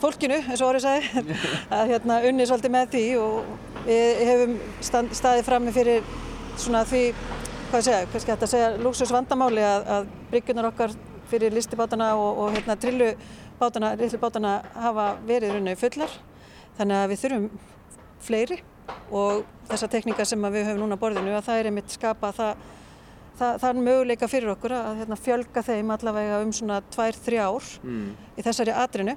fólkinu, 0.00 0.38
eins 0.40 0.62
og 0.62 0.70
orðið 0.70 0.86
sagði, 0.86 1.36
að 1.76 1.92
hérna, 1.94 2.18
unni 2.28 2.46
svolítið 2.48 2.74
með 2.74 2.88
því 2.94 3.04
og 3.20 3.52
við 3.86 4.24
hefum 4.30 4.56
stand, 4.88 5.14
staðið 5.16 5.46
frammi 5.48 5.74
fyrir 5.76 6.08
svona 6.60 6.82
því, 6.88 7.04
hvað 7.70 7.86
segja, 7.86 8.08
kannski 8.12 8.34
hægt 8.34 8.46
að 8.46 8.52
segja 8.54 8.72
lúksusvandamáli 8.80 9.64
að, 9.66 9.86
að 9.96 10.10
bryggjunar 10.32 10.70
okkar 10.70 10.96
fyrir 11.30 11.54
listibátana 11.54 12.10
og, 12.18 12.42
og 12.44 12.56
hérna, 12.56 12.76
trillubátana, 12.80 13.94
lillibátana 14.00 14.56
hafa 14.86 15.06
verið 15.28 15.54
runni 15.56 15.76
fullar, 15.78 16.18
þannig 16.80 17.00
að 17.00 17.08
við 17.12 17.24
þurfum 17.24 17.48
fleiri 18.20 18.60
og 19.14 19.46
þessa 19.70 19.88
tekníka 19.90 20.26
sem 20.26 20.50
við 20.50 20.66
höfum 20.68 20.84
núna 20.84 20.98
borðinu 21.00 21.36
að 21.36 21.46
það 21.46 21.62
er 21.62 21.70
einmitt 21.70 21.98
skapa 21.98 22.34
það 22.36 22.68
Það, 23.40 23.54
það 23.62 23.70
er 23.70 23.78
möguleika 23.86 24.26
fyrir 24.28 24.50
okkur 24.52 24.72
að 24.76 24.98
hérna, 24.98 25.16
fjölga 25.16 25.62
þeim 25.64 25.90
allavega 25.94 26.40
um 26.44 26.50
svona 26.52 26.74
2-3 26.92 27.38
ár 27.40 27.68
mm. 27.80 28.08
í 28.36 28.42
þessari 28.44 28.74
atrinu 28.76 29.14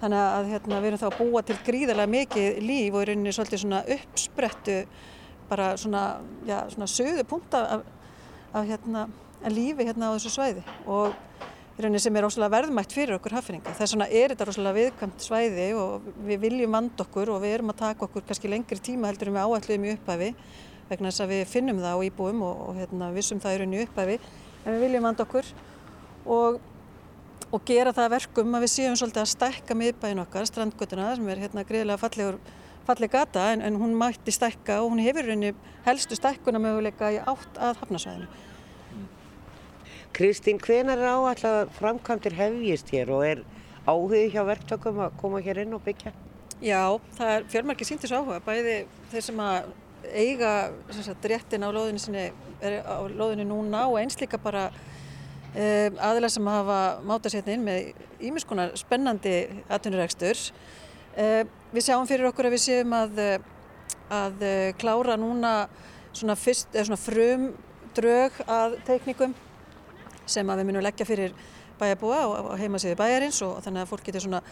Þannig 0.00 0.20
að 0.24 0.50
hérna, 0.54 0.76
við 0.80 0.90
erum 0.90 1.00
þá 1.00 1.08
að 1.10 1.16
búa 1.18 1.40
til 1.44 1.56
gríðarlega 1.66 2.12
mikið 2.14 2.60
líf 2.64 2.94
og 2.94 3.02
í 3.02 3.08
rauninni 3.10 3.32
svolítið 3.36 3.62
svona 3.64 3.80
uppsprettu 3.96 4.76
bara 5.50 5.72
svona, 5.80 6.04
já, 6.48 6.56
svona 6.72 6.88
söðu 6.88 7.24
punta 7.28 7.60
af, 7.74 7.82
af 8.56 8.70
hérna, 8.70 9.02
lífi 9.50 9.84
hérna 9.88 10.08
á 10.08 10.14
þessu 10.14 10.32
svæði 10.32 10.64
og 10.86 11.12
í 11.76 11.84
rauninni 11.84 12.00
sem 12.00 12.16
er 12.16 12.28
óslulega 12.28 12.54
verðmætt 12.54 12.96
fyrir 12.96 13.18
okkur 13.18 13.36
hafninga. 13.36 13.74
Þess 13.76 13.96
vegna 13.96 14.08
er 14.08 14.32
þetta 14.32 14.48
óslulega 14.54 14.78
viðkvæmt 14.78 15.26
svæði 15.26 15.68
og 15.76 16.08
við 16.28 16.42
viljum 16.46 16.78
vand 16.78 17.04
okkur 17.04 17.34
og 17.34 17.44
við 17.44 17.58
erum 17.58 17.74
að 17.74 17.80
taka 17.82 18.06
okkur 18.08 18.24
kannski 18.30 18.52
lengri 18.52 18.80
tíma 18.80 19.10
heldur 19.10 19.34
við 19.34 19.44
áætluðum 19.44 19.88
í 19.88 19.94
upphæfi 19.98 20.32
vegna 20.90 21.12
þess 21.12 21.26
að 21.26 21.32
við 21.34 21.44
finnum 21.52 21.84
það 21.84 22.00
á 22.00 22.04
íbúum 22.08 22.42
og, 22.46 22.64
og 22.70 22.80
hérna, 22.80 23.12
vissum 23.14 23.40
það 23.42 23.56
í 23.56 23.60
rauninni 23.60 23.84
upphæfi 23.84 24.18
en 24.64 24.74
við 24.74 24.84
viljum 24.86 25.06
vand 25.10 25.24
okkur 25.26 25.52
og 26.30 26.60
og 27.50 27.64
gera 27.66 27.92
það 27.94 28.12
verkum 28.14 28.54
að 28.54 28.64
við 28.64 28.72
séum 28.74 28.96
svolítið 28.98 29.22
að 29.24 29.30
stækka 29.32 29.76
miðbæin 29.78 30.22
okkar, 30.22 30.46
strandgötuna, 30.46 31.08
sem 31.16 31.30
er 31.32 31.40
hérna 31.42 31.64
greiðilega 31.66 31.98
fallegur, 31.98 32.38
falleg 32.86 33.10
gata 33.12 33.48
en, 33.54 33.64
en 33.66 33.78
hún 33.80 33.96
mætti 33.98 34.34
stækka 34.34 34.78
og 34.84 34.92
hún 34.92 35.02
hefur 35.02 35.26
rauninni 35.26 35.52
helstu 35.86 36.18
stækkuna 36.18 36.62
möguleika 36.62 37.10
í 37.10 37.18
átt 37.18 37.58
að 37.58 37.82
hafnasvæðinu. 37.82 38.30
Kristín, 40.14 40.58
hvenar 40.62 40.98
er 40.98 41.10
áallega 41.10 41.64
að 41.64 41.74
framkvæmdir 41.78 42.38
hefjist 42.38 42.90
hér 42.94 43.12
og 43.14 43.26
er 43.26 43.44
áhugði 43.86 44.24
hjá 44.34 44.42
verktökum 44.46 45.02
að 45.06 45.18
koma 45.20 45.42
hér 45.42 45.62
inn 45.64 45.74
og 45.74 45.82
byggja? 45.86 46.14
Já, 46.60 46.82
það 47.16 47.34
er 47.34 47.46
fjármarki 47.50 47.86
síntis 47.88 48.12
áhuga, 48.12 48.40
bæði 48.44 48.82
þeir 49.12 49.26
sem 49.26 49.42
að 49.42 49.70
eiga 50.10 50.52
sagt, 50.92 51.26
réttin 51.30 51.64
á 51.64 51.70
lóðinu, 51.72 52.02
sinni, 52.02 52.26
á 52.60 53.00
lóðinu 53.08 53.46
núna 53.48 53.86
og 53.88 53.98
eins 54.00 54.18
líka 54.20 54.38
bara 54.40 54.68
Um, 55.50 55.96
aðilar 55.98 56.30
sem 56.30 56.46
hafa 56.46 56.80
mátað 57.02 57.32
sérna 57.34 57.54
inn 57.56 57.64
með 57.66 57.88
ímiskonar 58.28 58.74
spennandi 58.78 59.34
atvinnuregstur. 59.72 60.38
Um, 61.18 61.50
við 61.74 61.86
sjáum 61.88 62.06
fyrir 62.06 62.28
okkur 62.30 62.46
að 62.46 62.54
við 62.54 62.62
séum 62.68 62.94
að, 62.94 63.18
að 64.14 64.44
klára 64.78 65.16
núna 65.18 65.54
svona, 66.12 66.36
fyrst, 66.38 66.70
svona 66.74 66.98
frum 67.00 67.50
drög 67.96 68.36
að 68.46 68.78
teiknikum 68.86 69.34
sem 70.30 70.46
að 70.46 70.62
við 70.62 70.70
munum 70.70 70.86
leggja 70.86 71.08
fyrir 71.08 71.34
bæjarbúa 71.80 72.20
á 72.22 72.54
heimasíðu 72.60 72.98
bæjarins 72.98 73.40
og 73.42 73.58
þannig 73.64 73.84
að 73.84 73.90
fólk 73.90 74.06
getur 74.06 74.24
svona 74.26 74.42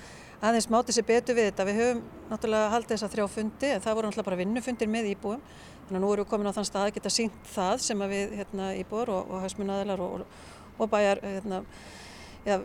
aðeins 0.43 0.69
máti 0.73 0.95
sér 0.95 1.07
betur 1.07 1.37
við 1.37 1.51
þetta. 1.51 1.67
Við 1.69 1.81
höfum 1.83 2.03
náttúrulega 2.31 2.71
haldið 2.75 2.95
þess 2.95 3.07
að 3.07 3.15
þrjá 3.15 3.27
fundi 3.35 3.73
en 3.75 3.83
það 3.85 3.99
voru 3.99 4.09
náttúrulega 4.09 4.31
bara 4.31 4.41
vinnufundir 4.43 4.91
með 4.91 5.11
íbúum. 5.13 5.43
Þannig 5.89 5.99
að 5.99 6.05
nú 6.05 6.13
erum 6.13 6.25
við 6.25 6.31
komin 6.33 6.51
á 6.51 6.57
þann 6.57 6.69
stað 6.69 6.87
að 6.87 6.95
geta 6.99 7.13
sínt 7.13 7.51
það 7.55 7.83
sem 7.85 8.05
að 8.05 8.15
við 8.15 8.35
hérna, 8.39 8.69
íbúar 8.77 9.13
og, 9.13 9.31
og 9.33 9.45
hagsmunnaðilar 9.45 10.05
og, 10.05 10.23
og 10.23 10.58
bæjar, 10.87 11.21
hérna, 11.25 11.63
já, 12.47 12.61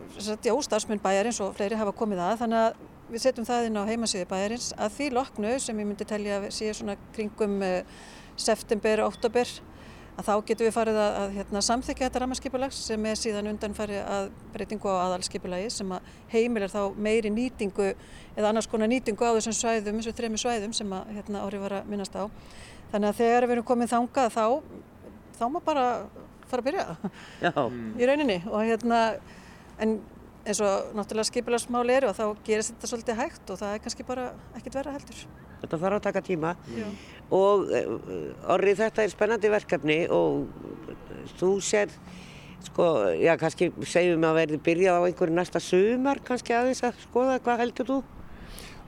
starfsmenn 0.68 1.02
bæjarins 1.02 1.40
og 1.40 1.54
fleiri 1.58 1.78
hafa 1.80 1.92
komið 1.92 2.22
að. 2.22 2.38
Þannig 2.44 2.62
að 2.62 2.82
við 3.10 3.24
setjum 3.26 3.46
það 3.48 3.68
inn 3.68 3.78
á 3.82 3.90
heimasíði 3.90 4.30
bæjarins 4.30 4.72
að 4.78 4.96
því 4.96 5.10
loknu 5.18 5.54
sem 5.60 5.80
ég 5.80 5.88
myndi 5.88 6.06
telja 6.08 6.40
sé 6.54 6.72
svona 6.72 6.96
kringum 7.12 7.60
uh, 7.62 7.80
september, 8.36 9.04
oktober 9.04 9.50
að 10.14 10.28
þá 10.28 10.34
getum 10.46 10.68
við 10.68 10.74
farið 10.76 10.98
að, 11.02 11.16
að 11.18 11.32
hérna, 11.38 11.60
samþykja 11.66 12.06
þetta 12.06 12.20
rammarskipulags 12.22 12.78
sem 12.86 13.06
er 13.10 13.18
síðan 13.18 13.50
undanfari 13.50 13.98
að 13.98 14.28
breytingu 14.54 14.90
á 14.90 14.96
aðalskipulagi 15.08 15.72
sem 15.74 15.90
að 15.96 16.12
heimilar 16.30 16.70
þá 16.70 16.94
meiri 16.94 17.32
nýtingu 17.34 17.88
eða 17.90 18.52
annars 18.52 18.68
konar 18.70 18.90
nýtingu 18.92 19.26
á 19.26 19.34
þessum 19.34 19.56
svæðum, 19.58 19.98
þessum 19.98 20.16
þremi 20.20 20.40
svæðum 20.40 20.76
sem 20.76 20.94
að 20.94 21.10
hérna, 21.16 21.42
árið 21.42 21.64
var 21.66 21.76
að 21.80 21.90
minnast 21.90 22.14
á. 22.14 22.30
Þannig 22.92 23.10
að 23.10 23.20
þegar 23.22 23.48
við 23.48 23.56
erum 23.56 23.68
komið 23.72 23.90
þangað 23.90 24.30
þá, 24.36 24.46
þá 25.34 25.44
má 25.50 25.60
bara 25.66 25.86
fara 26.54 26.64
að 26.64 26.68
byrja 26.70 26.84
Já. 27.44 27.52
í 28.00 28.10
rauninni 28.10 28.40
og 28.50 28.60
hérna, 28.64 29.00
en 29.82 29.98
eins 30.44 30.60
og 30.60 30.92
náttúrulega 30.96 31.28
skipulagsmál 31.30 31.86
eru 31.94 32.10
og 32.10 32.16
þá 32.18 32.24
gerist 32.44 32.74
þetta 32.74 32.90
svolítið 32.90 33.20
hægt 33.22 33.52
og 33.52 33.60
það 33.60 33.74
er 33.74 33.82
kannski 33.84 34.06
bara 34.06 34.26
ekkit 34.58 34.76
verða 34.76 34.96
heldur. 34.98 35.22
Þetta 35.62 35.80
þarf 35.80 35.98
að 35.98 36.04
taka 36.04 36.22
tíma 36.24 36.52
Já. 36.76 36.88
og 37.38 37.64
uh, 37.72 37.94
orrið 38.52 38.82
þetta 38.82 39.04
er 39.04 39.14
spennandi 39.14 39.52
verkefni 39.52 39.98
og 40.12 40.44
þú 41.40 41.54
sér, 41.64 41.94
sko, 42.66 42.90
já 43.16 43.32
kannski 43.40 43.70
segjum 43.88 44.26
að 44.28 44.40
verði 44.42 44.60
byrjað 44.68 45.00
á 45.00 45.06
einhverju 45.08 45.38
næsta 45.38 45.62
sumar 45.64 46.20
kannski 46.24 46.56
aðeins 46.56 46.84
að 46.84 47.00
skoða, 47.06 47.40
hvað 47.44 47.64
heldur 47.64 47.90
þú? 47.92 48.02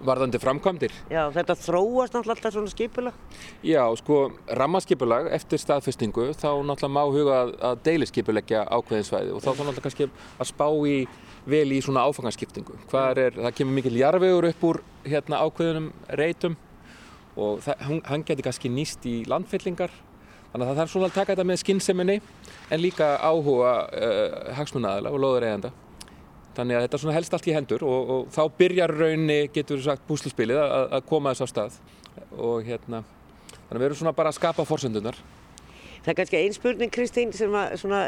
Varðandi 0.05 0.37
framkvæmdir? 0.43 0.93
Já, 1.09 1.23
þetta 1.33 1.55
þróast 1.57 2.13
náttúrulega 2.13 2.35
alltaf 2.37 2.53
svona 2.53 2.73
skipulag. 2.73 3.15
Já, 3.65 3.81
sko, 3.97 4.19
rammaskipulag 4.59 5.31
eftir 5.33 5.63
staðfestingu 5.63 6.27
þá 6.37 6.51
náttúrulega 6.69 6.93
má 6.93 7.01
huga 7.15 7.39
að, 7.39 7.53
að 7.71 7.81
deiliskipulegja 7.89 8.67
ákveðinsvæði 8.77 9.33
og 9.33 9.41
þá 9.41 9.49
þá 9.49 9.63
náttúrulega 9.63 9.87
kannski 9.87 10.09
að 10.13 10.51
spá 10.51 10.67
í 10.69 10.99
vel 11.49 11.73
í 11.73 11.81
svona 11.81 12.05
áfangarskiptingu. 12.11 12.77
Hvað 12.91 13.23
er, 13.25 13.39
það 13.41 13.57
kemur 13.61 13.79
mikil 13.79 13.97
jarfiður 13.97 14.51
upp 14.51 14.67
úr 14.69 14.83
hérna 15.07 15.41
ákveðunum 15.47 15.89
reytum 16.21 16.59
og 17.37 17.65
það, 17.65 17.89
hann 18.11 18.27
getur 18.27 18.49
kannski 18.51 18.73
nýst 18.73 19.09
í 19.09 19.17
landfyllingar 19.29 19.93
þannig 20.53 20.63
að 20.63 20.69
það 20.69 20.79
þarf 20.81 20.93
svona 20.93 21.09
að 21.09 21.17
taka 21.17 21.33
þetta 21.35 21.49
með 21.49 21.63
skynnseminni 21.63 22.21
en 22.73 22.81
líka 22.83 23.11
áhuga 23.21 23.73
uh, 23.89 24.37
hagsmunnaðala 24.57 25.13
og 25.13 25.21
loður 25.23 25.49
eiganda. 25.49 25.73
Þannig 26.57 26.79
að 26.79 26.85
þetta 26.87 26.97
er 26.97 27.03
svona 27.03 27.17
helst 27.17 27.35
allt 27.37 27.47
í 27.51 27.55
hendur 27.57 27.83
og, 27.85 28.11
og 28.13 28.29
þá 28.33 28.43
byrjar 28.59 28.95
raunni, 28.97 29.41
getur 29.53 29.77
við 29.77 29.89
sagt, 29.91 30.05
búsluspilið 30.09 30.61
að, 30.63 30.77
að 30.97 31.09
koma 31.11 31.35
þess 31.35 31.45
á 31.45 31.49
stað 31.53 31.81
og 32.33 32.63
hérna, 32.65 33.03
þannig 33.53 33.75
að 33.75 33.83
við 33.83 33.89
erum 33.91 33.99
svona 34.01 34.15
bara 34.17 34.33
að 34.33 34.39
skapa 34.39 34.65
fórsöndunar. 34.65 35.19
Það 36.07 36.13
er 36.13 36.17
kannski 36.21 36.39
einn 36.41 36.55
spurning 36.55 36.93
Kristín 36.95 37.35
sem 37.37 37.57
að 37.59 37.75
svona, 37.83 38.01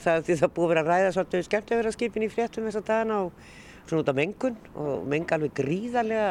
það, 0.00 0.30
það 0.30 0.52
búið 0.56 0.64
að 0.64 0.72
vera 0.72 0.82
að 0.82 0.90
ræða 0.90 1.12
svolítið 1.14 1.46
skemmt 1.46 1.70
að 1.70 1.80
vera 1.82 1.92
skipin 1.94 2.24
í 2.24 2.30
fréttum 2.32 2.66
þess 2.66 2.80
að 2.80 2.88
dana 2.88 3.18
og 3.26 3.34
svona 3.84 4.00
út 4.00 4.10
af 4.10 4.18
mengun 4.18 4.56
og 4.80 5.06
menga 5.12 5.36
alveg 5.36 5.54
gríðarlega 5.60 6.30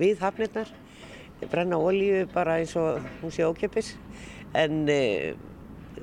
við 0.00 0.24
hafnirnar, 0.24 0.74
brenna 1.46 1.78
olíu 1.78 2.26
bara 2.34 2.58
eins 2.58 2.74
og 2.80 3.00
hún 3.22 3.32
sé 3.34 3.46
ókjöpis 3.46 3.94
en 4.58 4.82
eh, 4.90 5.32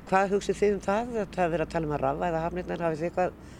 hvað 0.08 0.34
hugsið 0.34 0.58
þið 0.62 0.74
um 0.74 0.82
það? 0.88 1.14
Það 1.34 1.44
er 1.44 1.54
verið 1.54 1.66
að 1.66 1.72
tala 1.74 1.88
um 1.90 1.94
að 1.96 2.04
rafa 2.06 2.30
eða 2.30 2.44
hafnirnar, 2.46 2.84
hafið 2.86 3.02
þið 3.02 3.10
eitthvað 3.10 3.59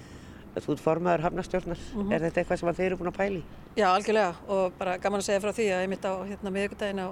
þú 0.59 0.75
ert 0.75 0.83
formaður 0.83 1.25
hafnastjórnar, 1.27 1.79
mm 1.79 2.01
-hmm. 2.01 2.15
er 2.15 2.21
þetta 2.21 2.41
eitthvað 2.41 2.59
sem 2.61 2.75
þeir 2.75 2.87
eru 2.87 2.97
búin 2.97 3.13
að 3.13 3.19
pæli? 3.19 3.43
Já, 3.77 3.87
algjörlega 3.95 4.35
og 4.49 4.73
bara 4.79 4.99
gaman 4.99 5.21
að 5.21 5.25
segja 5.25 5.41
frá 5.41 5.53
því 5.53 5.67
að 5.71 5.83
ég 5.83 5.89
mitt 5.89 6.05
á 6.05 6.13
hérna, 6.31 6.51
miðugdægin 6.51 7.05
á, 7.05 7.09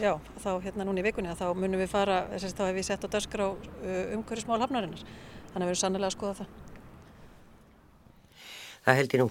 já, 0.00 0.20
þá 0.44 0.50
hérna 0.62 0.84
núna 0.84 1.00
í 1.00 1.02
vikunni 1.02 1.30
að 1.30 1.40
þá 1.42 1.54
munum 1.54 1.80
við 1.80 1.88
fara, 1.88 2.26
þess 2.32 2.44
að 2.44 2.58
þá 2.58 2.64
hef 2.66 2.74
við 2.74 2.84
sett 2.84 3.04
á 3.04 3.08
dagskrá 3.08 3.46
uh, 3.46 4.14
umhverjusmál 4.16 4.60
hafnarinnar, 4.60 5.02
þannig 5.52 5.64
að 5.64 5.70
við 5.70 5.74
erum 5.74 5.82
sannlega 5.84 6.06
að 6.06 6.16
skoða 6.16 6.34
það. 6.34 6.46
Það 8.84 8.96
held 8.96 9.14
ég 9.14 9.20
nú. 9.20 9.30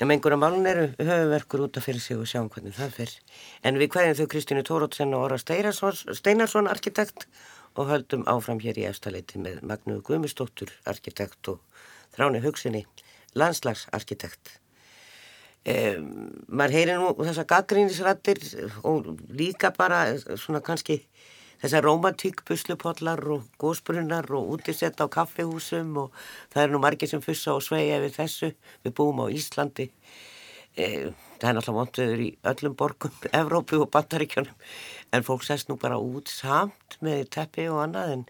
En 0.00 0.08
með 0.08 0.16
einhverja 0.16 0.38
málun 0.42 0.66
eru 0.66 0.86
höfuverkur 0.98 1.60
út 1.68 1.76
af 1.78 1.84
fyrir 1.86 2.02
sig 2.02 2.18
og 2.18 2.26
sjáum 2.26 2.48
hvernig 2.50 2.74
það 2.74 2.96
fyrir. 2.96 3.18
En 3.62 3.78
við 3.78 3.92
hverjum 3.94 4.16
þau 4.18 4.26
Kristínu 4.32 4.62
Tórótsen 4.66 5.14
og 5.14 5.28
Óra 5.28 5.38
Steinarsson 5.38 6.66
arkitekt 6.66 7.28
og 7.78 7.90
höldum 7.90 8.24
áfram 8.30 8.58
hér 8.62 8.78
í 8.82 8.86
efstaleiti 8.88 9.38
með 9.38 9.62
Magnúi 9.66 10.02
Guðmustóttur 10.02 10.72
arkitekt 10.90 11.50
og 11.52 11.62
Þráni 12.14 12.42
Hugsinni, 12.44 12.84
landslagsarkitekt. 13.38 14.58
Eh, 15.64 15.96
maður 16.46 16.76
heyri 16.76 16.96
nú 17.00 17.14
þessa 17.24 17.46
gaggrínisrættir 17.48 18.42
og 18.84 19.14
líka 19.32 19.70
bara 19.72 20.02
svona 20.36 20.60
kannski 20.60 20.98
þessar 21.62 21.86
romantík 21.86 22.42
buslupollar 22.44 23.22
og 23.32 23.46
gósbrunnar 23.58 24.28
og 24.36 24.58
útisett 24.58 25.00
á 25.00 25.08
kaffehúsum 25.08 25.96
og 26.02 26.12
það 26.52 26.62
er 26.62 26.74
nú 26.74 26.80
margir 26.82 27.08
sem 27.08 27.24
fussa 27.24 27.54
og 27.56 27.64
sveia 27.64 28.02
við 28.04 28.18
þessu. 28.18 28.52
Við 28.84 28.96
búum 28.98 29.24
á 29.24 29.26
Íslandi. 29.32 29.88
Eh, 30.76 31.14
það 31.40 31.48
er 31.48 31.56
náttúrulega 31.56 31.78
vontuður 31.78 32.20
í 32.20 32.28
öllum 32.50 32.76
borgum, 32.76 33.16
Evrópu 33.40 33.80
og 33.80 33.90
Bandaríkjónum 33.94 34.68
en 35.14 35.24
fólk 35.24 35.46
sest 35.46 35.70
nú 35.70 35.78
bara 35.80 35.96
út 36.02 36.28
samt 36.28 36.98
með 37.04 37.28
teppi 37.36 37.68
og 37.70 37.80
annað 37.86 38.12
en 38.18 38.24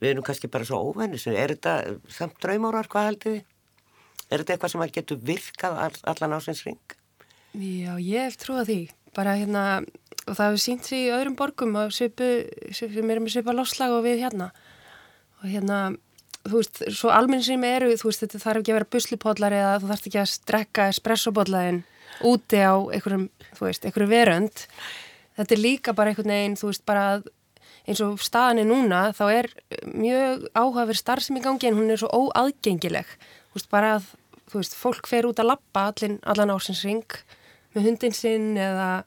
við 0.00 0.10
erum 0.10 0.26
kannski 0.26 0.50
bara 0.52 0.66
svo 0.68 0.80
óvennis 0.90 1.26
er 1.30 1.54
þetta 1.54 1.74
samt 2.12 2.38
draumárar, 2.42 2.88
hvað 2.90 3.08
heldur 3.10 3.36
þið? 3.36 3.42
Er 4.30 4.40
þetta 4.40 4.54
eitthvað 4.54 4.72
sem 4.72 4.84
getur 4.96 5.20
virkað 5.30 5.80
all, 5.86 5.98
allan 6.10 6.36
ásins 6.38 6.64
ring? 6.66 6.96
Já, 7.54 7.94
ég 8.00 8.38
trúa 8.40 8.64
því 8.66 8.80
bara 9.14 9.36
hérna, 9.38 9.84
og 10.24 10.32
það 10.32 10.48
hefur 10.48 10.62
sínt 10.64 10.88
því 10.88 11.02
í 11.04 11.12
öðrum 11.14 11.36
borgum 11.38 11.76
svipu, 11.94 12.30
sem 12.74 12.90
eru 12.98 13.22
með 13.22 13.36
svipa 13.36 13.54
losslag 13.54 13.94
og 13.94 14.02
við 14.06 14.24
hérna 14.24 14.50
og 15.38 15.46
hérna, 15.52 15.78
þú 16.48 16.58
veist, 16.58 16.82
svo 16.96 17.12
almenn 17.14 17.44
sem 17.44 17.62
eru, 17.68 17.92
þú 18.00 18.10
veist, 18.10 18.24
þetta 18.24 18.42
þarf 18.42 18.62
ekki 18.62 18.74
að 18.74 18.78
vera 18.80 18.92
buslupodlar 18.96 19.56
eða 19.60 19.78
þú 19.82 19.90
þarf 19.92 20.08
ekki 20.08 20.22
að 20.24 20.30
strekka 20.32 20.88
espressobodlaðin 20.90 21.82
úti 22.26 22.58
á 22.58 22.74
einhverjum, 22.74 23.28
þú 23.54 23.68
veist, 23.68 23.86
einhverju 23.86 24.10
verönd 24.10 24.66
þetta 25.38 25.56
er 25.56 25.62
líka 25.62 25.94
bara 25.96 26.12
einhvern 26.12 26.32
veginn, 26.34 26.58
þú 26.58 26.70
veist, 26.70 26.84
bara 26.88 27.06
að 27.14 27.28
eins 27.84 28.00
og 28.04 28.20
staðan 28.24 28.62
er 28.62 28.68
núna 28.68 29.00
þá 29.16 29.24
er 29.32 29.50
mjög 29.92 30.48
áhafur 30.56 30.98
starfsemi 30.98 31.42
í 31.42 31.44
gangi 31.44 31.68
en 31.68 31.78
hún 31.78 31.92
er 31.92 32.00
svo 32.00 32.10
óaðgengileg. 32.12 33.08
Þú 33.52 33.58
veist 33.58 33.70
bara 33.72 33.94
að 33.98 34.10
veist, 34.54 34.76
fólk 34.78 35.08
fer 35.10 35.28
út 35.28 35.40
að 35.42 35.52
lappa 35.52 35.88
allan 35.90 36.54
ársins 36.54 36.84
ring 36.86 37.18
með 37.74 37.88
hundin 37.90 38.16
sinn 38.16 38.54
eða 38.60 39.04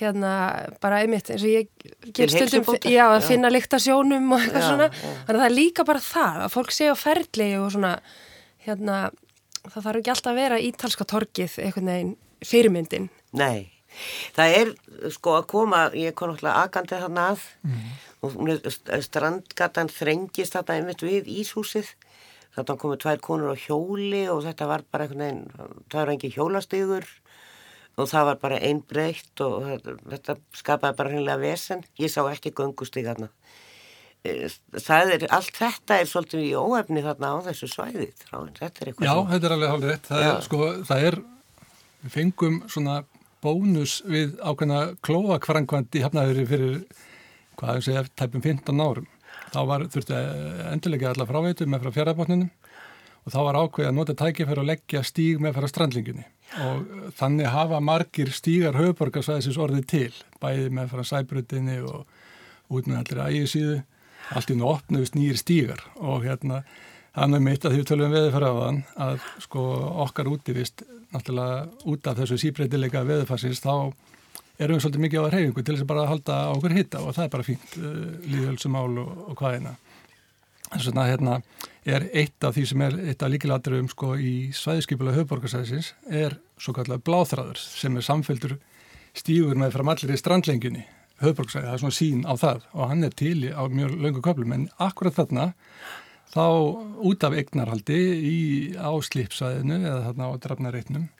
hérna 0.00 0.30
bara 0.82 1.02
einmitt 1.02 1.28
eins 1.30 1.44
og 1.44 1.52
ég 1.52 1.68
ger 2.16 2.32
stundum 2.32 2.78
já, 2.88 3.04
að 3.12 3.26
finna 3.28 3.50
lyktasjónum 3.52 4.30
og 4.32 4.40
eitthvað 4.40 4.62
já, 4.64 4.68
svona. 4.70 4.86
já. 4.88 5.10
þannig 5.26 5.36
að 5.36 5.42
það 5.42 5.48
er 5.48 5.56
líka 5.58 5.84
bara 5.88 6.04
það 6.06 6.38
að 6.46 6.54
fólk 6.54 6.72
sé 6.72 6.88
á 6.88 6.96
ferli 6.96 7.50
og 7.60 7.68
svona 7.74 7.92
hérna 8.64 8.96
það 9.68 9.84
þarf 9.84 10.00
ekki 10.00 10.14
alltaf 10.14 10.32
að 10.32 10.40
vera 10.40 10.62
ítalska 10.70 11.08
torkið 11.12 11.58
einhvern 11.62 11.92
veginn 11.92 12.16
fyrirmyndin. 12.42 13.08
Nei 13.36 13.71
Það 14.36 14.56
er 14.58 14.72
sko 15.14 15.36
að 15.38 15.48
koma, 15.52 15.82
ég 15.98 16.16
kom 16.18 16.32
náttúrulega 16.32 16.64
aðgandi 16.64 17.00
þarna 17.02 17.26
að 17.32 17.44
mm. 17.66 17.90
og 18.22 19.04
strandgatan 19.06 19.92
þrengist 19.92 20.56
þarna 20.56 20.78
einmitt 20.78 21.04
við 21.06 21.30
Íshúsið. 21.42 21.92
Þarna 22.52 22.78
komu 22.80 22.98
tvær 23.00 23.20
konur 23.24 23.54
á 23.54 23.56
hjóli 23.56 24.26
og 24.28 24.42
þetta 24.44 24.68
var 24.68 24.84
bara 24.92 25.06
einhvern 25.06 25.24
veginn, 25.24 25.76
það 25.88 26.00
var 26.00 26.12
engi 26.12 26.32
hjólastygur 26.34 27.06
og 28.00 28.08
það 28.08 28.28
var 28.28 28.40
bara 28.40 28.60
einn 28.64 28.80
breytt 28.88 29.42
og 29.44 29.68
þetta 30.08 30.36
skapaði 30.56 30.98
bara 30.98 31.12
hreinlega 31.12 31.40
vesen. 31.42 31.84
Ég 32.00 32.12
sá 32.12 32.20
ekki 32.24 32.52
göngustík 32.56 33.08
þarna. 33.08 33.28
E, 34.22 34.48
það 34.78 35.14
er, 35.16 35.26
allt 35.34 35.56
þetta 35.56 35.98
er 35.98 36.08
svolítið 36.08 36.44
í 36.46 36.52
óefni 36.56 37.02
þarna 37.04 37.32
á 37.34 37.36
þessu 37.48 37.68
svæði. 37.72 38.10
Þetta 38.28 38.68
er 38.70 38.92
Já, 38.92 39.12
sem... 39.12 39.32
þetta 39.32 39.48
er 39.48 39.56
alveg 39.56 39.72
hálfur 39.72 39.92
rétt. 39.92 40.08
Það 40.08 40.26
er, 40.28 40.38
sko, 40.46 40.68
það 40.88 41.08
er, 41.08 41.18
við 42.04 42.16
fengum 42.16 42.60
svona 42.72 43.00
bónus 43.42 44.00
við 44.08 44.36
ákveðna 44.40 44.82
klóakfrangvand 45.04 45.98
í 45.98 46.04
hafnaðurinn 46.04 46.50
fyrir, 46.50 46.76
hvað 47.58 47.78
ég 47.80 47.86
segja, 47.88 48.04
tæpum 48.18 48.44
15 48.44 48.82
árum. 48.82 49.08
Þá 49.52 49.60
var, 49.68 49.86
þurfti 49.92 50.18
endurlega 50.70 51.12
allar 51.12 51.28
fráveitu 51.28 51.66
með 51.68 51.84
frá 51.84 51.96
fjárabotninum 51.98 52.50
og 53.22 53.34
þá 53.34 53.40
var 53.46 53.58
ákveð 53.60 53.88
að 53.88 53.96
nota 53.96 54.14
tækifæri 54.18 54.62
og 54.62 54.68
leggja 54.68 55.02
stíg 55.06 55.42
með 55.42 55.58
frá 55.58 55.68
strandlingunni 55.70 56.24
og 56.60 57.12
þannig 57.16 57.48
hafa 57.48 57.78
margir 57.80 58.32
stígar 58.34 58.76
höfuborgarsvæðisins 58.76 59.60
orðið 59.62 59.86
til, 59.88 60.10
bæði 60.42 60.68
með 60.76 60.90
frá 60.92 61.04
sæbrutinni 61.08 61.78
og 61.86 62.72
út 62.72 62.88
með 62.88 62.98
allir 63.00 63.22
ægisíðu, 63.28 63.78
allt 64.36 64.52
í 64.52 64.56
nótnust 64.58 65.16
nýjir 65.16 65.40
stígar 65.40 65.84
og 65.96 66.26
hérna 66.26 66.62
hann 67.18 67.36
er 67.36 67.44
mitt 67.44 67.64
að 67.64 67.74
því 67.74 67.82
við 67.82 67.88
tölum 67.90 68.14
fyrir 68.16 68.48
á 68.48 68.52
þann 68.56 68.80
að 69.06 69.26
sko 69.44 69.66
okkar 70.06 70.30
útivist 70.32 70.84
náttúrulega 71.12 71.66
út 71.92 72.08
af 72.08 72.18
þessu 72.22 72.38
síbreytileika 72.40 73.04
veðufarsins 73.08 73.60
þá 73.60 73.92
erum 74.62 74.78
við 74.78 74.84
svolítið 74.84 75.04
mikið 75.06 75.26
á 75.28 75.32
reyfingu 75.34 75.64
til 75.64 75.74
þess 75.74 75.84
að 75.84 75.90
bara 75.92 76.08
halda 76.08 76.38
á 76.48 76.52
okkur 76.54 76.76
hitta 76.76 77.02
og 77.02 77.16
það 77.16 77.26
er 77.26 77.34
bara 77.34 77.46
fínt 77.46 77.76
uh, 77.80 78.06
líðhjálpsumál 78.28 79.02
og, 79.02 79.12
og 79.28 79.36
hvaðina 79.40 79.74
þess 80.72 80.88
vegna 80.88 81.06
hérna 81.10 81.36
er 81.84 82.06
eitt 82.16 82.46
af 82.46 82.56
því 82.56 82.64
sem 82.70 82.84
er 82.86 82.98
eitt 83.10 83.24
af 83.24 83.32
líkilatriðum 83.32 83.90
sko 83.92 84.14
í 84.16 84.34
svæðiskipulega 84.56 85.20
höfborgarsæðisins 85.20 85.92
er 86.08 86.38
svo 86.60 86.74
kallar 86.76 87.02
bláþráður 87.04 87.60
sem 87.60 87.96
er 87.98 88.06
samféldur 88.06 88.56
stígur 89.18 89.58
með 89.60 89.74
fram 89.76 89.92
allir 89.92 90.14
í 90.14 90.20
strandlengjunni 90.20 90.86
höfborgarsæði, 91.22 91.66
það 91.66 91.74
er 91.74 91.82
svona 91.82 91.98
sín 91.98 92.22
á 92.24 92.34
það 92.40 92.64
og 92.72 92.88
hann 92.88 93.04
er 93.06 93.16
til 93.18 93.36
á 93.52 93.62
mjög 93.68 93.98
löngu 94.00 94.22
köplum 94.24 94.54
en 94.56 94.68
akkurat 94.82 95.18
þarna 95.18 95.50
þá 96.32 96.46
út 97.08 97.26
af 97.26 97.36
eignarhaldi 97.36 97.98
í 98.28 98.38
áslipsæðinu 98.80 99.80
eða 99.82 100.04
þarna 100.08 100.30
á 100.30 100.32
drafnareitnum 100.46 101.10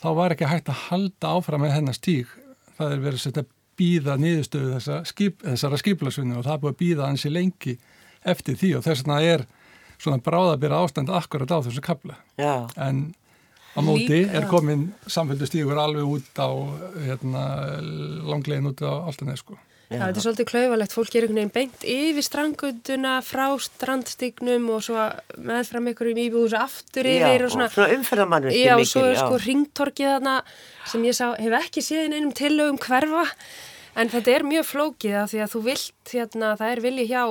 þá 0.00 0.08
var 0.18 0.34
ekki 0.34 0.48
hægt 0.48 0.70
að 0.72 0.86
halda 0.88 1.34
áfram 1.36 1.64
með 1.64 1.76
hennar 1.78 1.98
stíg 1.98 2.32
það 2.78 2.94
er 2.96 3.04
verið 3.04 3.20
að 3.20 3.24
setja 3.26 3.46
býða 3.78 4.16
niðurstöðu 4.20 4.76
þessa 4.76 5.00
skip, 5.08 5.42
þessara 5.42 5.80
skiplarsvinni 5.80 6.38
og 6.38 6.46
það 6.46 6.54
er 6.54 6.62
búið 6.62 6.74
að 6.74 6.80
býða 6.82 7.10
hansi 7.10 7.32
lengi 7.32 7.76
eftir 8.34 8.58
því 8.60 8.70
og 8.78 8.86
þess 8.86 9.04
vegna 9.04 9.20
er 9.26 9.44
svona 9.98 10.22
bráðabýra 10.24 10.80
ástand 10.84 11.12
akkurat 11.12 11.50
á 11.50 11.58
þessu 11.64 11.82
kapla. 11.84 12.16
Já. 12.38 12.66
En 12.80 13.14
á 13.74 13.80
móti 13.84 14.22
er 14.24 14.46
komin 14.50 14.88
samféldu 15.06 15.48
stígur 15.48 15.80
alveg 15.80 16.06
út 16.16 16.40
á 16.40 16.50
hérna, 17.04 17.44
langlegin 18.26 18.70
út 18.70 18.82
á 18.84 18.92
alltaf 19.04 19.28
neð 19.28 19.40
sko. 19.42 19.58
Já, 19.94 20.00
þetta 20.02 20.20
er 20.20 20.24
svolítið 20.26 20.48
klauvalegt, 20.50 20.94
fólk 20.94 21.14
er 21.14 21.26
einhvern 21.26 21.40
veginn 21.40 21.52
beint 21.54 21.86
yfir 21.94 22.26
strandgönduna 22.26 23.14
frá 23.24 23.46
strandstignum 23.64 24.68
og 24.74 24.82
svo 24.86 25.06
meðfram 25.50 25.90
einhverjum 25.90 26.22
íbúðs 26.24 26.56
aftur 26.58 27.08
yfir 27.08 27.44
já, 27.44 27.46
og 27.46 27.54
svona, 27.54 27.68
svona 27.72 27.98
umferðamannvirki 27.98 28.64
já, 28.64 28.74
og 28.76 28.90
svo 28.90 29.04
er 29.08 29.20
sko 29.20 29.40
ringtorkið 29.44 30.10
þarna 30.14 30.36
sem 30.90 31.08
ég 31.08 31.18
sá, 31.18 31.26
hef 31.40 31.58
ekki 31.60 31.84
séð 31.84 32.08
inn 32.08 32.18
einum 32.18 32.36
tillögum 32.36 32.80
hverfa 32.82 33.26
en 33.94 34.10
þetta 34.10 34.34
er 34.34 34.46
mjög 34.48 34.70
flókið 34.70 35.18
að 35.22 35.28
því 35.32 35.44
að 35.44 35.52
þú 35.54 35.64
vilt 35.68 36.14
hérna, 36.14 36.54
það 36.60 36.72
er 36.74 36.84
vilji 36.84 37.10
hjá 37.12 37.22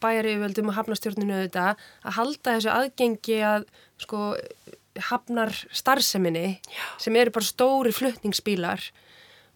bæjarauðvöldum 0.00 0.70
og 0.72 0.76
hafnastjórninu 0.78 1.36
auðvitað 1.36 1.86
að 2.08 2.16
halda 2.16 2.56
þessu 2.56 2.72
aðgengi 2.72 3.40
að 3.44 3.66
sko 4.00 4.20
hafnar 5.10 5.52
starfseminni 5.76 6.58
sem 7.00 7.16
eru 7.16 7.32
bara 7.34 7.46
stóri 7.46 7.92
fluttningsbílar 7.94 8.90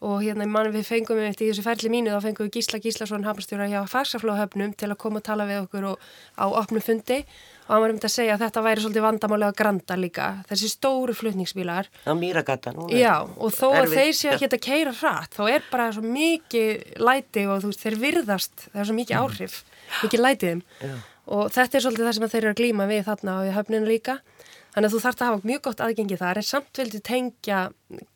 og 0.05 0.20
hérna 0.20 0.46
mann 0.50 0.70
við 0.74 0.86
fengum 0.88 1.18
við 1.18 1.30
eftir 1.30 1.46
í 1.46 1.50
þessu 1.52 1.64
ferli 1.64 1.90
mínu 1.92 2.12
þá 2.12 2.26
fengum 2.26 2.48
við 2.48 2.59
Gísla 2.59 2.80
Gíslason 2.84 3.24
hafnastjóra 3.24 3.70
hjá 3.70 3.80
Farsaflóhöfnum 3.88 4.74
til 4.76 4.90
að 4.90 5.00
koma 5.00 5.22
og 5.22 5.26
tala 5.26 5.48
við 5.48 5.62
okkur 5.64 5.90
og, 5.94 6.09
á 6.36 6.44
opnum 6.50 6.84
fundi. 6.84 7.22
Og 7.64 7.70
hann 7.72 7.80
var 7.80 7.92
um 7.94 7.96
þetta 7.96 8.11
að 8.11 8.14
segja 8.18 8.34
að 8.34 8.42
þetta 8.44 8.62
væri 8.66 8.82
svolítið 8.84 9.05
vandamálega 9.07 9.57
granda 9.57 9.96
líka, 9.96 10.26
þessi 10.50 10.68
stóru 10.68 11.14
flutningsbílar. 11.16 11.88
Á 12.05 12.12
Mýragata 12.12 12.74
Já, 12.92 13.14
og 13.24 13.55
þó 13.57 13.70
að 13.70 13.94
þeir 13.94 14.12
séu 14.18 14.34
ekki 14.34 14.50
að 14.50 14.59
keira 14.66 14.92
hratt 14.98 15.38
þá 15.38 15.44
er 15.48 15.64
bara 15.70 15.88
svo 15.96 16.05
mikið 16.05 17.00
læti 17.00 17.46
og 17.48 17.64
þú 17.64 17.72
veist, 17.72 17.86
þeir 17.86 17.96
virðast, 18.02 18.68
það 18.68 18.82
er 18.82 18.90
svo 18.90 18.98
mikið 18.98 19.22
áhrif 19.22 19.57
mikið 20.02 20.24
lætið 20.24 20.52
þeim. 20.52 20.62
Já. 20.84 20.94
og 21.24 21.50
þetta 21.55 21.78
er 21.78 21.84
svolítið 21.86 22.09
það 22.09 22.16
sem 22.18 22.28
þeir 22.34 22.42
eru 22.42 22.52
að 22.52 22.61
glíma 22.61 22.88
við 22.90 23.02
þarna 23.09 23.38
við 23.40 23.57
höfninu 23.59 23.88
líka 23.88 24.18
þannig 24.75 24.89
að 24.89 24.95
þú 24.97 25.01
þarfst 25.05 25.22
að 25.22 25.29
hafa 25.31 25.49
mjög 25.51 25.62
gott 25.68 25.83
aðgengi 25.87 26.16
þar 26.18 26.41
en 26.41 26.47
samt 26.49 26.81
vildi 26.81 27.01
tengja 27.07 27.59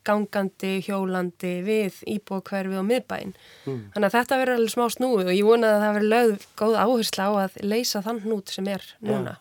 gangandi, 0.09 0.71
hjólandi 0.83 1.53
við 1.63 1.99
íbúakverfi 2.15 2.79
og 2.81 2.87
miðbæin 2.89 3.33
þannig 3.65 4.07
að 4.09 4.15
þetta 4.17 4.39
verður 4.41 4.59
alveg 4.59 4.73
smá 4.75 4.85
snúi 4.95 5.23
og 5.23 5.31
ég 5.35 5.45
vonaði 5.47 5.77
að 5.77 5.83
það 5.85 5.93
verður 5.99 6.13
lögð 6.15 6.47
góð 6.63 6.79
áhersla 6.83 7.29
á 7.29 7.31
að 7.45 7.59
leysa 7.73 8.01
þann 8.05 8.23
hnút 8.25 8.51
sem 8.55 8.67
er 8.75 8.89
núna 8.99 9.37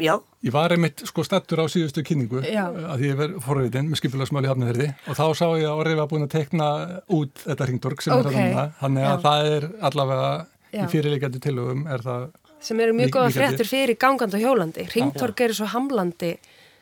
Já, 0.00 0.14
Ég 0.40 0.52
var 0.54 0.72
einmitt 0.72 1.02
sko 1.04 1.20
stattur 1.26 1.60
á 1.60 1.68
síðustu 1.68 2.00
kynningu 2.08 2.40
Já. 2.48 2.62
að 2.72 3.02
því 3.02 3.08
ég 3.10 3.18
verð 3.18 3.40
forriðin 3.44 3.90
með 3.90 3.98
skipilagsmáli 4.00 4.48
hafnaferði 4.48 4.86
og 5.12 5.18
þá 5.18 5.24
sá 5.36 5.44
ég 5.60 5.66
að 5.68 5.80
Orri 5.82 5.96
var 5.98 6.08
búin 6.08 6.24
að 6.24 6.30
tekna 6.38 6.68
út 7.12 7.42
þetta 7.42 7.66
hringdorg 7.68 8.00
sem 8.00 8.14
Ok. 8.16 8.30
er 8.30 8.32
þannig 8.32 8.78
þannig 8.80 9.04
að 9.04 9.12
Já. 9.12 9.20
það 9.26 9.50
er 9.58 9.66
allavega 9.90 10.30
Já. 10.72 10.80
í 10.80 10.86
fyrirleikandi 10.94 11.42
tilögum 11.44 11.84
er 11.92 12.06
það 12.06 12.24
sem 12.60 12.80
eru 12.80 12.96
mjög 12.96 13.12
góða 13.16 13.34
fréttur 13.34 13.68
fyrir 13.68 13.98
gangandi 14.00 14.38
og 14.38 14.44
hjólandi. 14.44 14.88
Ringtorg 14.94 15.44
eru 15.46 15.56
svo 15.56 15.68
hamlandi. 15.72 16.34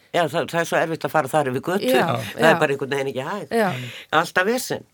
Já 0.08 0.22
það, 0.24 0.46
það 0.48 0.60
er 0.60 0.68
svo 0.70 0.78
erfitt 0.78 1.04
að 1.04 1.12
fara 1.12 1.28
þar 1.28 1.50
yfir 1.50 1.62
göttu 1.66 1.90
Já, 1.92 2.06
það 2.16 2.40
já. 2.40 2.48
er 2.48 2.60
bara 2.62 2.74
einhvern 2.74 2.94
veginn 2.94 3.10
ekki 3.10 3.26
hægt. 3.26 3.50
Já. 3.52 3.68
alltaf 4.20 4.48
vesen. 4.48 4.86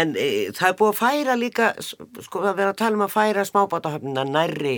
En 0.00 0.14
e, 0.16 0.28
það 0.56 0.68
er 0.70 0.78
búið 0.78 0.92
að 0.92 1.00
færa 1.02 1.36
líka 1.36 1.68
sko 1.82 2.44
að 2.46 2.56
vera 2.62 2.72
að 2.72 2.80
tala 2.80 2.98
um 2.98 3.04
að 3.04 3.12
færa 3.12 3.44
smábátahöfnina 3.48 4.24
nærri 4.30 4.76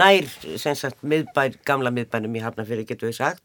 nær 0.00 0.30
sem 0.58 0.78
sagt 0.78 1.04
miðbær, 1.06 1.58
gamla 1.68 1.92
miðbænum 1.94 2.34
í 2.34 2.42
Hafnafyrir 2.42 2.88
getur 2.88 3.12
við 3.12 3.18
sagt 3.20 3.44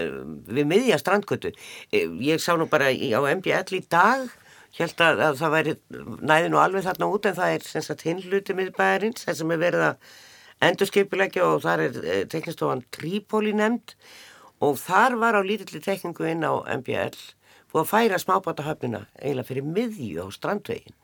um, 0.00 0.40
við 0.48 0.70
miðja 0.72 0.98
strandgötu. 1.02 1.52
E, 1.92 2.06
ég 2.24 2.40
sá 2.42 2.54
nú 2.56 2.66
bara 2.70 2.88
í, 2.90 3.12
á 3.12 3.20
MBL 3.20 3.76
í 3.76 3.84
dag 3.84 4.24
held 4.74 5.02
að, 5.04 5.20
að 5.28 5.36
það 5.38 5.52
væri 5.54 5.74
næði 6.24 6.50
nú 6.50 6.58
alveg 6.58 6.88
þarna 6.88 7.10
út 7.12 7.28
en 7.28 7.36
það 7.36 7.58
er 7.58 7.66
sem 7.68 7.84
sagt 7.84 8.08
hinn 8.08 8.22
hluti 8.24 8.56
miðbæjarins 8.56 9.28
þess 9.28 9.44
sem 9.44 9.52
er 9.54 9.60
verið 9.60 9.90
að 9.92 10.14
endurskipilegja 10.62 11.46
og 11.48 11.62
þar 11.64 11.82
er 11.88 11.98
e, 12.04 12.18
teknistofan 12.30 12.84
Trípóli 12.94 13.54
nefnd. 13.56 13.96
Og 14.64 14.78
þar 14.80 15.18
var 15.20 15.36
á 15.36 15.42
lítilli 15.44 15.80
tekningu 15.82 16.24
inn 16.30 16.46
á 16.46 16.54
MBL 16.78 17.16
búið 17.74 17.82
að 17.82 17.90
færa 17.90 18.18
smábátahöfnina 18.22 19.00
eiginlega 19.18 19.48
fyrir 19.48 19.66
miðju 19.66 20.22
á 20.22 20.26
strandvegin 20.30 20.94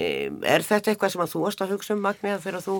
um, 0.00 0.38
er 0.48 0.64
þetta 0.64 0.94
eitthvað 0.94 1.12
sem 1.12 1.22
að 1.22 1.34
þú 1.34 1.42
varst 1.44 1.60
að 1.60 1.74
hugsa 1.74 1.92
um 1.94 2.00
Magniða 2.02 2.38
þegar 2.40 2.64
þú 2.64 2.76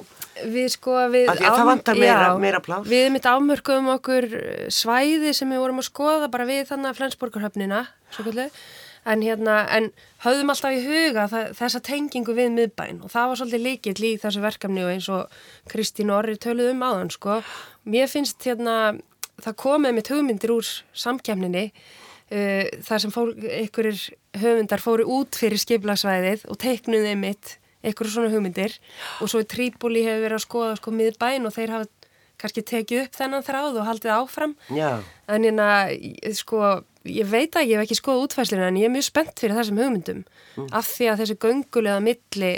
Við 0.54 0.70
sko, 0.72 0.94
við... 1.12 1.28
Af 1.28 1.36
því 1.38 1.48
að 1.50 1.58
það 1.58 1.68
vantar 1.70 2.00
meira- 2.00 2.30
meira 2.40 2.62
pláss. 2.64 2.88
Við 2.90 3.04
mitt 3.14 3.28
afmörkuðum 3.28 3.90
okkur 3.98 4.28
eh, 4.40 4.64
svæði 4.72 5.34
sem 5.36 5.52
við 5.52 5.62
vorum 5.66 5.82
að 5.84 5.88
skoða 5.90 6.30
bara 6.32 6.48
við 6.48 6.64
þannig 6.72 6.90
að 6.90 6.98
Flensborgarhöfnina, 7.02 7.82
svo 8.16 8.26
kallið, 8.26 8.58
en 9.04 9.24
hérna, 9.24 9.56
en 9.76 9.90
höfðum 10.24 10.52
alltaf 10.52 10.76
í 10.76 10.84
huga 10.84 11.26
þessa 11.56 11.80
tengingu 11.84 12.36
við 12.36 12.52
miðbæn 12.54 13.02
og 13.04 13.12
það 13.12 13.30
var 13.30 13.40
svolítið 13.40 13.66
líkill 13.66 14.06
í 14.08 14.12
þessu 14.22 14.44
verkefni 14.44 14.84
og 14.84 14.92
eins 14.94 15.08
og 15.12 15.34
Kristín 15.70 16.12
Orri 16.14 16.38
töluð 16.40 16.72
um 16.72 16.86
áðan, 16.86 17.12
sko. 17.12 17.40
Mér 17.84 18.08
finnst 18.12 18.44
hérna, 18.48 18.94
það 19.42 19.58
komið 19.64 19.98
mitt 19.98 20.12
hugmyndir 20.12 20.54
úr 20.54 20.70
samkjæmninni 21.04 21.66
uh, 21.70 22.64
þar 22.86 23.04
sem 23.04 23.18
einhverjir 23.18 24.06
höfundar 24.40 24.82
fóru 24.82 25.06
út 25.18 25.36
fyrir 25.38 25.60
skiplagsvæðið 25.60 26.48
og 26.48 26.60
teiknuði 26.64 27.14
mitt 27.20 27.58
einhverju 27.84 28.14
svona 28.14 28.32
hugmyndir 28.32 28.78
og 29.20 29.28
svo 29.28 29.42
í 29.44 29.48
Trípoli 29.48 30.04
hefur 30.06 30.24
verið 30.24 30.38
að 30.38 30.46
skoða 30.46 30.78
sko 30.80 30.94
miðbæn 30.94 31.48
og 31.48 31.54
þeir 31.54 31.74
hafa 31.74 31.90
kannski 32.38 32.62
tekið 32.62 33.04
upp 33.06 33.14
þennan 33.18 33.44
þráð 33.46 33.78
og 33.80 33.86
haldið 33.88 34.12
áfram. 34.18 34.54
Já, 34.70 35.02
en 35.28 35.42
ég- 35.44 36.34
sko 36.36 36.82
ég 37.04 37.26
veit 37.28 37.52
að 37.56 37.68
ég 37.68 37.76
hef 37.78 37.84
ekki 37.86 38.00
skoða 38.00 38.24
útfæslina 38.26 38.68
en 38.68 38.76
ég 38.80 38.84
er 38.88 38.94
mjög 38.94 39.04
spennt 39.10 39.38
fyrir 39.40 39.56
þessum 39.56 39.78
hugmyndum. 39.82 40.24
Af 40.72 40.86
því 40.96 41.10
að 41.12 41.18
þessi 41.22 41.36
göngulega 41.38 42.00
milli 42.02 42.52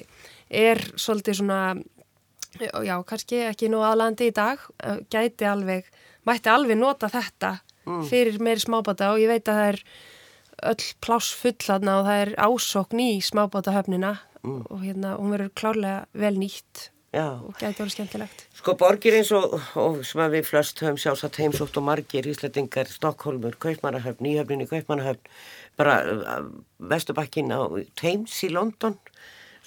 er 0.51 0.77
svolítið 0.97 1.35
svona 1.41 1.61
já, 2.87 2.97
kannski 3.05 3.41
ekki 3.51 3.68
nú 3.68 3.83
aðlandi 3.85 4.31
í 4.31 4.35
dag 4.35 4.59
gæti 5.12 5.45
alveg, 5.45 5.85
mætti 6.27 6.49
alveg 6.53 6.79
nota 6.79 7.09
þetta 7.12 7.59
fyrir 8.09 8.39
meiri 8.43 8.59
smábáta 8.62 9.12
og 9.12 9.18
ég 9.20 9.29
veit 9.29 9.45
að 9.47 9.59
það 9.61 9.68
er 9.72 9.81
öll 10.70 10.87
pláss 11.05 11.35
fullaðna 11.37 11.99
og 12.01 12.07
það 12.07 12.22
er 12.22 12.31
ásókn 12.49 13.03
í 13.05 13.11
smábátahöfnina 13.22 14.14
og 14.47 14.81
hérna, 14.83 15.16
hún 15.18 15.31
verður 15.35 15.53
klárlega 15.59 16.07
vel 16.14 16.35
nýtt 16.39 16.89
og 17.25 17.55
gæti 17.57 17.81
verið 17.81 17.95
skemmtilegt. 17.95 18.43
Sko 18.59 18.75
borgir 18.79 19.14
eins 19.19 19.31
og, 19.37 19.55
og 19.81 20.01
sem 20.07 20.21
að 20.25 20.37
við 20.37 20.49
flest 20.49 20.83
höfum 20.83 20.99
sjálfsagt 21.01 21.39
heimsótt 21.41 21.79
og 21.81 21.87
margir 21.87 22.29
Íslandingar, 22.29 22.91
Stokkólmur, 22.93 23.57
Kaupmannahöfn, 23.62 24.27
Nýhöfnin 24.27 24.64
í 24.64 24.69
Kaupmannahöfn, 24.71 25.33
bara 25.81 25.97
uh, 26.12 26.51
Vesturbakkin 26.93 27.55
á 27.55 27.64
Thames 27.99 28.37
í 28.45 28.51
London, 28.53 28.99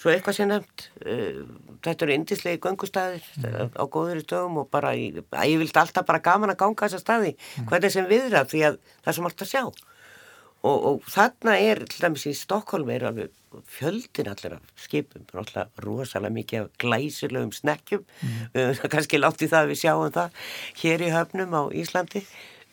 svo 0.00 0.12
eitthvað 0.12 0.38
sem 0.38 0.50
nefnt, 0.52 0.88
uh, 1.04 1.42
þetta 1.86 2.06
eru 2.06 2.16
indislegi 2.18 2.62
göngustæðir 2.66 3.30
uh, 3.44 3.68
á 3.74 3.84
góður 3.84 4.22
í 4.22 4.26
dögum 4.30 4.62
og 4.64 4.70
bara, 4.72 4.94
að 4.94 5.50
ég 5.50 5.62
vildi 5.62 5.80
alltaf 5.82 6.06
bara 6.08 6.22
gaman 6.24 6.54
að 6.54 6.60
ganga 6.64 6.86
þessa 6.86 7.02
staði, 7.02 7.36
hvernig 7.66 7.96
sem 7.96 8.10
viðra 8.10 8.46
því 8.48 8.66
að 8.70 8.82
það 8.92 9.14
er 9.14 9.18
svo 9.18 9.26
margt 9.28 9.46
að 9.46 9.54
sjá. 9.54 9.64
Og, 10.60 10.76
og 10.84 11.06
þarna 11.08 11.54
er, 11.56 11.84
til 11.88 12.02
dæmis 12.04 12.26
í 12.28 12.34
Stokkólmi 12.36 12.92
er 12.98 13.06
alveg 13.08 13.30
fjöldin 13.70 14.28
allir 14.30 14.58
af 14.58 14.66
skipum, 14.78 15.24
alltaf 15.32 15.70
rosalega 15.84 16.34
mikið 16.34 16.66
af 16.66 16.68
glæsilegum 16.82 17.52
snekkjum, 17.56 18.04
mm. 18.04 18.82
kannski 18.92 19.20
látt 19.20 19.40
í 19.42 19.48
það 19.50 19.64
að 19.64 19.72
við 19.72 19.80
sjáum 19.80 20.12
það 20.14 20.36
hér 20.82 21.06
í 21.06 21.10
höfnum 21.14 21.56
á 21.56 21.62
Íslandi, 21.80 22.22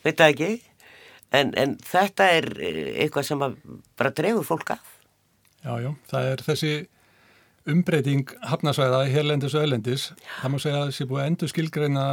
veit 0.04 0.20
það 0.20 0.34
ekki, 0.34 0.50
en, 1.40 1.54
en 1.56 1.74
þetta 1.88 2.28
er 2.36 2.50
eh, 2.60 2.84
eitthvað 3.04 3.28
sem 3.30 3.42
bara 3.42 4.14
dregur 4.20 4.46
fólk 4.46 4.76
af. 4.76 4.94
Já, 5.64 5.72
já, 5.82 5.90
það 6.12 6.30
er 6.32 6.46
þessi 6.46 6.72
umbreyting 7.68 8.32
hafnasvæða 8.48 9.02
hérlendis 9.12 9.54
og 9.56 9.66
öllendis. 9.66 10.06
Það 10.40 10.52
má 10.52 10.58
segja 10.62 10.78
að 10.78 10.86
það 10.86 10.94
sé 10.96 11.06
búið 11.10 11.22
að 11.22 11.28
endur 11.30 11.52
skilgreina 11.52 12.06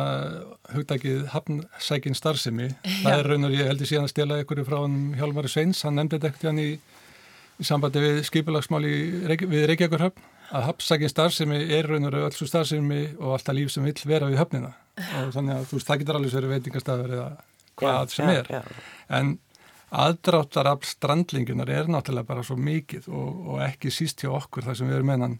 hugdækið 0.73 1.23
hafnsækin 1.33 2.17
starfsemi. 2.17 2.69
Það 3.03 3.17
er 3.17 3.29
raun 3.31 3.49
og 3.49 3.55
ég 3.55 3.71
heldur 3.71 3.89
síðan 3.89 4.09
að 4.09 4.13
stela 4.13 4.39
ykkur 4.43 4.63
frá 4.67 4.77
hann 4.81 4.99
Hjálmari 5.19 5.51
Sveins, 5.51 5.83
hann 5.87 5.99
nefndi 5.99 6.19
þetta 6.19 6.31
ekkert 6.31 6.47
hann 6.49 6.61
í, 6.63 6.69
í 7.61 7.67
sambandi 7.67 8.03
við 8.03 8.21
skipulagsmáli 8.29 8.95
Reykj 9.31 9.47
við 9.51 9.67
Reykjavíkurhöfn 9.71 10.31
að 10.55 10.67
hafnsækin 10.69 11.09
starfsemi 11.09 11.63
er 11.73 11.87
raun 11.89 12.05
og 12.07 12.13
raun 12.13 12.27
alls 12.27 12.43
starfsemi 12.51 13.01
og 13.17 13.37
alltaf 13.37 13.57
líf 13.57 13.73
sem 13.73 13.85
vill 13.87 13.97
vera 14.05 14.29
við 14.29 14.41
höfnina. 14.43 14.75
Og 15.21 15.33
þannig 15.35 15.57
að 15.57 15.67
þú 15.69 15.79
veist, 15.79 15.87
það 15.89 16.01
getur 16.03 16.19
alveg 16.19 16.37
verið 16.37 16.53
veitingastafur 16.55 17.15
eða 17.15 17.29
hvað 17.79 18.13
sem 18.13 18.29
já, 18.31 18.39
er. 18.39 18.51
já. 18.51 18.61
En 19.17 19.33
aðdráttarafl 19.95 20.87
strandlingunar 20.89 21.69
er 21.71 21.91
náttúrulega 21.91 22.27
bara 22.27 22.43
svo 22.45 22.57
mikið 22.59 23.09
og, 23.11 23.43
og 23.53 23.61
ekki 23.65 23.93
síst 23.93 24.23
hjá 24.23 24.31
okkur 24.35 24.67
þar 24.67 24.79
sem 24.79 24.89
við 24.89 24.97
erum 24.99 25.11
meðan 25.11 25.37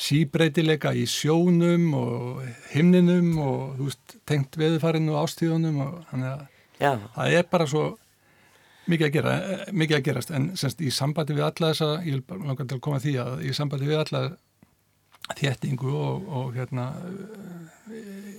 síbreytileika 0.00 0.92
í 0.96 1.04
sjónum 1.10 1.90
og 1.98 2.44
himninum 2.72 3.34
og 3.42 3.64
þú 3.76 3.88
veist, 3.90 4.14
tengt 4.28 4.56
veðufarinu 4.60 5.14
og 5.14 5.26
ástíðunum 5.26 5.82
og 5.84 5.98
þannig 6.12 6.32
að 6.34 6.46
Já, 6.80 6.94
það 7.12 7.34
er 7.36 7.48
bara 7.50 7.66
svo 7.68 7.82
mikið 8.88 9.06
að, 9.06 9.12
gera, 9.18 9.32
mikið 9.76 9.98
að 9.98 10.04
gerast. 10.06 10.30
En 10.32 10.46
semst 10.56 10.80
í 10.80 10.92
sambandi 10.94 11.36
við 11.36 11.44
alla 11.50 11.72
þessa 11.74 11.90
ég 12.06 12.14
vil 12.16 12.24
bara 12.26 12.46
langa 12.48 12.64
til 12.64 12.78
að 12.78 12.84
koma 12.86 13.00
því 13.02 13.16
að 13.20 13.42
í 13.44 13.52
sambandi 13.56 13.90
við 13.90 14.00
alla 14.00 14.22
þéttingu 15.36 15.92
og, 15.94 16.30
og 16.40 16.54
hérna 16.56 16.86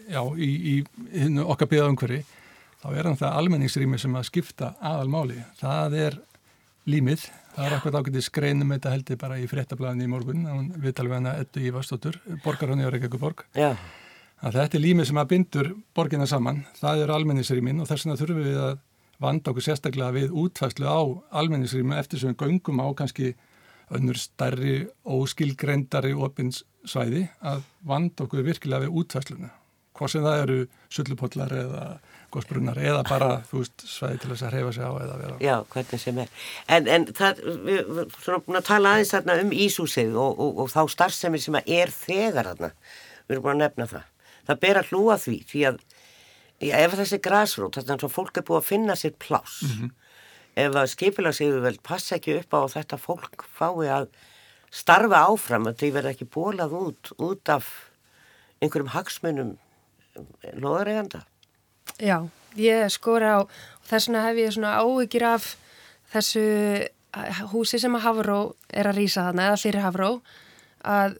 já, 0.09 0.22
í, 0.36 0.49
í 0.49 0.76
hinu 1.14 1.45
okkar 1.53 1.70
byggðaumhverfi 1.72 2.24
þá 2.82 2.90
er 2.92 3.08
hann 3.10 3.20
það 3.20 3.38
almenningsrými 3.42 4.02
sem 4.02 4.18
að 4.18 4.28
skipta 4.32 4.74
aðalmáli. 4.82 5.40
Það 5.62 5.98
er 6.08 6.20
límið, 6.90 7.26
það 7.56 7.66
er 7.66 7.78
eitthvað 7.78 7.98
ákveðið 8.02 8.28
skreinum 8.28 8.76
þetta 8.76 8.94
heldur 8.96 9.20
bara 9.22 9.40
í 9.40 9.48
fréttablaðinni 9.50 10.08
í 10.08 10.12
morgun. 10.12 10.46
Við 10.82 10.96
talum 10.98 11.14
við 11.14 11.20
hana 11.20 11.36
Eddu 11.44 11.66
Ívarsdóttur 11.70 12.22
borgarhóni 12.46 12.88
á 12.88 12.92
Reykjavíkuborg 12.94 13.46
þetta 14.58 14.78
er 14.78 14.82
límið 14.82 15.10
sem 15.12 15.20
að 15.22 15.30
bindur 15.36 15.68
borginna 15.94 16.26
saman, 16.30 16.64
það 16.80 17.04
eru 17.04 17.14
almenningsrýmin 17.14 17.82
og 17.84 17.90
þess 17.90 18.08
vegna 18.08 18.18
þurfum 18.18 18.48
við 18.48 18.60
að 18.66 18.80
vanda 19.22 19.52
okkur 19.52 19.66
sérstaklega 19.68 20.16
við 20.16 20.36
útfæslu 20.42 20.90
á 20.90 21.02
almenningsrýminu 21.42 22.00
eftir 22.00 22.22
sem 22.22 22.34
við 22.34 22.40
göngum 22.42 22.82
á 22.82 22.88
kannski 22.98 23.36
önnur 23.94 24.18
stærri 24.18 24.88
óskilgreindari 25.06 26.16
opinsvæði 26.18 27.28
að 27.46 27.66
vanda 27.86 28.26
okkur 28.26 28.48
virkilega 28.48 28.88
við 28.88 28.98
útfæsluna 29.04 29.52
hvort 29.94 30.16
sem 30.16 30.26
það 30.26 30.42
eru 30.46 30.60
sullupollar 30.90 31.54
eða 31.54 31.86
góðsbrunnar 32.32 32.80
eða 32.82 33.02
bara 33.08 33.30
þú 33.50 33.62
veist 33.62 33.86
svæði 33.88 34.20
til 34.22 34.32
þess 34.32 34.46
að 34.48 34.54
hreyfa 34.56 34.74
sig 34.76 34.86
á 34.88 34.92
eða 34.92 35.18
vera 35.22 35.38
já, 35.44 35.56
hvernig 35.74 36.02
sem 36.04 36.22
er. 36.24 36.34
En, 36.68 36.90
en 36.96 37.08
það, 37.18 37.42
við 37.68 37.80
erum 37.82 38.14
svona 38.18 38.44
búin 38.46 38.60
að 38.62 38.68
tala 38.70 38.94
aðeins 38.96 39.14
þarna 39.16 39.38
um 39.44 39.56
Ísúsið 39.66 40.18
og, 40.22 40.42
og, 40.46 40.62
og 40.64 40.72
þá 40.74 40.82
starfsemi 40.96 41.42
sem 41.42 41.60
er 41.62 41.94
þegar 41.96 42.52
þarna. 42.52 42.72
Við 43.26 43.36
erum 43.36 43.48
búin 43.48 43.58
að 43.58 43.64
nefna 43.66 43.90
það. 43.96 44.08
Það 44.50 44.62
ber 44.66 44.82
að 44.82 44.92
hlúa 44.92 45.18
því, 45.22 45.38
því 45.52 45.64
að 45.70 45.82
já, 46.62 46.76
ef 46.82 46.98
þessi 47.00 47.22
græsrót, 47.28 47.80
þannig 47.80 48.08
að 48.08 48.16
fólk 48.16 48.40
er 48.40 48.48
búið 48.48 48.62
að 48.62 48.70
finna 48.70 48.98
sér 49.00 49.16
pláss, 49.22 49.62
ef 50.60 50.76
að 50.76 50.92
skipilagsíðu 50.96 51.64
vel 51.64 51.78
passa 51.86 52.18
ekki 52.18 52.38
upp 52.42 52.56
á 52.58 52.62
þetta 52.74 53.00
fólk 53.02 53.46
fái 53.58 53.90
að 53.92 54.10
starfa 54.72 55.26
áfram, 55.28 55.68
að 55.68 55.84
þau 55.84 55.90
verða 55.98 56.14
ekki 56.16 56.30
bólað 56.32 56.78
út, 56.80 57.12
út 57.20 57.52
af 57.52 57.70
einhverjum 58.62 58.94
hagsmunum 58.96 59.56
loðareganda. 60.62 61.26
Já, 62.02 62.18
ég 62.58 62.88
skora 62.89 63.36
á 63.38 63.39
þess 63.86 64.10
vegna 64.10 64.24
hef 64.26 64.39
ég 64.41 64.56
svona 64.56 64.78
áhyggjur 64.82 65.28
af 65.30 65.52
þessu 66.14 66.45
húsi 67.52 67.80
sem 67.82 67.95
að 67.97 68.06
Hafró 68.08 68.39
er 68.72 68.89
að 68.89 69.02
rýsa 69.02 69.28
þarna 69.28 69.49
eða 69.49 69.62
fyrir 69.62 69.86
Hafró 69.86 70.10
að 70.88 71.18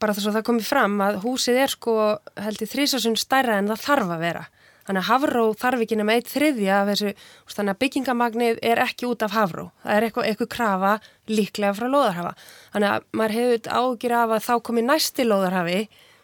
bara 0.00 0.14
þess 0.14 0.28
að 0.28 0.38
það 0.38 0.46
komi 0.46 0.64
fram 0.64 0.96
að 1.02 1.20
húsið 1.24 1.60
er 1.62 1.72
sko 1.72 1.94
held 2.40 2.62
í 2.62 2.68
þrísasun 2.68 3.16
stærra 3.18 3.58
en 3.60 3.70
það 3.72 3.84
þarf 3.86 4.14
að 4.14 4.24
vera. 4.26 4.42
Þannig 4.86 5.02
að 5.02 5.08
Hafró 5.08 5.42
þarf 5.60 5.82
ekki 5.84 5.96
nema 6.00 6.16
eitt 6.18 6.28
þriðja 6.30 6.76
af 6.80 6.88
þessu, 6.90 7.10
þannig 7.54 7.72
að 7.74 7.80
byggingamagnið 7.84 8.60
er 8.70 8.80
ekki 8.82 9.08
út 9.08 9.24
af 9.24 9.34
Hafró. 9.36 9.66
Það 9.84 9.96
er 9.96 10.06
eitthvað, 10.06 10.28
eitthvað 10.30 10.50
krafa 10.54 10.92
líklega 11.30 11.76
frá 11.78 11.86
Lóðarhafa. 11.92 12.32
Þannig 12.74 12.90
að 12.90 13.08
maður 13.20 13.36
hefur 13.38 13.74
ágjur 13.80 14.16
af 14.20 14.34
að 14.36 14.46
þá 14.48 14.54
komi 14.68 14.84
næsti 14.86 15.26
Lóðarhafi 15.28 15.80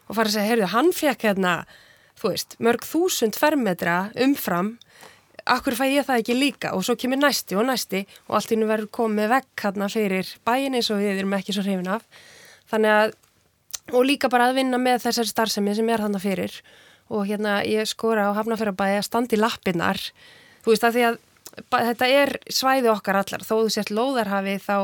og 0.07 0.19
fara 0.19 0.27
að 0.27 0.35
segja, 0.35 0.49
heyrðu, 0.51 0.71
hann 0.73 0.91
fekk 0.97 1.29
hérna, 1.29 1.55
þú 2.17 2.33
veist, 2.33 2.57
mörg 2.63 2.87
þúsund 2.87 3.37
fermetra 3.39 3.97
umfram, 4.25 4.77
akkur 5.47 5.77
fæ 5.79 5.85
ég 5.91 6.07
það 6.09 6.23
ekki 6.23 6.39
líka? 6.39 6.73
Og 6.75 6.87
svo 6.87 6.97
kemur 6.99 7.21
næsti 7.21 7.59
og 7.59 7.69
næsti 7.69 8.03
og 8.27 8.39
allt 8.39 8.57
innu 8.57 8.71
verður 8.71 8.91
komið 8.99 9.31
vekk 9.35 9.67
hérna 9.67 9.91
fyrir 9.93 10.33
bæin 10.47 10.75
eins 10.75 10.91
og 10.91 11.03
við 11.03 11.21
erum 11.21 11.37
ekki 11.39 11.55
svo 11.55 11.67
hrifin 11.67 11.93
af. 11.93 12.09
Þannig 12.73 12.97
að, 12.97 13.15
og 13.93 14.09
líka 14.09 14.33
bara 14.33 14.51
að 14.51 14.59
vinna 14.63 14.81
með 14.83 15.05
þessari 15.07 15.31
starfsemi 15.31 15.77
sem 15.79 15.93
er 15.93 16.03
þannig 16.03 16.25
fyrir. 16.25 16.59
Og 17.15 17.29
hérna 17.29 17.61
ég 17.63 17.87
skora 17.87 18.27
á 18.27 18.35
Hafnafjörðabæði 18.35 18.99
að 18.99 19.07
standi 19.07 19.39
lappinnar 19.39 20.01
þú 20.67 20.73
veist 20.73 20.87
að 20.87 20.97
því 20.97 21.03
að 21.07 21.19
þetta 21.87 22.07
er 22.11 22.33
svæði 22.51 22.91
okkar 22.91 23.21
allar, 23.21 23.45
þó 23.47 23.55
þú 23.55 23.69
sért 23.71 23.93
lóðarhafi 23.95 24.57
þá 24.65 24.77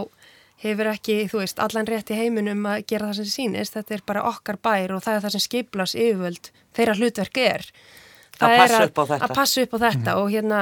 hefur 0.63 0.91
ekki, 0.93 1.17
þú 1.31 1.41
veist, 1.43 1.59
allan 1.63 1.89
rétt 1.91 2.13
í 2.15 2.19
heiminum 2.19 2.67
að 2.71 2.85
gera 2.93 3.09
það 3.11 3.19
sem 3.23 3.31
sýnist, 3.33 3.75
þetta 3.79 3.97
er 3.97 4.05
bara 4.07 4.27
okkar 4.31 4.59
bær 4.63 4.95
og 4.97 5.03
það 5.05 5.17
er 5.19 5.25
það 5.27 5.35
sem 5.37 5.45
skiplas 5.49 5.95
yfirvöld 5.99 6.53
þeirra 6.77 6.95
hlutverk 7.01 7.41
er. 7.43 7.67
Að 8.39 8.43
Það 8.43 8.53
er 8.53 8.63
passa 8.63 8.85
upp 8.87 8.99
á 8.99 9.05
þetta. 9.11 9.25
að 9.27 9.35
passa 9.39 9.63
upp 9.67 9.75
á 9.75 9.79
þetta 9.87 10.15
og 10.21 10.31
hérna 10.33 10.61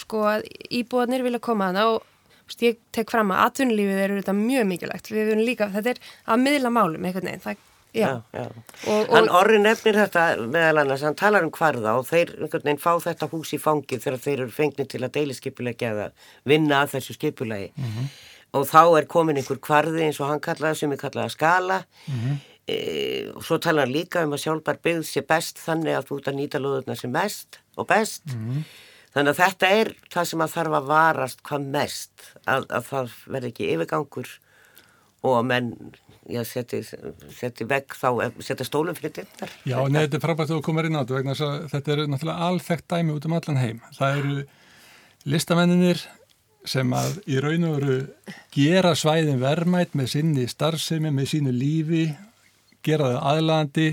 sko 0.00 0.22
að 0.28 0.46
íbúðanir 0.72 1.22
vilja 1.26 1.42
koma 1.44 1.68
að 1.72 1.82
og 1.82 1.98
þú 2.00 2.48
veist, 2.48 2.64
ég 2.66 2.78
tek 2.96 3.12
fram 3.12 3.30
að 3.32 3.42
atvinnulífið 3.46 4.00
er 4.06 4.14
þetta 4.18 4.34
mjög 4.38 4.64
mikilvægt, 4.72 5.12
við 5.12 5.28
erum 5.34 5.44
líka 5.46 5.68
þetta 5.72 5.92
er 5.94 6.00
að 6.32 6.42
miðla 6.46 6.72
málum 6.74 7.04
einhvern 7.06 7.28
veginn 7.28 7.44
það, 7.44 7.60
já, 7.92 8.08
já. 8.32 8.44
Og, 8.88 9.12
Hann 9.12 9.28
og, 9.28 9.36
orri 9.42 9.60
nefnir 9.62 9.98
þetta 10.00 10.24
meðal 10.48 10.82
annars, 10.82 11.04
hann 11.06 11.16
talar 11.20 11.44
um 11.46 11.52
hvarða 11.54 11.94
og 12.00 12.08
þeir 12.08 12.32
einhvern 12.40 12.64
veginn 12.66 12.82
fá 12.82 12.92
þetta 13.04 13.28
hús 13.32 13.52
í 13.52 13.60
fangið 13.62 14.04
þegar 14.06 14.24
þeir 14.26 14.38
eru 14.46 14.56
fengnir 14.58 14.88
til 14.90 15.02
að 15.04 15.14
deiliskipulegja 15.20 15.92
eða 15.94 16.08
vinna 16.48 16.82
að 16.82 16.96
þessu 16.96 17.16
skipulegi 17.20 17.70
og 18.52 18.68
þá 18.68 18.82
er 19.00 19.08
komin 19.10 19.40
einhver 19.40 19.60
hvarði 19.64 20.06
eins 20.06 20.20
og 20.20 20.30
hann 20.30 20.42
kallaði 20.44 20.82
sem 20.82 20.94
er 20.94 21.00
kallaði 21.00 21.34
skala 21.34 21.80
e, 22.68 22.76
og 23.32 23.42
svo 23.46 23.58
talar 23.62 23.86
hann 23.86 23.94
líka 23.94 24.24
um 24.26 24.36
að 24.36 24.44
sjálfbar 24.44 24.80
byggð 24.84 25.04
sé 25.08 25.24
best 25.26 25.60
þannig 25.62 25.98
að 25.98 26.08
þú 26.10 26.20
ert 26.20 26.30
að 26.32 26.38
nýta 26.40 26.62
lóðurna 26.62 26.98
sem 26.98 27.12
mest 27.12 27.60
og 27.76 27.88
best 27.90 28.24
þannig 29.12 29.32
að 29.32 29.40
þetta 29.40 29.74
er 29.80 29.92
það 30.12 30.30
sem 30.30 30.44
að 30.44 30.54
þarf 30.56 30.78
að 30.78 30.88
varast 30.92 31.44
hvað 31.48 31.68
mest 31.76 32.30
að, 32.44 32.68
að 32.68 32.88
það 32.92 33.20
verði 33.36 33.52
ekki 33.52 33.70
yfirgangur 33.74 34.32
og 35.22 35.36
að 35.38 35.48
menn 35.48 35.74
já, 36.30 36.42
seti, 36.46 36.80
seti 37.34 37.66
vegg 37.68 37.94
þá, 37.98 38.08
setja 38.42 38.66
stólum 38.66 38.96
fyrir 38.98 39.14
þetta. 39.20 39.48
Já, 39.66 39.76
neða, 39.86 40.06
þetta 40.06 40.18
er 40.18 40.24
frábært 40.24 40.50
að 40.50 40.56
þú 40.56 40.64
komar 40.66 40.88
inn 40.88 40.98
á 40.98 41.02
þetta 41.02 41.18
vegna 41.18 41.36
þetta 41.72 41.94
eru 41.94 42.08
náttúrulega 42.10 42.48
alþekkt 42.48 42.88
dæmi 42.92 43.14
út 43.16 43.28
um 43.28 43.36
allan 43.38 43.60
heim. 43.60 43.80
Það 43.98 44.18
eru 44.20 44.36
listamenninir 45.34 46.02
sem 46.68 46.92
að 46.94 47.18
í 47.26 47.40
raun 47.42 47.66
og 47.66 47.76
veru 47.80 47.96
gera 48.54 48.94
svæðin 48.98 49.40
vermætt 49.42 49.96
með 49.98 50.12
sinni 50.14 50.46
starfsemi, 50.50 51.10
með 51.10 51.30
sínu 51.32 51.54
lífi, 51.54 52.04
gera 52.86 53.12
það 53.12 53.28
aðlandi, 53.32 53.88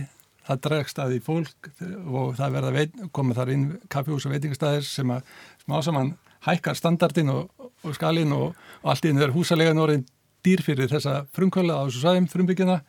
það 0.50 0.62
dregst 0.66 1.02
að 1.02 1.16
í 1.18 1.20
fólk 1.26 1.70
og 2.10 2.38
það 2.38 2.56
verða 2.58 2.76
veit, 2.76 2.96
komið 3.14 3.42
þar 3.42 3.54
inn 3.54 3.66
kaffihús 3.92 4.26
og 4.26 4.36
veitingastæðir 4.36 4.86
sem 4.88 5.14
að 5.14 5.34
smá 5.64 5.80
saman 5.86 6.14
hækkar 6.46 6.78
standardin 6.78 7.34
og, 7.34 7.50
og 7.86 7.98
skalin 7.98 8.34
og, 8.36 8.56
og 8.84 8.94
allt 8.94 9.06
í 9.06 9.12
einu 9.12 9.26
er 9.26 9.36
húsalegan 9.36 9.82
orðin 9.82 10.06
dýr 10.46 10.64
fyrir 10.64 10.90
þessa 10.92 11.24
frumkvöla 11.36 11.76
á 11.78 11.86
þessu 11.86 12.04
svæðum 12.04 12.30
frumbyggjuna 12.32 12.80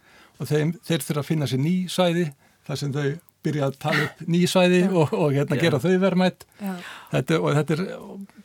og 0.41 0.49
þeim, 0.49 0.77
þeir 0.87 1.05
þurfa 1.05 1.25
að 1.25 1.29
finna 1.29 1.51
sér 1.51 1.63
ný 1.65 1.75
svæði 1.91 2.31
þar 2.69 2.81
sem 2.81 2.95
þau 2.95 3.09
byrja 3.47 3.69
að 3.71 3.79
tala 3.83 4.03
upp 4.09 4.25
ný 4.29 4.43
svæði 4.51 4.83
og, 4.91 5.15
og 5.17 5.33
hérna 5.37 5.57
gera 5.61 5.81
þau 5.83 5.95
verðmætt 6.03 6.45
já, 6.61 6.75
þetta, 7.15 7.39
og 7.41 7.55
þetta 7.61 7.77
er 7.79 7.87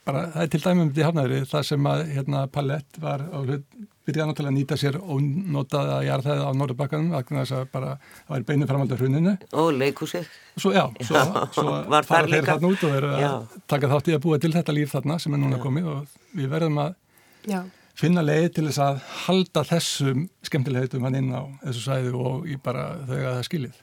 bara, 0.06 0.22
það 0.36 0.42
er 0.46 0.54
til 0.56 0.64
dæmum 0.68 0.94
til 0.96 1.06
hafnaðri 1.10 1.42
það 1.52 1.68
sem 1.72 1.90
að 1.92 2.04
hérna 2.16 2.46
Palett 2.54 3.00
var 3.04 3.24
á 3.28 3.38
hlut 3.42 3.66
byrjaði 4.06 4.30
náttúrulega 4.30 4.52
að 4.54 4.58
nýta 4.60 4.76
sér 4.78 4.98
og 5.02 5.22
notaði 5.56 5.94
að 5.96 6.04
jarðhæða 6.06 6.44
á 6.46 6.52
Norðurbakkanum 6.60 7.08
vegna 7.16 7.42
þess 7.42 7.56
að 7.58 7.64
bara 7.74 7.94
það 7.98 8.34
var 8.36 8.44
beinu 8.52 8.68
framhald 8.70 8.92
af 8.94 9.00
hruninu 9.02 9.32
Og 9.64 9.70
leikhúsið. 9.80 10.28
svo 10.62 10.74
já, 10.76 10.84
svo, 11.02 11.16
Já, 11.18 11.48
svo 11.58 11.72
var 11.96 12.06
þeir 12.06 12.30
líka. 12.30 12.52
þarna 12.52 12.70
út 12.76 12.84
og 12.86 13.08
Já. 13.24 13.32
að 13.32 13.56
taka 13.74 13.90
þátt 13.96 14.12
í 14.12 14.16
að 14.20 14.22
búa 14.28 14.38
til 14.44 14.54
þetta 14.54 14.76
líf 14.78 14.94
þarna 14.94 15.18
sem 15.24 15.34
er 15.34 15.42
núna 15.42 15.58
komið 15.64 15.90
og 15.96 16.14
við 16.38 16.52
verðum 16.54 16.78
að 16.86 16.94
já, 17.50 17.60
finna 17.98 18.22
leið 18.30 18.48
til 18.60 18.68
þess 18.70 18.84
að 18.86 19.02
halda 19.26 19.66
þessum 19.74 20.28
skemmtilegheitum 20.52 21.10
hann 21.10 21.18
inn 21.24 21.34
á 21.34 21.42
þessu 21.66 21.84
sæðu 21.90 22.14
og 22.30 22.46
í 22.54 22.60
bara 22.62 22.86
þau 23.10 23.18
að 23.24 23.32
það 23.40 23.46
skiljið. 23.50 23.82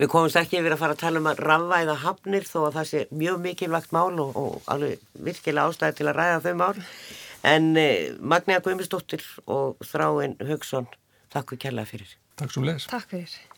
Við 0.00 0.08
komumst 0.08 0.38
ekki 0.40 0.56
yfir 0.56 0.72
að 0.72 0.80
fara 0.80 0.94
að 0.96 1.02
tala 1.02 1.20
um 1.20 1.26
að 1.28 1.42
rafvæða 1.44 1.96
hafnir 2.06 2.46
þó 2.48 2.58
að 2.62 2.76
það 2.78 2.86
sé 2.88 3.02
mjög 3.20 3.42
mikilvægt 3.44 3.90
mál 3.92 4.22
og, 4.22 4.30
og 4.40 4.70
alveg 4.72 5.02
virkilega 5.26 5.68
ástæði 5.68 5.98
til 5.98 6.06
að 6.08 6.16
ræða 6.16 6.38
þau 6.46 6.54
mál. 6.62 6.80
En 7.50 7.68
eh, 7.76 8.08
Magnea 8.32 8.64
Guðmundsdóttir 8.64 9.26
og 9.44 9.76
Þráin 9.84 10.38
Haugsson, 10.48 10.88
takk 11.32 11.52
fyrir 11.52 11.64
kærlega 11.66 11.92
fyrir. 11.92 12.16
Takk 12.40 12.56
svo 12.56 12.64
les. 12.64 12.88
takk 12.88 13.12
fyrir 13.12 13.49